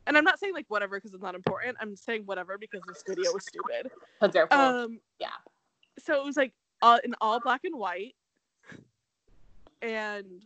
[0.07, 1.77] And I'm not saying like whatever because it's not important.
[1.81, 3.91] I'm saying whatever because this video was stupid.
[4.21, 5.29] But therefore, Um, yeah.
[5.99, 6.53] So it was like
[6.83, 8.15] all in all black and white,
[9.81, 10.45] and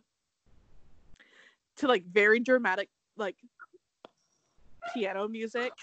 [1.77, 3.35] to like very dramatic like
[4.93, 5.73] piano music,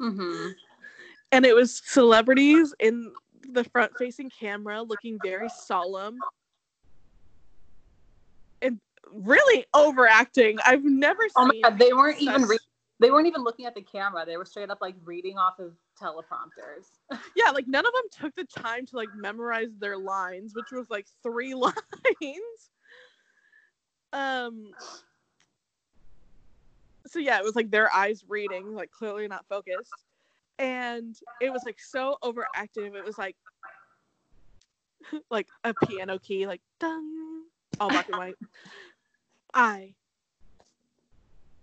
[0.00, 0.48] mm-hmm.
[1.32, 3.12] and it was celebrities in
[3.50, 6.18] the front facing camera looking very solemn.
[8.60, 8.78] And
[9.12, 10.58] really overacting.
[10.64, 11.30] I've never seen.
[11.36, 12.58] Oh my god, they weren't even such- re-
[13.00, 14.24] they weren't even looking at the camera.
[14.26, 16.86] They were straight up like reading off of teleprompters.
[17.36, 20.90] yeah, like none of them took the time to like memorize their lines, which was
[20.90, 21.74] like three lines.
[24.12, 24.70] Um.
[27.06, 29.94] So yeah, it was like their eyes reading, like clearly not focused,
[30.58, 32.94] and it was like so overactive.
[32.94, 33.36] It was like,
[35.30, 37.44] like a piano key, like dun,
[37.80, 38.34] all black and white.
[39.54, 39.94] I,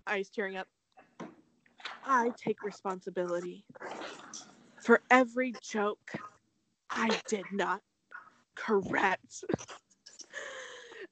[0.08, 0.68] eyes tearing up.
[2.06, 3.66] I take responsibility
[4.82, 6.12] for every joke
[6.90, 7.82] I did not
[8.56, 9.44] correct.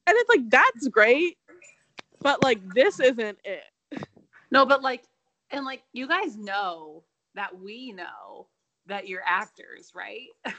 [0.08, 1.38] and it's like that's great,
[2.22, 3.64] but like this isn't it.
[4.52, 5.04] No, but like,
[5.52, 7.04] and like, you guys know
[7.36, 8.48] that we know
[8.86, 10.28] that you're actors, right?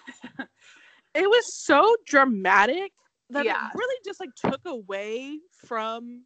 [1.14, 2.90] It was so dramatic
[3.30, 3.52] that Yeah.
[3.52, 6.24] it really just like took away from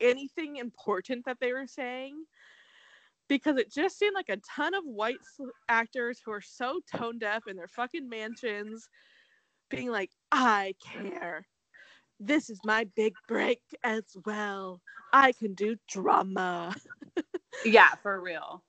[0.00, 2.24] anything important that they were saying
[3.30, 5.16] because it just seemed like a ton of white
[5.68, 8.88] actors who are so tone deaf in their fucking mansions
[9.70, 11.46] being like i care
[12.18, 14.80] this is my big break as well
[15.12, 16.74] i can do drama
[17.64, 18.62] yeah, for real.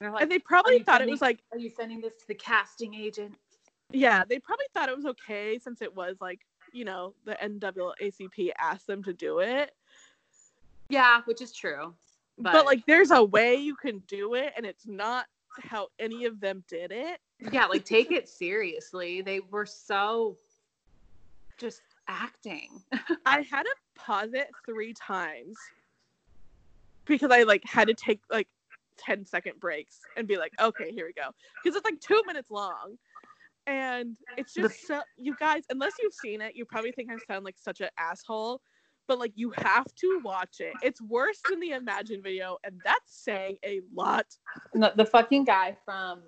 [0.00, 2.34] They're like, and they probably thought it was like Are you sending this to the
[2.34, 3.34] casting agent?
[3.92, 6.40] yeah they probably thought it was okay since it was like
[6.72, 9.72] you know the NAACP asked them to do it
[10.88, 11.94] Yeah, which is true.
[12.38, 15.26] But, But- like there's a way you can do it and it's not
[15.60, 17.20] how any of them did it
[17.52, 19.22] Yeah, like take it seriously.
[19.22, 20.36] They were so
[21.58, 22.68] just acting.
[23.26, 25.56] i had to pause it three times
[27.06, 28.48] because i like had to take like
[28.98, 31.30] 10 second breaks and be like okay here we go
[31.62, 32.96] because it's like two minutes long
[33.66, 37.44] and it's just so you guys unless you've seen it you probably think i sound
[37.44, 38.60] like such an asshole
[39.06, 43.14] but like you have to watch it it's worse than the imagine video and that's
[43.22, 44.26] saying a lot
[44.72, 46.22] the, the fucking guy from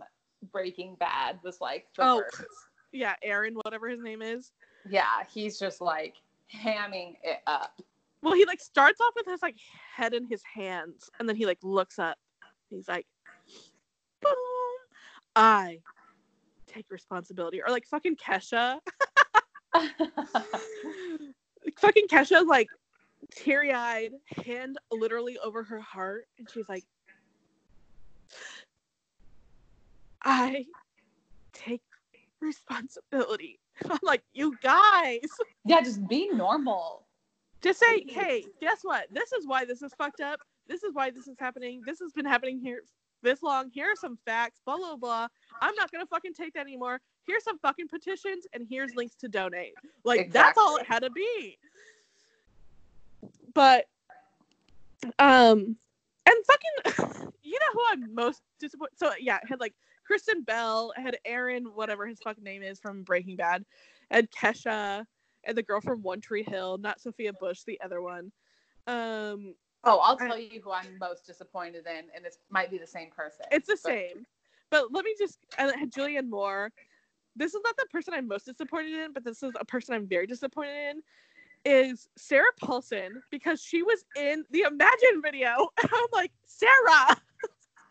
[0.52, 2.18] Breaking Bad was like Oh.
[2.18, 2.44] worst.
[2.92, 4.52] yeah aaron whatever his name is
[4.88, 6.14] Yeah, he's just like
[6.54, 7.80] hamming it up.
[8.22, 9.56] Well, he like starts off with his like
[9.96, 12.16] head in his hands, and then he like looks up.
[12.70, 13.06] He's like,
[14.22, 14.32] "Boom!
[15.34, 15.80] I
[16.66, 18.78] take responsibility." Or like fucking Kesha,
[21.76, 22.68] fucking Kesha, like
[23.34, 24.12] teary eyed,
[24.44, 26.84] hand literally over her heart, and she's like,
[30.22, 30.66] "I
[31.52, 31.82] take
[32.40, 33.58] responsibility."
[33.90, 35.20] I'm like, "You guys."
[35.64, 37.06] yeah, just be normal.
[37.62, 39.06] Just say, hey, guess what?
[39.10, 40.40] This is why this is fucked up.
[40.68, 41.82] This is why this is happening.
[41.84, 42.82] This has been happening here
[43.26, 43.70] this long.
[43.70, 45.28] Here are some facts, blah, blah, blah.
[45.60, 47.00] I'm not going to fucking take that anymore.
[47.26, 49.74] Here's some fucking petitions, and here's links to donate.
[50.04, 51.58] Like, that's all it had to be.
[53.52, 53.86] But,
[55.18, 55.76] um,
[56.24, 58.96] and fucking, you know who I'm most disappointed?
[58.96, 59.74] So, yeah, had like
[60.06, 63.64] Kristen Bell, had Aaron, whatever his fucking name is from Breaking Bad,
[64.10, 65.04] and Kesha,
[65.44, 68.30] and the girl from One Tree Hill, not Sophia Bush, the other one.
[68.86, 69.54] Um,
[69.86, 72.86] Oh, I'll I- tell you who I'm most disappointed in, and it might be the
[72.86, 73.46] same person.
[73.50, 74.26] it's the but- same.
[74.68, 76.72] But let me just, it Julianne Moore.
[77.36, 80.08] This is not the person I'm most disappointed in, but this is a person I'm
[80.08, 81.02] very disappointed in.
[81.64, 85.68] Is Sarah Paulson because she was in the Imagine video.
[85.78, 87.16] I'm like, Sarah,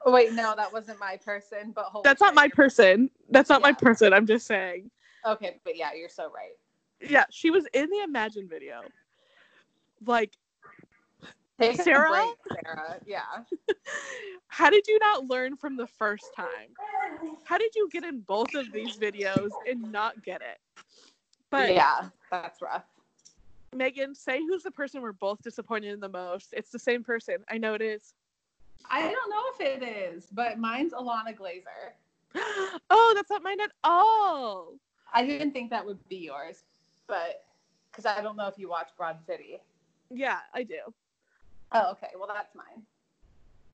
[0.05, 1.71] Oh, wait, no, that wasn't my person.
[1.73, 3.09] But that's not my person.
[3.31, 4.13] That's not my person.
[4.13, 4.91] I'm just saying.
[5.25, 6.51] Okay, but yeah, you're so right.
[7.09, 8.81] Yeah, she was in the Imagine video.
[10.05, 10.31] Like,
[11.59, 12.09] Take Sarah?
[12.09, 12.99] break, Sarah.
[13.05, 13.21] Yeah.
[14.47, 16.73] how did you not learn from the first time?
[17.45, 20.83] How did you get in both of these videos and not get it?
[21.49, 22.83] But yeah, that's rough.
[23.73, 26.53] Meghan, say who's the person we're both disappointed in the most.
[26.53, 27.37] It's the same person.
[27.49, 28.13] I know it is.
[28.89, 31.93] I don't know if it is, but mine's Ilana Glazer.
[32.89, 34.73] oh, that's not mine at all.
[35.13, 36.63] I didn't think that would be yours,
[37.07, 37.45] but
[37.91, 39.59] because I don't know if you watch Broad City.
[40.11, 40.79] Yeah, I do.
[41.71, 42.09] Oh, okay.
[42.17, 42.83] Well, that's mine.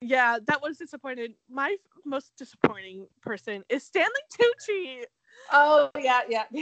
[0.01, 1.33] Yeah, that was disappointed.
[1.49, 5.03] My most disappointing person is Stanley Tucci.
[5.51, 6.45] Oh, yeah, yeah.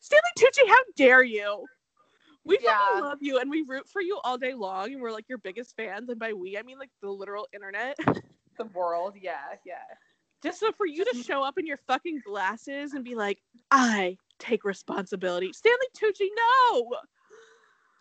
[0.00, 1.64] Stanley Tucci, how dare you?
[2.44, 2.76] We Yeah.
[2.76, 5.38] fucking love you and we root for you all day long and we're like your
[5.38, 6.08] biggest fans.
[6.08, 7.96] And by we, I mean like the literal internet.
[8.58, 9.14] the world.
[9.20, 9.82] Yeah, yeah.
[10.42, 13.40] Just so for you to show up in your fucking glasses and be like,
[13.70, 15.52] I take responsibility.
[15.52, 16.96] Stanley Tucci, no!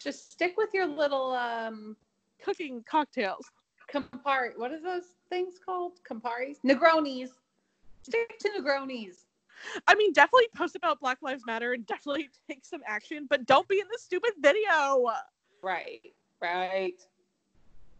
[0.04, 1.96] Just stick with your little um
[2.44, 3.46] Cooking cocktails.
[3.92, 4.52] Campari.
[4.56, 5.94] What are those things called?
[6.10, 6.58] Camparis?
[6.66, 7.30] Negronis.
[8.04, 9.26] Stick to Negronis.
[9.88, 13.68] I mean, definitely post about Black Lives Matter and definitely take some action, but don't
[13.68, 15.12] be in this stupid video.
[15.62, 16.02] Right.
[16.42, 17.00] Right.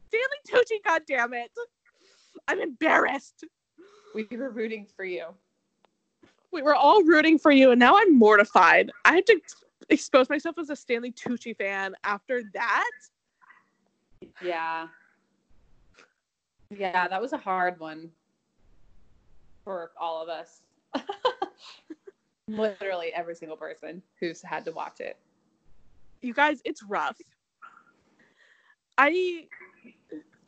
[0.08, 1.52] Stanley Tucci, god damn it.
[2.48, 3.44] I'm embarrassed.
[4.16, 5.26] We were rooting for you.
[6.52, 8.92] We were all rooting for you, and now I'm mortified.
[9.06, 9.40] I had to
[9.92, 12.92] expose myself as a Stanley Tucci fan after that.
[14.44, 14.88] Yeah.
[16.70, 18.10] Yeah, that was a hard one
[19.64, 20.62] for all of us.
[22.48, 25.18] Literally every single person who's had to watch it.
[26.22, 27.18] You guys, it's rough.
[28.98, 29.48] I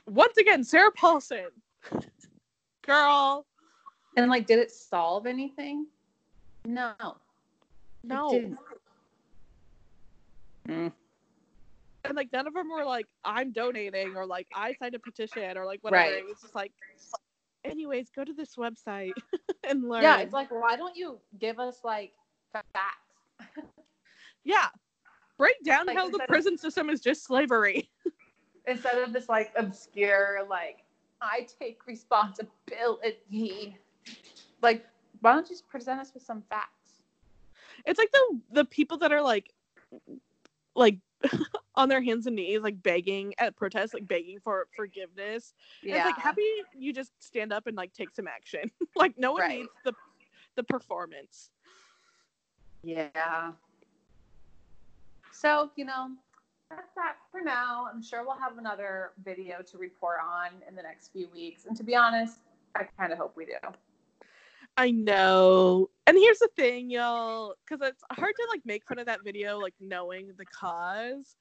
[0.08, 1.48] once again, Sarah Paulson.
[2.84, 3.46] Girl.
[4.16, 5.88] And like, did it solve anything?
[6.66, 6.94] No.
[8.04, 8.56] No.
[10.66, 10.90] It didn't.
[10.90, 10.94] Mm.
[12.06, 15.58] And like none of them were like, I'm donating or like I signed a petition
[15.58, 16.04] or like whatever.
[16.04, 16.20] Right.
[16.20, 16.74] It was just like
[17.64, 19.14] anyways, go to this website
[19.70, 20.04] and learn.
[20.04, 22.12] Yeah, it's like, why don't you give us like
[22.52, 23.58] facts?
[24.44, 24.68] yeah.
[25.38, 27.90] Break down Like, how the instead of- prison system is just slavery.
[28.66, 30.84] Instead of this like obscure, like,
[31.22, 33.78] I take responsibility.
[34.62, 34.86] Like,
[35.20, 37.02] why don't you just present us with some facts?
[37.86, 39.54] It's like the the people that are like
[40.76, 41.00] like
[41.76, 45.54] on their hands and knees, like begging at protests, like begging for forgiveness.
[45.84, 46.44] And It's like happy
[46.78, 48.72] you just stand up and like take some action.
[48.96, 49.60] like no one Right.
[49.60, 49.94] needs the
[50.56, 51.50] the performance.
[52.84, 53.52] Yeah.
[55.32, 56.10] So, you know,
[56.70, 57.88] that's that for now.
[57.92, 61.66] I'm sure we'll have another video to report on in the next few weeks.
[61.66, 62.40] And to be honest,
[62.76, 63.54] I kind of hope we do.
[64.78, 65.90] I know.
[66.08, 69.60] And here's the thing, y'all, because it's hard to like make fun of that video,
[69.60, 71.36] like knowing the cause.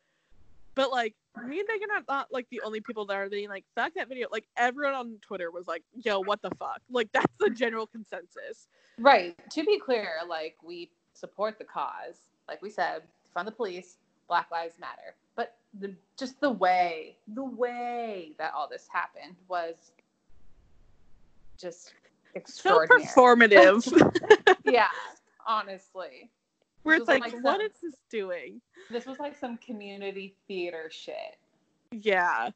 [0.75, 1.15] But like
[1.47, 4.09] me and Meghan are not like the only people that are being like, fuck that
[4.09, 4.29] video.
[4.31, 6.81] Like everyone on Twitter was like, yo, what the fuck?
[6.91, 8.69] Like that's the general consensus.
[8.99, 9.37] Right.
[9.51, 12.29] To be clear, like, we support the cause.
[12.49, 13.03] Like we said,
[13.33, 13.97] fund the police,
[14.29, 15.15] Black Lives Matter.
[15.35, 19.93] But the just the way, the way that all this happened was
[21.59, 21.95] just
[22.35, 23.05] So extraordinary.
[23.05, 24.57] performative.
[24.65, 24.89] yeah,
[25.47, 26.31] honestly.
[26.83, 28.61] Where it's like, like what some- is this doing?
[28.91, 31.37] This was like some community theater shit.
[31.93, 32.51] Yeah.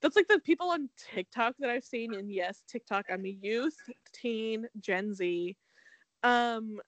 [0.00, 3.78] That's like the people on TikTok that I've seen, and yes, TikTok, I'm a youth,
[4.12, 5.56] teen, Gen Z,
[6.22, 6.80] um,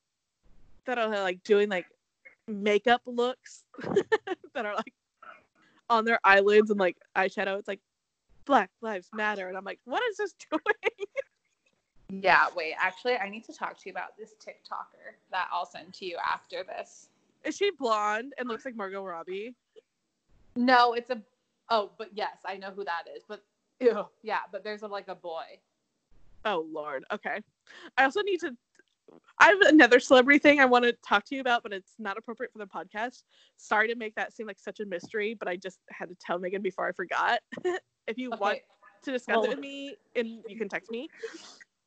[0.85, 1.87] that are like doing like
[2.47, 3.65] makeup looks
[4.55, 4.93] that are like
[5.89, 7.59] on their eyelids and like eyeshadow.
[7.59, 7.81] It's like
[8.45, 9.49] Black Lives Matter.
[9.49, 10.63] And I'm like, what is this doing?
[12.11, 15.93] Yeah, wait, actually, I need to talk to you about this TikToker that I'll send
[15.95, 17.09] to you after this.
[17.45, 19.55] Is she blonde and looks like Margot Robbie?
[20.57, 21.21] No, it's a.
[21.71, 23.25] Oh, but yes, I know who that is.
[23.29, 23.45] But
[23.81, 25.45] ew, yeah, but there's a, like a boy.
[26.45, 27.05] Oh Lord.
[27.13, 27.41] Okay.
[27.97, 28.57] I also need to.
[29.39, 32.19] I have another celebrity thing I want to talk to you about, but it's not
[32.19, 33.23] appropriate for the podcast.
[33.57, 36.39] Sorry to make that seem like such a mystery, but I just had to tell
[36.39, 37.41] Meghan before I forgot.
[38.07, 38.59] if you want
[39.05, 41.09] to discuss well- it with me, and you can text me.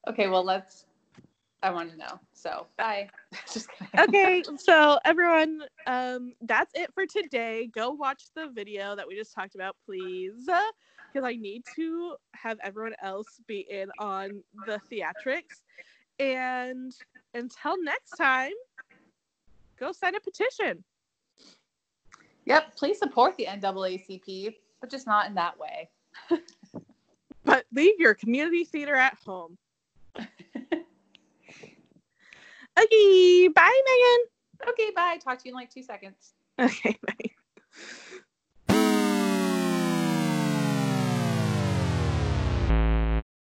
[0.08, 0.86] Okay, well let's.
[1.64, 2.20] I want to know.
[2.34, 3.10] So bye.
[3.54, 4.10] Just kidding.
[4.10, 7.70] Okay, so everyone, um, that's it for today.
[7.74, 12.58] Go watch the video that we just talked about, please, because I need to have
[12.64, 15.62] everyone else be in on the theatrics.
[16.20, 16.94] And
[17.36, 18.52] until next time,
[19.80, 20.84] go sign a petition.
[22.46, 22.76] Yep.
[22.76, 25.90] Please support the NAACP, but just not in that way.
[27.44, 29.58] But leave your community theater at home.
[32.80, 34.70] Okay, bye, Meghan.
[34.70, 34.92] Okay.
[34.96, 35.18] Bye.
[35.24, 36.34] Talk to you in like two seconds.
[36.60, 37.31] Okay, bye.